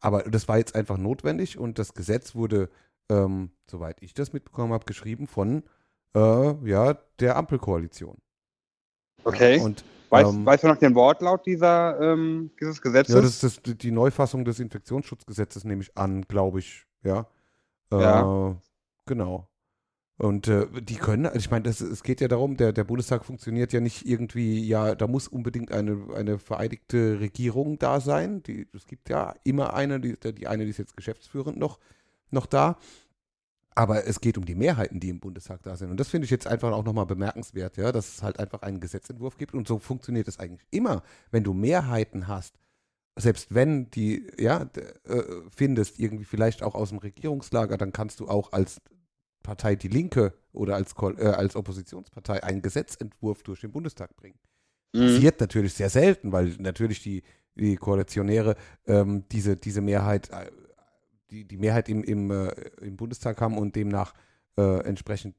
Aber 0.00 0.22
das 0.24 0.48
war 0.48 0.58
jetzt 0.58 0.74
einfach 0.74 0.98
notwendig 0.98 1.58
und 1.58 1.78
das 1.78 1.94
Gesetz 1.94 2.34
wurde, 2.34 2.70
ähm, 3.08 3.50
soweit 3.70 4.02
ich 4.02 4.14
das 4.14 4.32
mitbekommen 4.32 4.72
habe, 4.72 4.84
geschrieben 4.84 5.26
von 5.26 5.64
äh, 6.14 6.68
ja, 6.68 6.94
der 7.18 7.36
Ampelkoalition. 7.36 8.18
Okay. 9.24 9.60
Und 9.60 9.84
weißt, 10.10 10.32
ähm, 10.32 10.46
weißt 10.46 10.64
du 10.64 10.68
noch 10.68 10.76
den 10.76 10.94
Wortlaut 10.94 11.46
dieser, 11.46 12.00
ähm, 12.00 12.50
dieses 12.60 12.80
Gesetzes? 12.80 13.14
ja, 13.14 13.20
das 13.20 13.42
ist 13.42 13.66
das, 13.66 13.78
die 13.78 13.90
Neufassung 13.90 14.44
des 14.44 14.60
Infektionsschutzgesetzes, 14.60 15.64
nehme 15.64 15.82
ich 15.82 15.96
an, 15.96 16.22
glaube 16.22 16.60
ich. 16.60 16.86
Ja. 17.02 17.26
Äh, 17.92 18.00
Ja. 18.00 18.56
Genau. 19.06 19.48
Und 20.18 20.48
äh, 20.48 20.66
die 20.82 20.96
können, 20.96 21.26
also 21.26 21.38
ich 21.38 21.50
meine, 21.50 21.68
es 21.68 22.02
geht 22.02 22.20
ja 22.20 22.26
darum, 22.26 22.56
der, 22.56 22.72
der 22.72 22.82
Bundestag 22.82 23.24
funktioniert 23.24 23.72
ja 23.72 23.78
nicht 23.78 24.04
irgendwie, 24.04 24.66
ja, 24.66 24.96
da 24.96 25.06
muss 25.06 25.28
unbedingt 25.28 25.70
eine, 25.70 26.08
eine 26.12 26.38
vereidigte 26.40 27.20
Regierung 27.20 27.78
da 27.78 28.00
sein. 28.00 28.42
Die, 28.42 28.66
es 28.74 28.86
gibt 28.86 29.08
ja 29.10 29.36
immer 29.44 29.74
eine, 29.74 30.00
die, 30.00 30.16
die 30.34 30.48
eine, 30.48 30.64
die 30.64 30.70
ist 30.70 30.78
jetzt 30.78 30.96
geschäftsführend 30.96 31.56
noch, 31.56 31.78
noch 32.30 32.46
da. 32.46 32.78
Aber 33.74 34.06
es 34.06 34.20
geht 34.20 34.36
um 34.36 34.44
die 34.44 34.56
Mehrheiten, 34.56 34.98
die 34.98 35.08
im 35.08 35.20
Bundestag 35.20 35.62
da 35.62 35.76
sind. 35.76 35.90
Und 35.90 36.00
das 36.00 36.08
finde 36.08 36.24
ich 36.24 36.30
jetzt 36.30 36.46
einfach 36.46 36.72
auch 36.72 36.84
nochmal 36.84 37.06
bemerkenswert, 37.06 37.76
ja, 37.76 37.92
dass 37.92 38.08
es 38.08 38.22
halt 38.22 38.40
einfach 38.40 38.62
einen 38.62 38.80
Gesetzentwurf 38.80 39.36
gibt. 39.36 39.54
Und 39.54 39.68
so 39.68 39.78
funktioniert 39.78 40.26
es 40.26 40.40
eigentlich 40.40 40.66
immer. 40.70 41.02
Wenn 41.30 41.44
du 41.44 41.54
Mehrheiten 41.54 42.26
hast, 42.26 42.58
selbst 43.16 43.54
wenn 43.54 43.90
die, 43.90 44.26
ja, 44.38 44.68
äh, 45.04 45.22
findest, 45.54 45.98
irgendwie 45.98 46.24
vielleicht 46.24 46.62
auch 46.62 46.74
aus 46.74 46.90
dem 46.90 46.98
Regierungslager, 46.98 47.76
dann 47.76 47.92
kannst 47.92 48.20
du 48.20 48.28
auch 48.28 48.52
als 48.52 48.80
Partei 49.42 49.76
Die 49.76 49.88
Linke 49.88 50.34
oder 50.52 50.76
als, 50.76 50.94
äh, 51.16 51.26
als 51.26 51.56
Oppositionspartei 51.56 52.42
einen 52.42 52.62
Gesetzentwurf 52.62 53.42
durch 53.42 53.60
den 53.60 53.72
Bundestag 53.72 54.14
bringen. 54.16 54.38
Mhm. 54.92 55.00
Passiert 55.00 55.40
natürlich 55.40 55.74
sehr 55.74 55.90
selten, 55.90 56.32
weil 56.32 56.54
natürlich 56.58 57.02
die, 57.02 57.22
die 57.54 57.76
Koalitionäre 57.76 58.56
ähm, 58.86 59.24
diese, 59.30 59.56
diese 59.56 59.80
Mehrheit, 59.80 60.30
äh, 60.30 60.50
die, 61.30 61.44
die 61.44 61.56
Mehrheit 61.56 61.88
im, 61.88 62.02
im, 62.04 62.30
äh, 62.30 62.50
im 62.80 62.96
Bundestag 62.96 63.40
haben 63.40 63.58
und 63.58 63.76
demnach 63.76 64.14
äh, 64.56 64.80
entsprechend 64.84 65.34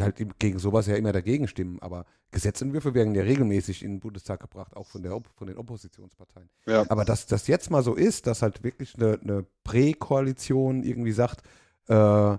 halt 0.00 0.38
gegen 0.38 0.58
sowas 0.58 0.86
ja 0.86 0.96
immer 0.96 1.12
dagegen 1.12 1.48
stimmen. 1.48 1.78
Aber 1.80 2.06
Gesetzentwürfe 2.30 2.94
werden 2.94 3.14
ja 3.14 3.22
regelmäßig 3.22 3.82
in 3.82 3.94
den 3.94 4.00
Bundestag 4.00 4.40
gebracht, 4.40 4.76
auch 4.76 4.86
von, 4.86 5.02
der, 5.02 5.18
von 5.34 5.46
den 5.46 5.56
Oppositionsparteien. 5.56 6.48
Ja. 6.66 6.84
Aber 6.88 7.04
dass 7.04 7.26
das 7.26 7.46
jetzt 7.46 7.70
mal 7.70 7.82
so 7.82 7.94
ist, 7.94 8.26
dass 8.26 8.42
halt 8.42 8.62
wirklich 8.62 8.94
eine, 8.96 9.18
eine 9.20 9.46
Prä-Koalition 9.64 10.82
irgendwie 10.82 11.12
sagt, 11.12 11.42
äh, 11.88 12.36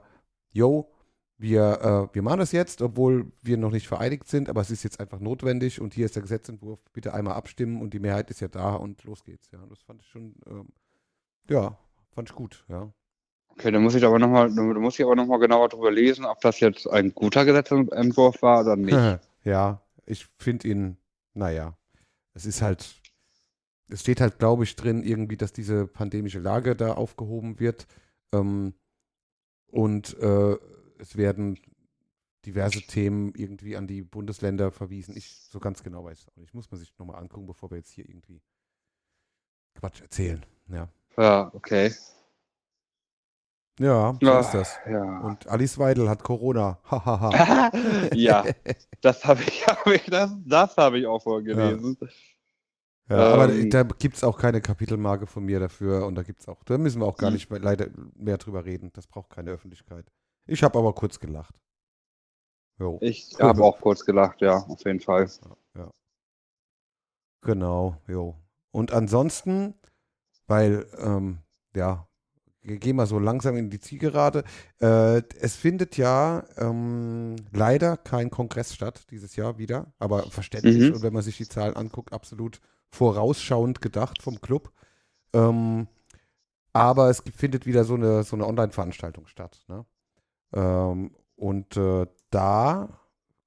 yo, 0.51 0.91
wir, 1.37 2.09
äh, 2.11 2.15
wir 2.15 2.21
machen 2.21 2.39
das 2.39 2.51
jetzt, 2.51 2.81
obwohl 2.81 3.31
wir 3.41 3.57
noch 3.57 3.71
nicht 3.71 3.87
vereidigt 3.87 4.27
sind, 4.27 4.49
aber 4.49 4.61
es 4.61 4.71
ist 4.71 4.83
jetzt 4.83 4.99
einfach 4.99 5.19
notwendig 5.19 5.79
und 5.79 5.93
hier 5.93 6.05
ist 6.05 6.15
der 6.15 6.21
Gesetzentwurf, 6.21 6.79
bitte 6.91 7.13
einmal 7.13 7.35
abstimmen 7.35 7.81
und 7.81 7.93
die 7.93 7.99
Mehrheit 7.99 8.29
ist 8.29 8.41
ja 8.41 8.49
da 8.49 8.75
und 8.75 9.03
los 9.05 9.23
geht's. 9.23 9.49
Ja, 9.51 9.65
das 9.67 9.81
fand 9.81 10.01
ich 10.01 10.07
schon, 10.07 10.35
ähm, 10.47 10.67
ja, 11.49 11.77
fand 12.19 12.29
ich 12.31 12.35
gut, 12.35 12.65
ja. 12.67 12.91
Okay, 13.47 13.71
dann 13.71 13.81
muss 13.81 13.95
ich 13.95 14.03
aber 14.03 14.19
nochmal, 14.19 14.53
dann 14.53 14.67
muss 14.81 14.99
ich 14.99 15.05
aber 15.05 15.15
noch 15.15 15.25
mal 15.25 15.39
genauer 15.39 15.69
drüber 15.69 15.89
lesen, 15.89 16.25
ob 16.25 16.41
das 16.41 16.59
jetzt 16.59 16.85
ein 16.85 17.13
guter 17.13 17.45
Gesetzentwurf 17.45 18.41
war 18.41 18.61
oder 18.61 18.75
nicht. 18.75 18.91
ja, 19.45 19.81
ich 20.05 20.27
finde 20.37 20.67
ihn, 20.67 20.97
naja, 21.33 21.77
es 22.33 22.45
ist 22.45 22.61
halt, 22.61 22.93
es 23.87 24.01
steht 24.01 24.19
halt, 24.19 24.37
glaube 24.37 24.65
ich, 24.65 24.75
drin 24.75 25.01
irgendwie, 25.01 25.37
dass 25.37 25.53
diese 25.53 25.87
pandemische 25.87 26.39
Lage 26.39 26.75
da 26.75 26.91
aufgehoben 26.91 27.57
wird. 27.61 27.87
Ähm, 28.33 28.73
und 29.67 30.17
äh, 30.19 30.57
es 30.97 31.15
werden 31.15 31.57
diverse 32.45 32.81
Themen 32.81 33.33
irgendwie 33.33 33.77
an 33.77 33.87
die 33.87 34.01
Bundesländer 34.01 34.71
verwiesen. 34.71 35.15
Ich 35.15 35.29
so 35.49 35.61
ganz 35.61 35.83
genau 35.83 36.03
weiß 36.03 36.19
es 36.19 36.27
auch 36.27 36.35
nicht. 36.35 36.53
Muss 36.53 36.69
man 36.69 36.81
sich 36.81 36.93
nochmal 36.97 37.21
angucken, 37.21 37.47
bevor 37.47 37.71
wir 37.71 37.77
jetzt 37.77 37.91
hier 37.91 38.09
irgendwie 38.09 38.41
Quatsch 39.79 40.01
erzählen. 40.01 40.45
Ja, 40.67 40.87
Ja, 41.17 41.51
okay. 41.53 41.91
ja 43.79 44.13
so 44.21 44.25
Ja, 44.25 44.39
ist 44.41 44.51
das. 44.51 44.79
Ja. 44.89 45.19
Und 45.21 45.47
Alice 45.47 45.77
Weidel 45.77 46.09
hat 46.09 46.23
Corona. 46.23 46.79
Hahaha. 46.89 47.71
ja, 48.13 48.45
das 49.01 49.25
habe 49.25 49.41
ich, 49.43 49.65
hab 49.67 49.87
ich, 49.87 50.03
das, 50.05 50.31
das 50.45 50.75
habe 50.77 50.99
ich 50.99 51.07
auch 51.07 51.21
vorgelesen. 51.21 51.97
Ja, 53.09 53.33
aber 53.33 53.49
Ähm, 53.49 53.69
da 53.71 53.83
gibt 53.83 54.17
es 54.17 54.23
auch 54.23 54.37
keine 54.37 54.61
Kapitelmarke 54.61 55.25
von 55.25 55.43
mir 55.43 55.59
dafür 55.59 56.05
und 56.05 56.15
da 56.15 56.21
gibt's 56.23 56.47
auch, 56.47 56.63
da 56.63 56.77
müssen 56.77 57.01
wir 57.01 57.07
auch 57.07 57.17
gar 57.17 57.29
Hm. 57.29 57.33
nicht 57.35 57.49
mehr, 57.49 57.59
leider 57.59 57.87
mehr 58.15 58.37
drüber 58.37 58.65
reden. 58.65 58.91
Das 58.93 59.07
braucht 59.07 59.31
keine 59.31 59.51
Öffentlichkeit. 59.51 60.05
Ich 60.45 60.61
habe 60.61 60.77
aber 60.77 60.93
kurz 60.93 61.19
gelacht. 61.19 61.55
Jo, 62.79 62.97
Ich 63.01 63.35
habe 63.39 63.63
auch 63.63 63.79
kurz 63.81 64.05
gelacht, 64.05 64.41
ja, 64.41 64.57
auf 64.57 64.85
jeden 64.85 64.99
Fall. 64.99 65.27
genau, 67.41 67.97
jo. 68.07 68.35
Und 68.71 68.91
ansonsten, 68.91 69.73
weil, 70.47 70.85
ähm, 70.97 71.39
ja, 71.75 72.07
wir 72.61 72.77
gehen 72.77 72.97
mal 72.97 73.07
so 73.07 73.19
langsam 73.19 73.55
in 73.55 73.69
die 73.69 73.79
Zielgerade. 73.79 74.43
Äh, 74.81 75.23
es 75.39 75.55
findet 75.55 75.97
ja 75.97 76.43
ähm, 76.57 77.35
leider 77.51 77.97
kein 77.97 78.29
Kongress 78.29 78.75
statt 78.75 79.05
dieses 79.11 79.35
Jahr 79.35 79.57
wieder, 79.57 79.93
aber 79.97 80.23
verständlich 80.29 80.89
Mhm. 80.89 80.95
und 80.95 81.01
wenn 81.01 81.13
man 81.13 81.23
sich 81.23 81.37
die 81.37 81.47
Zahlen 81.47 81.75
anguckt, 81.75 82.13
absolut 82.13 82.59
vorausschauend 82.89 83.81
gedacht 83.81 84.21
vom 84.21 84.41
Club. 84.41 84.71
Ähm, 85.33 85.87
aber 86.73 87.09
es 87.09 87.23
findet 87.35 87.65
wieder 87.65 87.83
so 87.85 87.95
eine, 87.95 88.23
so 88.23 88.35
eine 88.35 88.45
Online-Veranstaltung 88.45 89.25
statt. 89.27 89.63
Ne? 89.67 89.85
Ähm, 90.53 91.15
und 91.35 91.77
äh, 91.77 92.05
da 92.29 92.99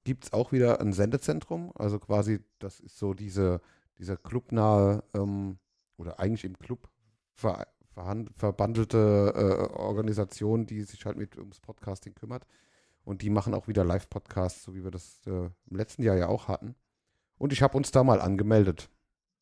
gibt 0.03 0.25
es 0.25 0.33
auch 0.33 0.51
wieder 0.51 0.81
ein 0.81 0.91
Sendezentrum, 0.91 1.71
also 1.75 1.99
quasi, 1.99 2.39
das 2.59 2.79
ist 2.79 2.97
so 2.97 3.13
diese, 3.13 3.61
dieser 3.97 4.17
clubnahe 4.17 5.03
ähm, 5.13 5.57
oder 5.97 6.19
eigentlich 6.19 6.43
im 6.45 6.57
Club 6.57 6.89
ver, 7.33 7.67
verbandelte 8.35 9.33
äh, 9.35 9.77
Organisation, 9.77 10.65
die 10.65 10.81
sich 10.83 11.05
halt 11.05 11.17
mit 11.17 11.37
ums 11.37 11.59
Podcasting 11.59 12.15
kümmert. 12.15 12.45
Und 13.05 13.21
die 13.21 13.29
machen 13.29 13.53
auch 13.53 13.67
wieder 13.67 13.83
Live-Podcasts, 13.83 14.63
so 14.63 14.73
wie 14.75 14.83
wir 14.83 14.91
das 14.91 15.19
äh, 15.27 15.31
im 15.69 15.75
letzten 15.77 16.03
Jahr 16.03 16.15
ja 16.15 16.27
auch 16.29 16.47
hatten. 16.47 16.75
Und 17.37 17.51
ich 17.51 17.61
habe 17.61 17.75
uns 17.77 17.91
da 17.91 18.03
mal 18.03 18.21
angemeldet. 18.21 18.89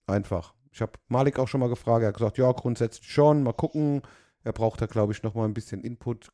Einfach. 0.08 0.56
Ich 0.72 0.82
habe 0.82 0.94
Malik 1.10 1.38
auch 1.38 1.48
schon 1.48 1.60
mal 1.60 1.70
gefragt. 1.70 2.02
Er 2.02 2.08
hat 2.08 2.18
gesagt, 2.18 2.38
ja, 2.40 2.52
grundsätzlich 2.54 3.08
schon. 3.12 3.44
Mal 3.44 3.54
gucken. 3.54 4.02
Er 4.44 4.54
braucht 4.54 4.82
da, 4.82 4.88
glaube 4.88 5.14
ich, 5.14 5.22
noch 5.22 5.36
mal 5.36 5.46
ein 5.46 5.54
bisschen 5.54 5.82
Input. 5.84 6.32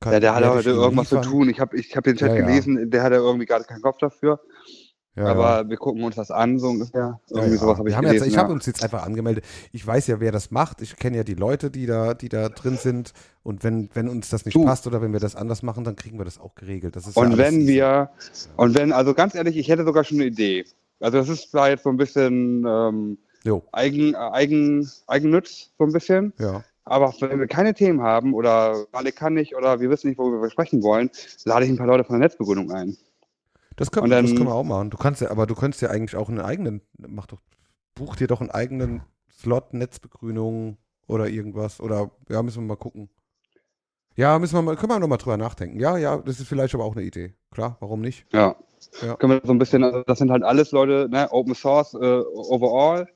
Kann- 0.00 0.12
Ja, 0.12 0.20
der 0.20 0.34
hat 0.34 0.44
heute 0.44 0.70
irgendwas 0.70 1.08
zu 1.08 1.16
liefern. 1.16 1.30
tun. 1.32 1.48
Ich 1.48 1.60
habe 1.60 1.78
ich 1.78 1.96
hab 1.96 2.04
den 2.04 2.16
Chat 2.16 2.28
Ja, 2.28 2.36
ja. 2.36 2.40
gelesen, 2.46 2.90
der 2.90 3.02
hat 3.02 3.12
ja 3.12 3.18
irgendwie 3.18 3.46
gerade 3.46 3.64
keinen 3.64 3.80
Kopf 3.80 3.96
dafür. 3.98 4.40
Ja, 5.16 5.24
aber 5.26 5.62
ja. 5.62 5.68
wir 5.68 5.76
gucken 5.78 6.04
uns 6.04 6.16
das 6.16 6.30
an, 6.30 6.58
so 6.58 6.68
ungefähr. 6.68 7.18
Irgendwie 7.30 7.54
ja. 7.54 7.58
sowas 7.58 7.78
habe 7.78 7.86
Wir 7.86 7.90
ich 7.90 7.96
haben 7.96 8.04
gelesen. 8.04 8.24
jetzt, 8.24 8.32
ich 8.32 8.38
habe 8.38 8.52
uns 8.52 8.66
jetzt 8.66 8.82
einfach 8.84 9.04
angemeldet. 9.04 9.44
Ich 9.72 9.86
weiß 9.86 10.06
ja, 10.08 10.20
wer 10.20 10.30
das 10.30 10.50
macht. 10.50 10.82
Ich 10.82 10.96
kenne 10.96 11.16
ja 11.16 11.24
die 11.24 11.34
Leute, 11.34 11.70
die 11.70 11.86
da, 11.86 12.12
die 12.12 12.28
da 12.28 12.50
drin 12.50 12.76
sind. 12.76 13.12
Und 13.42 13.64
wenn, 13.64 13.88
wenn 13.94 14.08
uns 14.10 14.28
das 14.28 14.44
nicht 14.44 14.56
Du. 14.56 14.64
passt 14.64 14.86
oder 14.86 15.00
wenn 15.00 15.12
wir 15.12 15.20
das 15.20 15.34
anders 15.34 15.62
machen, 15.62 15.84
dann 15.84 15.96
kriegen 15.96 16.18
wir 16.18 16.26
das 16.26 16.38
auch 16.38 16.54
geregelt. 16.54 16.96
Das 16.96 17.06
Und 17.16 17.38
wenn 17.38 17.66
wir, 17.66 18.10
und 18.56 18.76
wenn, 18.76 18.92
also 18.92 19.14
ganz 19.14 19.34
ehrlich, 19.34 19.56
ich 19.56 19.68
hätte 19.68 19.84
sogar 19.84 20.04
schon 20.04 20.18
eine 20.18 20.26
Idee. 20.26 20.66
Also 21.00 21.18
das 21.18 21.28
ist 21.30 21.50
zwar 21.50 21.70
jetzt 21.70 21.84
so 21.84 21.90
ein 21.90 21.96
bisschen, 21.96 22.66
ähm, 22.66 23.18
Eigen, 23.72 24.14
äh, 24.14 24.16
Eigen, 24.16 24.90
Eigennütz, 25.06 25.70
so 25.78 25.84
ein 25.84 25.92
bisschen. 25.92 26.32
ja. 26.38 26.62
Aber 26.88 27.12
wenn 27.18 27.40
wir 27.40 27.48
keine 27.48 27.74
Themen 27.74 28.00
haben 28.00 28.32
oder 28.32 28.86
Malik 28.92 29.16
kann 29.16 29.34
nicht 29.34 29.56
oder 29.56 29.80
wir 29.80 29.90
wissen 29.90 30.08
nicht, 30.08 30.18
worüber 30.18 30.40
wir 30.40 30.50
sprechen 30.50 30.84
wollen, 30.84 31.10
lade 31.44 31.64
ich 31.64 31.70
ein 31.70 31.76
paar 31.76 31.88
Leute 31.88 32.04
von 32.04 32.14
der 32.14 32.28
Netzbegründung 32.28 32.70
ein. 32.70 32.96
Das 33.76 33.90
können, 33.90 34.04
Und 34.04 34.10
das 34.10 34.24
dann- 34.26 34.34
können 34.36 34.48
wir 34.48 34.54
auch 34.54 34.64
machen. 34.64 34.90
Du 34.90 34.96
kannst 34.96 35.20
ja, 35.20 35.30
aber 35.30 35.46
du 35.46 35.54
könntest 35.54 35.82
ja 35.82 35.90
eigentlich 35.90 36.16
auch 36.16 36.28
einen 36.28 36.40
eigenen, 36.40 36.80
mach 36.98 37.26
doch, 37.26 37.40
buch 37.94 38.16
dir 38.16 38.26
doch 38.26 38.40
einen 38.40 38.50
eigenen 38.50 39.02
Slot, 39.30 39.74
Netzbegrünung 39.74 40.78
oder 41.06 41.28
irgendwas. 41.28 41.80
Oder 41.80 42.10
ja, 42.28 42.42
müssen 42.42 42.62
wir 42.62 42.68
mal 42.68 42.76
gucken. 42.76 43.10
Ja, 44.16 44.38
müssen 44.38 44.54
wir 44.54 44.62
mal, 44.62 44.76
können 44.76 44.92
wir 44.92 44.98
noch 44.98 45.08
mal 45.08 45.18
drüber 45.18 45.36
nachdenken. 45.36 45.78
Ja, 45.78 45.98
ja, 45.98 46.16
das 46.16 46.40
ist 46.40 46.48
vielleicht 46.48 46.74
aber 46.74 46.84
auch 46.84 46.96
eine 46.96 47.04
Idee. 47.04 47.34
Klar, 47.50 47.76
warum 47.80 48.00
nicht? 48.00 48.24
Ja. 48.32 48.56
Ja. 49.02 49.16
Können 49.16 49.32
wir 49.34 49.40
so 49.44 49.52
ein 49.52 49.58
bisschen, 49.58 49.84
also 49.84 50.02
das 50.06 50.18
sind 50.18 50.30
halt 50.30 50.42
alles 50.42 50.70
Leute, 50.72 51.08
ne, 51.10 51.30
Open 51.32 51.54
Source 51.54 51.94
äh, 51.94 52.22
overall. 52.34 53.06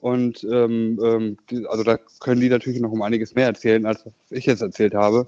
Und 0.00 0.44
ähm, 0.44 0.98
ähm, 1.02 1.36
die, 1.50 1.66
also 1.66 1.82
da 1.82 1.98
können 2.20 2.40
die 2.40 2.48
natürlich 2.48 2.80
noch 2.80 2.92
um 2.92 3.02
einiges 3.02 3.34
mehr 3.34 3.46
erzählen, 3.46 3.84
als 3.84 4.06
was 4.06 4.12
ich 4.30 4.46
jetzt 4.46 4.62
erzählt 4.62 4.94
habe. 4.94 5.26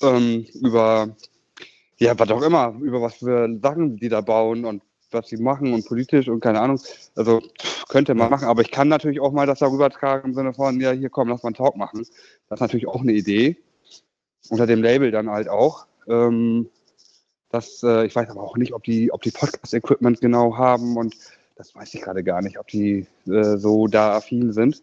Ähm, 0.00 0.46
über, 0.54 1.14
ja, 1.98 2.18
was 2.18 2.30
auch 2.30 2.42
immer, 2.42 2.74
über 2.80 3.02
was 3.02 3.16
für 3.16 3.48
Sachen 3.62 3.96
die 3.96 4.08
da 4.08 4.20
bauen 4.20 4.64
und 4.64 4.82
was 5.10 5.28
sie 5.28 5.36
machen 5.38 5.72
und 5.72 5.86
politisch 5.86 6.28
und 6.28 6.40
keine 6.40 6.60
Ahnung. 6.60 6.80
Also 7.16 7.40
könnte 7.88 8.14
man 8.14 8.30
machen, 8.30 8.46
aber 8.46 8.60
ich 8.62 8.70
kann 8.70 8.88
natürlich 8.88 9.20
auch 9.20 9.32
mal 9.32 9.46
das 9.46 9.60
darüber 9.60 9.88
tragen 9.90 10.28
im 10.28 10.34
Sinne 10.34 10.52
von, 10.52 10.80
ja, 10.80 10.92
hier 10.92 11.08
komm, 11.08 11.28
lass 11.28 11.42
mal 11.42 11.48
einen 11.48 11.54
Talk 11.54 11.76
machen. 11.76 12.06
Das 12.48 12.58
ist 12.58 12.60
natürlich 12.60 12.86
auch 12.86 13.00
eine 13.00 13.12
Idee. 13.12 13.56
Unter 14.50 14.66
dem 14.66 14.82
Label 14.82 15.10
dann 15.10 15.30
halt 15.30 15.48
auch. 15.48 15.86
Ähm, 16.08 16.68
das, 17.50 17.82
äh, 17.82 18.06
ich 18.06 18.14
weiß 18.14 18.28
aber 18.28 18.42
auch 18.42 18.56
nicht, 18.56 18.74
ob 18.74 18.84
die, 18.84 19.10
ob 19.12 19.22
die 19.22 19.30
Podcast-Equipment 19.30 20.20
genau 20.20 20.56
haben 20.56 20.96
und 20.96 21.16
das 21.56 21.74
weiß 21.74 21.92
ich 21.94 22.02
gerade 22.02 22.22
gar 22.22 22.42
nicht, 22.42 22.58
ob 22.58 22.68
die 22.68 23.06
äh, 23.26 23.56
so 23.56 23.86
da 23.88 24.16
affin 24.16 24.52
sind. 24.52 24.82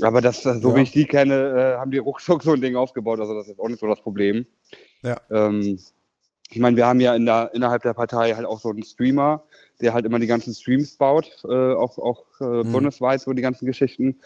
Aber 0.00 0.20
das, 0.20 0.44
äh, 0.44 0.58
so 0.58 0.70
Ja. 0.70 0.76
wie 0.76 0.82
ich 0.82 0.90
die 0.90 1.06
kenne, 1.06 1.34
äh, 1.34 1.78
haben 1.78 1.90
die 1.90 1.98
ruckzuck 1.98 2.42
so 2.42 2.52
ein 2.52 2.60
Ding 2.60 2.76
aufgebaut, 2.76 3.20
also 3.20 3.34
das 3.34 3.48
ist 3.48 3.58
auch 3.58 3.68
nicht 3.68 3.80
so 3.80 3.86
das 3.86 4.00
Problem. 4.00 4.44
Ja. 5.02 5.20
Ähm, 5.30 5.78
ich 6.50 6.58
meine, 6.60 6.76
wir 6.76 6.86
haben 6.86 7.00
ja 7.00 7.14
in 7.14 7.26
der, 7.26 7.50
innerhalb 7.54 7.82
der 7.82 7.94
Partei 7.94 8.34
halt 8.34 8.46
auch 8.46 8.60
so 8.60 8.70
einen 8.70 8.82
Streamer, 8.84 9.42
der 9.80 9.92
halt 9.92 10.06
immer 10.06 10.18
die 10.18 10.26
ganzen 10.26 10.54
Streams 10.54 10.96
baut, 10.96 11.30
äh, 11.44 11.74
auch, 11.74 11.98
auch 11.98 12.24
äh, 12.40 12.62
Hm. 12.62 12.72
bundesweit, 12.72 13.20
so 13.20 13.32
die 13.32 13.42
ganzen 13.42 13.66
Geschichten. 13.66 14.20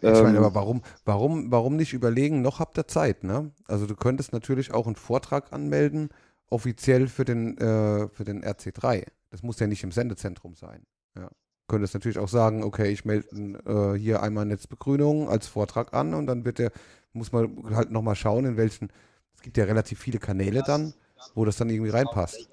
Ich 0.00 0.22
meine, 0.22 0.38
Ähm, 0.38 0.44
aber 0.44 0.54
warum, 0.54 0.82
warum, 1.04 1.50
warum 1.50 1.76
nicht 1.76 1.92
überlegen, 1.92 2.42
noch 2.42 2.60
habt 2.60 2.78
ihr 2.78 2.86
Zeit, 2.86 3.24
ne? 3.24 3.50
Also 3.66 3.86
du 3.86 3.94
könntest 3.96 4.32
natürlich 4.32 4.72
auch 4.72 4.86
einen 4.86 4.96
Vortrag 4.96 5.52
anmelden, 5.52 6.10
offiziell 6.48 7.08
für 7.08 7.24
den, 7.24 7.56
äh, 7.58 8.08
für 8.08 8.24
den 8.24 8.42
RC3. 8.44 9.04
Das 9.30 9.42
muss 9.42 9.58
ja 9.58 9.66
nicht 9.66 9.82
im 9.84 9.92
Sendezentrum 9.92 10.54
sein. 10.54 10.82
Ja. 11.16 11.28
Könntest 11.68 11.94
natürlich 11.94 12.18
auch 12.18 12.28
sagen, 12.28 12.62
okay, 12.62 12.88
ich 12.88 13.04
melde 13.04 13.26
äh, 13.66 13.98
hier 13.98 14.22
einmal 14.22 14.44
Netzbegrünung 14.44 15.28
als 15.28 15.46
Vortrag 15.48 15.92
an 15.94 16.14
und 16.14 16.26
dann 16.26 16.44
wird 16.44 16.58
der, 16.58 16.72
muss 17.12 17.32
man 17.32 17.74
halt 17.74 17.90
nochmal 17.90 18.16
schauen, 18.16 18.44
in 18.44 18.56
welchen, 18.56 18.90
es 19.34 19.42
gibt 19.42 19.56
ja 19.56 19.64
relativ 19.64 19.98
viele 19.98 20.18
Kanäle 20.18 20.62
dann, 20.64 20.94
wo 21.34 21.44
das 21.44 21.56
dann 21.56 21.70
irgendwie 21.70 21.90
reinpasst. 21.90 22.48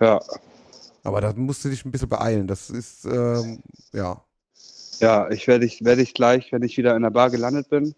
Ja, 0.00 0.20
Aber 1.04 1.20
da 1.20 1.32
musst 1.34 1.64
du 1.64 1.68
dich 1.68 1.84
ein 1.84 1.90
bisschen 1.90 2.08
beeilen. 2.08 2.46
Das 2.46 2.70
ist, 2.70 3.04
ähm, 3.04 3.62
ja. 3.92 4.22
ja, 5.00 5.28
ich 5.30 5.46
werde 5.48 5.64
ich, 5.66 5.84
werde 5.84 6.02
ich 6.02 6.14
gleich, 6.14 6.52
wenn 6.52 6.62
ich 6.62 6.76
wieder 6.76 6.94
in 6.96 7.02
der 7.02 7.10
Bar 7.10 7.30
gelandet 7.30 7.68
bin, 7.68 7.94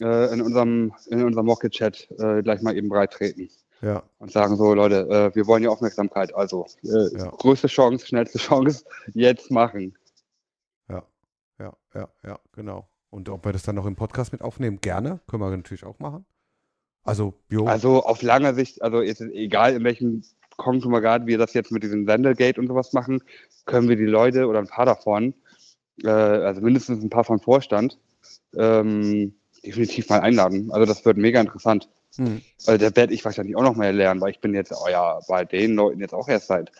äh, 0.00 0.32
in 0.32 0.40
unserem, 0.42 0.92
in 1.08 1.22
unserem 1.24 1.48
Rocket-Chat 1.48 2.08
äh, 2.18 2.42
gleich 2.42 2.62
mal 2.62 2.76
eben 2.76 2.88
breit 2.88 3.12
treten. 3.12 3.48
ja. 3.82 4.02
und 4.18 4.30
sagen 4.30 4.56
so, 4.56 4.72
Leute, 4.74 5.08
äh, 5.08 5.34
wir 5.34 5.46
wollen 5.46 5.62
ja 5.64 5.70
Aufmerksamkeit. 5.70 6.34
Also 6.34 6.66
äh, 6.84 7.18
Ja. 7.18 7.30
größte 7.30 7.66
Chance, 7.68 8.06
schnellste 8.06 8.38
Chance, 8.38 8.84
jetzt 9.14 9.50
machen. 9.50 9.96
Ja, 10.88 11.02
ja, 11.58 11.72
ja, 11.94 12.08
ja, 12.24 12.38
genau. 12.52 12.88
Und 13.10 13.28
ob 13.28 13.44
wir 13.44 13.52
das 13.52 13.62
dann 13.62 13.76
noch 13.76 13.86
im 13.86 13.94
Podcast 13.96 14.32
mit 14.32 14.42
aufnehmen, 14.42 14.80
gerne. 14.80 15.20
Können 15.28 15.42
wir 15.42 15.50
natürlich 15.56 15.84
auch 15.84 15.98
machen. 16.00 16.24
Also, 17.04 17.34
jo, 17.48 17.66
Also 17.66 18.02
auf 18.02 18.22
lange 18.22 18.54
Sicht, 18.54 18.82
also 18.82 19.00
ist 19.00 19.20
es 19.20 19.30
egal, 19.32 19.74
in 19.74 19.84
welchem 19.84 20.22
Konglomerat 20.56 21.26
wir 21.26 21.38
das 21.38 21.54
jetzt 21.54 21.70
mit 21.72 21.82
diesem 21.82 22.06
Sendelgate 22.06 22.58
und 22.58 22.68
sowas 22.68 22.92
machen, 22.92 23.22
können 23.66 23.88
wir 23.88 23.96
die 23.96 24.04
Leute 24.04 24.46
oder 24.46 24.58
ein 24.58 24.68
paar 24.68 24.86
davon, 24.86 25.34
äh, 26.02 26.08
also 26.08 26.60
mindestens 26.60 27.02
ein 27.02 27.10
paar 27.10 27.24
vom 27.24 27.40
Vorstand, 27.40 27.98
ähm, 28.56 29.34
definitiv 29.64 30.08
mal 30.08 30.20
einladen. 30.20 30.70
Also 30.70 30.86
das 30.86 31.04
wird 31.04 31.16
mega 31.16 31.40
interessant. 31.40 31.88
hm, 32.16 32.40
Weil 32.66 32.78
da 32.78 32.94
werde 32.94 33.14
ich 33.14 33.24
wahrscheinlich 33.24 33.56
auch 33.56 33.62
noch 33.62 33.76
mehr 33.76 33.92
lernen, 33.92 34.20
weil 34.20 34.30
ich 34.30 34.40
bin 34.40 34.54
jetzt, 34.54 34.72
oh 34.72 34.88
ja, 34.88 35.18
bei 35.28 35.44
den 35.44 35.74
Leuten 35.74 36.00
jetzt 36.00 36.14
auch 36.14 36.28
erst 36.28 36.46
seit, 36.46 36.70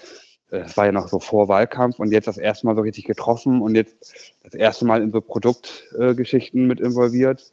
äh, 0.50 0.58
es 0.58 0.76
war 0.76 0.86
ja 0.86 0.92
noch 0.92 1.08
so 1.08 1.18
vor 1.18 1.48
Wahlkampf 1.48 1.98
und 1.98 2.12
jetzt 2.12 2.28
das 2.28 2.38
erste 2.38 2.66
Mal 2.66 2.76
so 2.76 2.82
richtig 2.82 3.04
getroffen 3.04 3.60
und 3.60 3.74
jetzt 3.74 3.96
das 4.42 4.54
erste 4.54 4.84
Mal 4.84 5.02
in 5.02 5.12
so 5.12 5.20
Produktgeschichten 5.20 6.64
äh, 6.64 6.66
mit 6.66 6.80
involviert. 6.80 7.52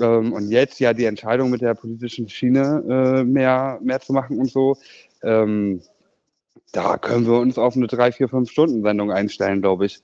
Ähm, 0.00 0.32
und 0.32 0.50
jetzt 0.50 0.80
ja 0.80 0.92
die 0.92 1.04
Entscheidung 1.04 1.50
mit 1.50 1.60
der 1.60 1.74
politischen 1.74 2.28
Schiene 2.28 2.82
äh, 2.88 3.24
mehr, 3.24 3.78
mehr 3.82 4.00
zu 4.00 4.12
machen 4.12 4.38
und 4.38 4.50
so. 4.50 4.76
Ähm, 5.22 5.80
da 6.72 6.98
können 6.98 7.26
wir 7.26 7.38
uns 7.38 7.56
auf 7.58 7.76
eine 7.76 7.86
drei, 7.86 8.10
vier, 8.12 8.28
fünf 8.28 8.50
Stunden 8.50 8.82
Sendung 8.82 9.12
einstellen, 9.12 9.60
glaube 9.62 9.86
ich. 9.86 10.02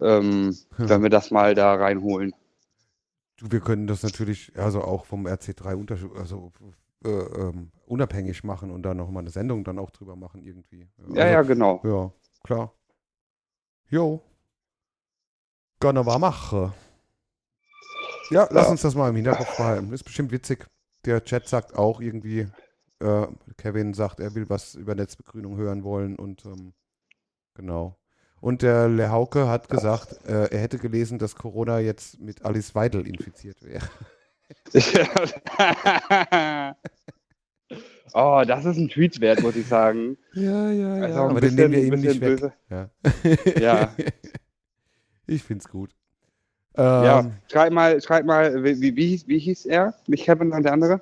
Ähm, 0.00 0.54
Hm. 0.76 0.88
Wenn 0.90 1.02
wir 1.02 1.10
das 1.10 1.30
mal 1.30 1.54
da 1.54 1.74
reinholen. 1.74 2.34
du, 3.38 3.50
wir 3.50 3.60
können 3.60 3.86
das 3.86 4.02
natürlich 4.02 4.52
also 4.56 4.82
auch 4.82 5.06
vom 5.06 5.26
RC3 5.26 5.74
unter, 5.74 5.96
also, 6.18 6.52
äh, 7.04 7.08
ähm, 7.08 7.70
unabhängig 7.86 8.44
machen 8.44 8.70
und 8.70 8.82
da 8.82 8.92
nochmal 8.94 9.22
eine 9.22 9.30
Sendung 9.30 9.64
dann 9.64 9.78
auch 9.78 9.90
drüber 9.90 10.16
machen 10.16 10.42
irgendwie. 10.42 10.88
Ja, 10.98 11.04
also, 11.04 11.16
ja, 11.16 11.42
genau. 11.42 11.80
Ja, 11.84 12.12
klar. 12.44 12.72
Jo. 13.88 14.20
Gonna 15.80 16.04
war 16.04 16.18
mache. 16.18 16.72
Ja, 18.30 18.48
lass 18.50 18.66
Ja. 18.66 18.70
uns 18.72 18.82
das 18.82 18.94
mal 18.94 19.08
im 19.08 19.16
Hinterkopf 19.16 19.56
behalten. 19.56 19.92
Ist 19.92 20.04
bestimmt 20.04 20.32
witzig. 20.32 20.66
Der 21.04 21.22
Chat 21.24 21.48
sagt 21.48 21.76
auch 21.76 22.00
irgendwie, 22.00 22.46
äh, 23.00 23.26
Kevin 23.58 23.94
sagt, 23.94 24.20
er 24.20 24.34
will 24.34 24.48
was 24.48 24.74
über 24.74 24.94
Netzbegrünung 24.94 25.56
hören 25.56 25.84
wollen 25.84 26.16
und 26.16 26.44
ähm, 26.44 26.72
genau. 27.54 27.96
Und 28.40 28.62
der 28.62 28.88
Lehauke 28.88 29.48
hat 29.48 29.68
gesagt, 29.68 30.24
äh, 30.26 30.48
er 30.50 30.58
hätte 30.60 30.78
gelesen, 30.78 31.18
dass 31.18 31.36
Corona 31.36 31.78
jetzt 31.80 32.20
mit 32.20 32.44
Alice 32.44 32.74
Weidel 32.74 33.06
infiziert 33.06 33.62
wäre. 33.62 33.88
oh, 38.14 38.42
das 38.46 38.64
ist 38.64 38.76
ein 38.76 38.88
Tweet 38.88 39.20
wert, 39.20 39.42
muss 39.42 39.56
ich 39.56 39.66
sagen. 39.66 40.16
Ja, 40.34 40.70
ja, 40.70 40.94
Also 40.94 41.16
ja. 41.18 41.24
ein 41.24 41.30
Aber 41.30 41.40
den 41.40 41.54
nehmen 41.54 41.72
wir 41.72 41.90
bisschen 41.90 42.00
nicht 42.10 42.20
weg. 42.20 42.40
böse. 42.40 42.52
Ja. 42.70 42.90
Ja. 43.60 43.94
ich 45.26 45.42
find's 45.42 45.68
gut. 45.68 45.94
Ja, 46.76 47.20
Ähm, 47.20 47.32
schreib 47.50 47.72
mal, 47.72 48.00
schreib 48.02 48.26
mal, 48.26 48.62
wie, 48.62 48.80
wie, 48.80 48.96
wie, 48.96 49.08
hieß, 49.08 49.28
wie 49.28 49.38
hieß 49.38 49.66
er? 49.66 49.94
Nicht 50.06 50.24
Kevin, 50.24 50.50
sondern 50.50 50.62
der 50.62 50.72
andere? 50.72 51.00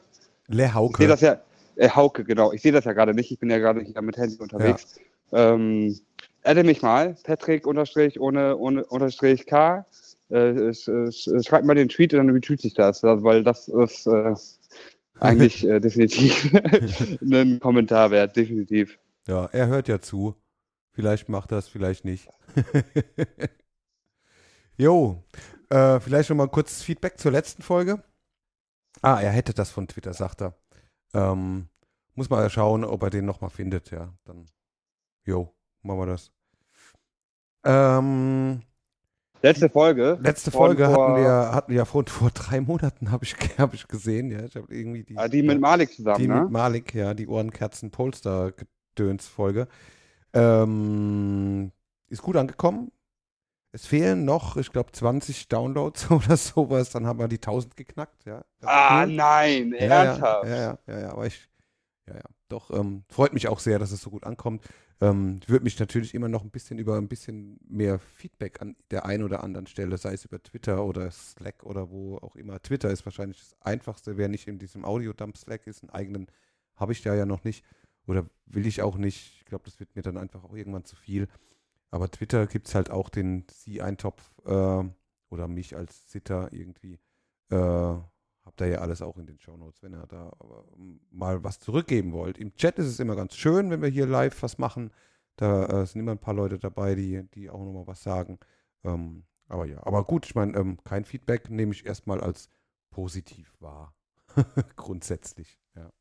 Ich 0.48 0.54
Lehauke. 0.54 0.98
sehe 0.98 1.08
das 1.08 1.20
ja, 1.20 1.40
äh, 1.76 1.88
Hauke, 1.88 2.24
genau. 2.24 2.52
Ich 2.52 2.62
sehe 2.62 2.72
das 2.72 2.84
ja 2.84 2.92
gerade 2.92 3.14
nicht. 3.14 3.30
Ich 3.30 3.38
bin 3.38 3.50
ja 3.50 3.58
gerade 3.58 3.80
hier 3.80 4.00
mit 4.02 4.16
Handy 4.16 4.36
unterwegs. 4.36 5.00
Ähm, 5.32 5.98
adde 6.44 6.62
mich 6.64 6.82
mal, 6.82 7.16
Patrick 7.24 7.66
unterstrich 7.66 8.20
ohne, 8.20 8.56
ohne 8.56 8.84
unterstrich 8.84 9.46
K. 9.46 9.84
Äh, 10.30 10.72
schreibt 10.72 11.64
mal 11.64 11.74
den 11.74 11.88
Tweet 11.88 12.12
und 12.14 12.18
dann 12.18 12.30
retweet 12.30 12.60
sich 12.60 12.74
das, 12.74 13.02
weil 13.02 13.42
das 13.42 13.68
ist 13.68 14.06
äh, 14.06 14.34
eigentlich 15.20 15.66
äh, 15.66 15.80
definitiv 15.80 16.52
ein 17.20 17.58
Kommentar 17.60 18.10
wert, 18.10 18.36
definitiv. 18.36 18.98
Ja, 19.26 19.46
er 19.52 19.66
hört 19.66 19.88
ja 19.88 20.00
zu. 20.00 20.34
Vielleicht 20.92 21.28
macht 21.28 21.50
er 21.50 21.58
es, 21.58 21.68
vielleicht 21.68 22.04
nicht. 22.04 22.28
jo, 24.76 25.22
äh, 25.70 26.00
vielleicht 26.00 26.28
noch 26.30 26.36
mal 26.36 26.48
kurz 26.48 26.82
Feedback 26.82 27.18
zur 27.18 27.32
letzten 27.32 27.62
Folge. 27.62 28.02
Ah, 29.02 29.20
er 29.20 29.30
hätte 29.30 29.52
das 29.54 29.70
von 29.70 29.86
Twitter, 29.88 30.12
sagt 30.14 30.42
er. 30.42 30.54
Ähm, 31.12 31.68
muss 32.14 32.30
mal 32.30 32.48
schauen, 32.50 32.84
ob 32.84 33.02
er 33.02 33.10
den 33.10 33.24
noch 33.26 33.40
mal 33.40 33.48
findet, 33.50 33.90
ja. 33.90 34.12
Dann, 34.24 34.46
jo, 35.24 35.52
machen 35.82 35.98
wir 36.00 36.06
das. 36.06 36.30
Ähm, 37.64 38.62
Letzte 39.42 39.68
Folge. 39.68 40.18
letzte 40.22 40.50
Folge 40.50 40.86
vor- 40.86 41.08
hatten 41.08 41.16
wir, 41.22 41.52
hatten 41.52 41.72
wir 41.72 41.84
vor, 41.84 42.04
vor 42.06 42.30
drei 42.30 42.60
Monaten, 42.62 43.10
habe 43.10 43.24
ich, 43.24 43.34
hab 43.58 43.74
ich 43.74 43.86
gesehen, 43.88 44.30
ja. 44.30 44.44
Ich 44.44 44.56
habe 44.56 44.74
irgendwie 44.74 45.04
die, 45.04 45.16
Ah, 45.18 45.28
die 45.28 45.42
mit 45.42 45.60
Malik 45.60 45.92
zusammen, 45.92 46.18
die 46.20 46.28
ne? 46.28 46.42
mit 46.42 46.50
Malik, 46.50 46.94
ja, 46.94 47.12
die 47.14 47.26
Ohrenkerzen-Polster-Gedöns-Folge. 47.26 49.68
Ähm, 50.32 51.72
ist 52.08 52.22
gut 52.22 52.36
angekommen. 52.36 52.90
Es 53.74 53.86
fehlen 53.86 54.24
noch, 54.24 54.56
ich 54.56 54.70
glaube, 54.70 54.92
20 54.92 55.48
Downloads 55.48 56.08
oder 56.12 56.36
sowas. 56.36 56.90
Dann 56.90 57.06
haben 57.06 57.18
wir 57.18 57.26
die 57.26 57.38
1000 57.38 57.76
geknackt, 57.76 58.24
ja. 58.24 58.44
Ah, 58.62 59.02
cool. 59.02 59.14
nein, 59.14 59.72
ja, 59.72 60.04
ernsthaft. 60.04 60.44
ja, 60.48 60.56
ja, 60.56 60.78
ja, 60.86 61.00
ja, 61.00 61.10
aber 61.10 61.26
ich, 61.26 61.48
ja, 62.06 62.14
ja, 62.14 62.22
doch, 62.48 62.70
ähm, 62.70 63.02
freut 63.08 63.32
mich 63.32 63.48
auch 63.48 63.58
sehr, 63.58 63.80
dass 63.80 63.90
es 63.90 64.00
so 64.00 64.10
gut 64.10 64.22
ankommt. 64.22 64.64
Ähm, 65.00 65.40
ich 65.42 65.48
würde 65.48 65.64
mich 65.64 65.76
natürlich 65.76 66.14
immer 66.14 66.28
noch 66.28 66.44
ein 66.44 66.52
bisschen 66.52 66.78
über 66.78 66.96
ein 66.96 67.08
bisschen 67.08 67.58
mehr 67.66 67.98
Feedback 67.98 68.62
an 68.62 68.76
der 68.92 69.06
einen 69.06 69.24
oder 69.24 69.42
anderen 69.42 69.66
Stelle, 69.66 69.98
sei 69.98 70.12
es 70.12 70.24
über 70.24 70.40
Twitter 70.40 70.84
oder 70.84 71.10
Slack 71.10 71.64
oder 71.64 71.90
wo 71.90 72.18
auch 72.18 72.36
immer. 72.36 72.62
Twitter 72.62 72.90
ist 72.90 73.04
wahrscheinlich 73.04 73.40
das 73.40 73.56
Einfachste, 73.60 74.16
wer 74.16 74.28
nicht 74.28 74.46
in 74.46 74.60
diesem 74.60 74.84
Audio-Dump 74.84 75.36
Slack 75.36 75.66
ist, 75.66 75.82
einen 75.82 75.90
eigenen 75.90 76.28
habe 76.76 76.92
ich 76.92 77.02
da 77.02 77.12
ja 77.12 77.26
noch 77.26 77.42
nicht 77.42 77.64
oder 78.06 78.24
will 78.46 78.66
ich 78.66 78.82
auch 78.82 78.96
nicht. 78.96 79.38
Ich 79.40 79.44
glaube, 79.46 79.64
das 79.64 79.80
wird 79.80 79.96
mir 79.96 80.02
dann 80.02 80.16
einfach 80.16 80.44
auch 80.44 80.54
irgendwann 80.54 80.84
zu 80.84 80.94
viel. 80.94 81.26
Aber 81.94 82.10
Twitter 82.10 82.48
gibt 82.48 82.66
es 82.66 82.74
halt 82.74 82.90
auch 82.90 83.08
den 83.08 83.46
Sie-Eintopf 83.48 84.32
äh, 84.46 84.84
oder 85.30 85.46
mich 85.46 85.76
als 85.76 86.10
Sitter 86.10 86.52
irgendwie. 86.52 86.98
Äh, 87.50 87.56
habt 87.56 88.60
ihr 88.60 88.66
ja 88.66 88.78
alles 88.78 89.00
auch 89.00 89.16
in 89.16 89.26
den 89.26 89.38
Shownotes, 89.38 89.80
wenn 89.80 89.94
ihr 89.94 90.04
da 90.08 90.32
mal 91.12 91.44
was 91.44 91.60
zurückgeben 91.60 92.12
wollt. 92.12 92.36
Im 92.36 92.56
Chat 92.56 92.80
ist 92.80 92.86
es 92.86 92.98
immer 92.98 93.14
ganz 93.14 93.36
schön, 93.36 93.70
wenn 93.70 93.80
wir 93.80 93.88
hier 93.88 94.06
live 94.06 94.42
was 94.42 94.58
machen. 94.58 94.90
Da 95.36 95.66
äh, 95.66 95.86
sind 95.86 96.00
immer 96.00 96.10
ein 96.10 96.18
paar 96.18 96.34
Leute 96.34 96.58
dabei, 96.58 96.96
die, 96.96 97.22
die 97.30 97.48
auch 97.48 97.64
nochmal 97.64 97.86
was 97.86 98.02
sagen. 98.02 98.40
Ähm, 98.82 99.22
aber 99.46 99.66
ja, 99.66 99.80
aber 99.86 100.02
gut, 100.02 100.26
ich 100.26 100.34
meine, 100.34 100.58
ähm, 100.58 100.82
kein 100.82 101.04
Feedback 101.04 101.48
nehme 101.48 101.74
ich 101.74 101.86
erstmal 101.86 102.20
als 102.20 102.48
positiv 102.90 103.54
wahr. 103.60 103.94
Grundsätzlich, 104.74 105.60
ja. 105.76 105.92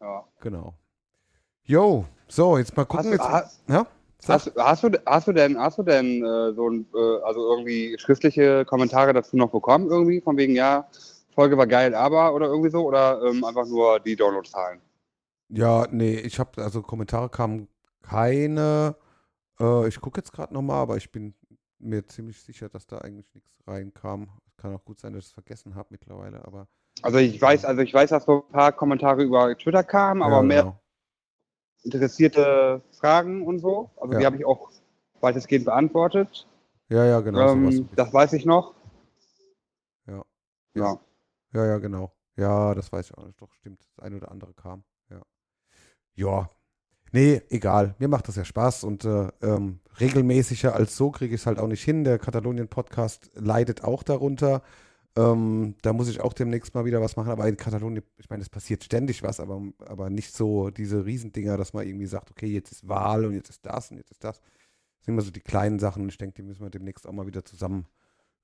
Ja. 0.00 0.28
Genau. 0.38 0.78
Jo, 1.64 2.06
so, 2.28 2.58
jetzt 2.58 2.76
mal 2.76 2.84
gucken. 2.84 3.06
Hast, 3.06 3.12
jetzt, 3.12 3.28
hast, 3.28 3.68
ja? 3.68 3.88
Hast, 4.28 4.52
hast, 4.56 4.84
du, 4.84 4.90
hast 5.06 5.28
du 5.28 5.32
denn, 5.32 5.58
hast 5.58 5.78
du 5.78 5.82
denn 5.82 6.24
äh, 6.24 6.52
so 6.54 6.68
ein, 6.68 6.86
äh, 6.94 7.22
also 7.24 7.40
irgendwie 7.50 7.96
schriftliche 7.98 8.64
Kommentare 8.64 9.12
dazu 9.12 9.36
noch 9.36 9.50
bekommen, 9.50 9.88
irgendwie, 9.88 10.20
von 10.20 10.36
wegen, 10.36 10.54
ja, 10.54 10.88
Folge 11.34 11.58
war 11.58 11.66
geil, 11.66 11.94
aber 11.94 12.34
oder 12.34 12.46
irgendwie 12.46 12.70
so, 12.70 12.86
oder 12.86 13.20
ähm, 13.22 13.44
einfach 13.44 13.66
nur 13.66 14.00
die 14.00 14.16
Downloadzahlen? 14.16 14.80
Ja, 15.48 15.86
nee, 15.90 16.14
ich 16.14 16.38
habe, 16.38 16.62
also 16.62 16.82
Kommentare 16.82 17.28
kamen 17.28 17.68
keine. 18.02 18.96
Äh, 19.60 19.88
ich 19.88 20.00
gucke 20.00 20.20
jetzt 20.20 20.32
gerade 20.32 20.54
nochmal, 20.54 20.82
aber 20.82 20.96
ich 20.96 21.12
bin 21.12 21.34
mir 21.78 22.06
ziemlich 22.06 22.42
sicher, 22.42 22.68
dass 22.68 22.86
da 22.86 22.98
eigentlich 22.98 23.32
nichts 23.34 23.50
reinkam. 23.66 24.30
Kann 24.56 24.74
auch 24.74 24.84
gut 24.84 24.98
sein, 24.98 25.12
dass 25.12 25.24
ich 25.24 25.28
es 25.28 25.34
vergessen 25.34 25.74
habe 25.74 25.88
mittlerweile, 25.90 26.44
aber. 26.44 26.66
Also 27.02 27.18
ich 27.18 27.40
weiß, 27.40 27.66
also 27.66 27.82
ich 27.82 27.92
weiß, 27.92 28.10
dass 28.10 28.24
so 28.24 28.46
ein 28.46 28.52
paar 28.52 28.72
Kommentare 28.72 29.22
über 29.22 29.56
Twitter 29.56 29.84
kamen, 29.84 30.22
aber 30.22 30.36
ja, 30.36 30.42
mehr 30.42 30.62
genau. 30.62 30.80
Interessierte 31.86 32.82
Fragen 32.92 33.46
und 33.46 33.60
so. 33.60 33.90
Also 33.96 34.12
Ja. 34.14 34.18
die 34.20 34.26
habe 34.26 34.36
ich 34.36 34.44
auch 34.44 34.70
weitestgehend 35.20 35.64
beantwortet. 35.64 36.46
Ja, 36.88 37.04
ja, 37.04 37.20
genau. 37.20 37.52
ähm, 37.52 37.88
das 37.96 38.12
weiß 38.12 38.32
ich 38.34 38.44
noch. 38.44 38.74
Ja. 40.06 40.22
Ja. 40.74 41.00
Ja, 41.52 41.66
ja, 41.66 41.78
genau. 41.78 42.12
Ja, 42.36 42.74
das 42.74 42.92
weiß 42.92 43.10
ich 43.10 43.16
auch 43.18 43.24
nicht. 43.24 43.40
Doch, 43.40 43.52
stimmt. 43.54 43.80
Das 43.80 44.04
eine 44.04 44.16
oder 44.16 44.30
andere 44.30 44.52
kam. 44.54 44.84
Ja. 45.10 45.22
Ja. 46.14 46.50
Nee, 47.12 47.40
egal. 47.48 47.94
Mir 47.98 48.08
macht 48.08 48.28
das 48.28 48.36
ja 48.36 48.44
Spaß 48.44 48.84
und 48.84 49.04
äh, 49.04 49.28
ähm, 49.42 49.80
regelmäßiger 50.00 50.74
als 50.74 50.96
so 50.96 51.10
kriege 51.10 51.34
ich 51.34 51.40
es 51.40 51.46
halt 51.46 51.58
auch 51.58 51.68
nicht 51.68 51.82
hin. 51.82 52.04
Der 52.04 52.18
Katalonien-Podcast 52.18 53.30
leidet 53.34 53.84
auch 53.84 54.02
darunter. 54.02 54.62
Ähm, 55.16 55.74
da 55.82 55.92
muss 55.94 56.08
ich 56.08 56.20
auch 56.20 56.34
demnächst 56.34 56.74
mal 56.74 56.84
wieder 56.84 57.00
was 57.00 57.16
machen. 57.16 57.30
Aber 57.30 57.48
in 57.48 57.56
Katalonien, 57.56 58.04
ich 58.18 58.28
meine, 58.28 58.42
es 58.42 58.50
passiert 58.50 58.84
ständig 58.84 59.22
was, 59.22 59.40
aber, 59.40 59.62
aber 59.86 60.10
nicht 60.10 60.34
so 60.34 60.70
diese 60.70 61.06
Riesendinger, 61.06 61.56
dass 61.56 61.72
man 61.72 61.86
irgendwie 61.86 62.06
sagt, 62.06 62.30
okay, 62.30 62.46
jetzt 62.46 62.72
ist 62.72 62.88
Wahl 62.88 63.24
und 63.24 63.34
jetzt 63.34 63.50
ist 63.50 63.64
das 63.64 63.90
und 63.90 63.96
jetzt 63.96 64.10
ist 64.10 64.22
das. 64.22 64.40
Das 64.40 65.04
sind 65.06 65.14
immer 65.14 65.22
so 65.22 65.30
die 65.30 65.40
kleinen 65.40 65.78
Sachen. 65.78 66.08
Ich 66.08 66.18
denke, 66.18 66.34
die 66.34 66.42
müssen 66.42 66.62
wir 66.62 66.70
demnächst 66.70 67.06
auch 67.06 67.12
mal 67.12 67.26
wieder 67.26 67.44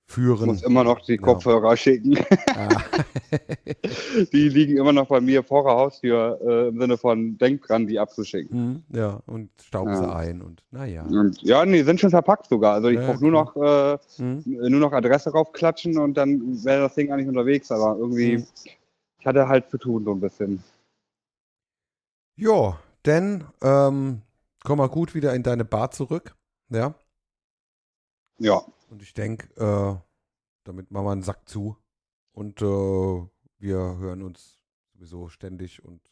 Ich 0.08 0.14
zusammenführen. 0.14 0.46
muss 0.48 0.62
immer 0.62 0.84
noch 0.84 1.00
die 1.00 1.12
Ja. 1.14 1.22
Kopfhörer 1.22 1.76
schicken. 1.76 2.18
Ah. 2.54 2.68
Die 4.32 4.48
liegen 4.48 4.76
immer 4.76 4.92
noch 4.92 5.08
bei 5.08 5.20
mir 5.20 5.42
vor 5.42 5.64
der 5.64 5.72
Haustür 5.72 6.38
äh, 6.44 6.68
im 6.68 6.78
Sinne 6.78 6.98
von 6.98 7.38
denk 7.38 7.62
dran, 7.62 7.86
die 7.86 7.98
abzuschicken. 7.98 8.82
Mhm, 8.90 8.96
ja, 8.96 9.20
und 9.26 9.50
stauben 9.62 9.96
sie 9.96 10.02
Ja. 10.04 10.14
ein 10.16 10.42
und 10.42 10.62
naja. 10.70 11.06
Ja, 11.40 11.64
nee, 11.64 11.82
sind 11.82 11.98
schon 12.00 12.10
verpackt 12.10 12.46
sogar. 12.48 12.74
Also 12.74 12.88
ich 12.88 12.98
Ja, 13.00 13.06
brauche 13.12 13.22
nur 13.22 13.30
noch 13.32 13.56
äh, 13.56 13.98
Mhm. 14.22 14.42
nur 14.44 14.80
noch 14.80 14.92
Adresse 14.92 15.30
raufklatschen 15.30 15.98
und 15.98 16.14
dann 16.14 16.62
wäre 16.64 16.82
das 16.82 16.94
Ding 16.94 17.10
eigentlich 17.10 17.28
unterwegs. 17.28 17.70
Aber 17.72 17.96
irgendwie, 17.98 18.38
Mhm. 18.38 18.46
ich 19.18 19.26
hatte 19.26 19.48
halt 19.48 19.70
zu 19.70 19.78
tun 19.78 20.04
so 20.04 20.12
ein 20.12 20.20
bisschen. 20.20 20.62
Ja, 22.36 22.78
denn 23.06 23.44
ähm, 23.62 24.22
komm 24.64 24.78
mal 24.78 24.88
gut 24.88 25.14
wieder 25.14 25.34
in 25.34 25.42
deine 25.42 25.64
Bar 25.64 25.90
zurück. 25.90 26.34
Ja. 26.70 26.94
Ja, 28.38 28.62
Und 28.92 29.00
ich 29.00 29.14
denke, 29.14 29.48
äh, 29.56 29.98
damit 30.64 30.90
machen 30.90 31.06
wir 31.06 31.12
einen 31.12 31.22
Sack 31.22 31.48
zu. 31.48 31.78
Und 32.32 32.60
äh, 32.60 32.64
wir 33.58 33.78
hören 33.78 34.22
uns 34.22 34.60
sowieso 34.92 35.30
ständig 35.30 35.82
und 35.82 36.02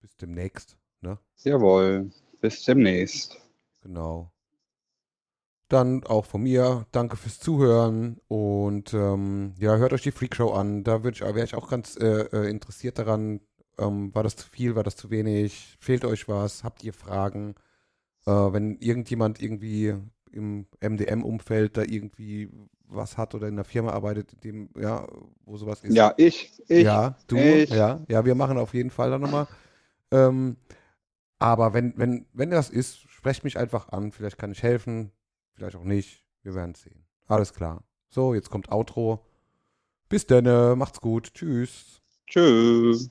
bis 0.00 0.16
demnächst. 0.16 0.76
Ne? 1.00 1.16
jawohl. 1.44 2.10
Bis 2.40 2.64
demnächst. 2.64 3.40
Genau. 3.82 4.32
Dann 5.68 6.02
auch 6.02 6.26
von 6.26 6.42
mir, 6.42 6.86
danke 6.90 7.16
fürs 7.16 7.38
Zuhören 7.38 8.20
und 8.26 8.92
ähm, 8.92 9.54
ja, 9.56 9.76
hört 9.76 9.92
euch 9.92 10.02
die 10.02 10.10
Freakshow 10.10 10.50
an. 10.50 10.82
Da 10.82 10.96
ich, 11.04 11.20
wäre 11.20 11.44
ich 11.44 11.54
auch 11.54 11.68
ganz 11.68 11.96
äh, 11.96 12.22
äh, 12.22 12.50
interessiert 12.50 12.98
daran. 12.98 13.40
Ähm, 13.78 14.12
war 14.12 14.24
das 14.24 14.34
zu 14.34 14.48
viel, 14.48 14.74
war 14.74 14.82
das 14.82 14.96
zu 14.96 15.10
wenig? 15.10 15.76
Fehlt 15.78 16.04
euch 16.04 16.26
was? 16.26 16.64
Habt 16.64 16.82
ihr 16.82 16.92
Fragen? 16.92 17.54
Äh, 18.26 18.32
wenn 18.32 18.76
irgendjemand 18.78 19.40
irgendwie 19.40 19.94
im 20.32 20.66
MDM-Umfeld 20.80 21.76
da 21.76 21.82
irgendwie 21.82 22.50
was 22.88 23.16
hat 23.16 23.34
oder 23.34 23.48
in 23.48 23.54
einer 23.54 23.64
Firma 23.64 23.92
arbeitet, 23.92 24.32
in 24.34 24.40
dem, 24.40 24.68
ja, 24.80 25.06
wo 25.44 25.56
sowas 25.56 25.82
ist. 25.82 25.94
Ja, 25.94 26.14
ich, 26.16 26.52
ich. 26.68 26.84
Ja, 26.84 27.16
du, 27.26 27.36
ich. 27.36 27.70
ja, 27.70 28.00
ja, 28.08 28.24
wir 28.24 28.34
machen 28.34 28.58
auf 28.58 28.74
jeden 28.74 28.90
Fall 28.90 29.10
dann 29.10 29.22
nochmal. 29.22 29.46
Ähm, 30.10 30.56
aber 31.38 31.74
wenn, 31.74 31.94
wenn, 31.96 32.26
wenn 32.32 32.50
das 32.50 32.70
ist, 32.70 32.98
sprecht 33.10 33.44
mich 33.44 33.58
einfach 33.58 33.88
an. 33.90 34.12
Vielleicht 34.12 34.38
kann 34.38 34.52
ich 34.52 34.62
helfen, 34.62 35.10
vielleicht 35.52 35.76
auch 35.76 35.84
nicht. 35.84 36.24
Wir 36.42 36.54
werden 36.54 36.74
sehen. 36.74 37.04
Alles 37.26 37.52
klar. 37.52 37.82
So, 38.08 38.34
jetzt 38.34 38.50
kommt 38.50 38.70
Outro. 38.70 39.26
Bis 40.08 40.26
dann, 40.26 40.78
macht's 40.78 41.00
gut. 41.00 41.34
Tschüss. 41.34 42.00
Tschüss. 42.26 43.10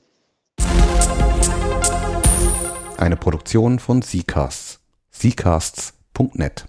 Eine 2.96 3.16
Produktion 3.16 3.78
von 3.78 4.00
Seacasts. 4.00 4.80
Seacasts.net 5.10 6.66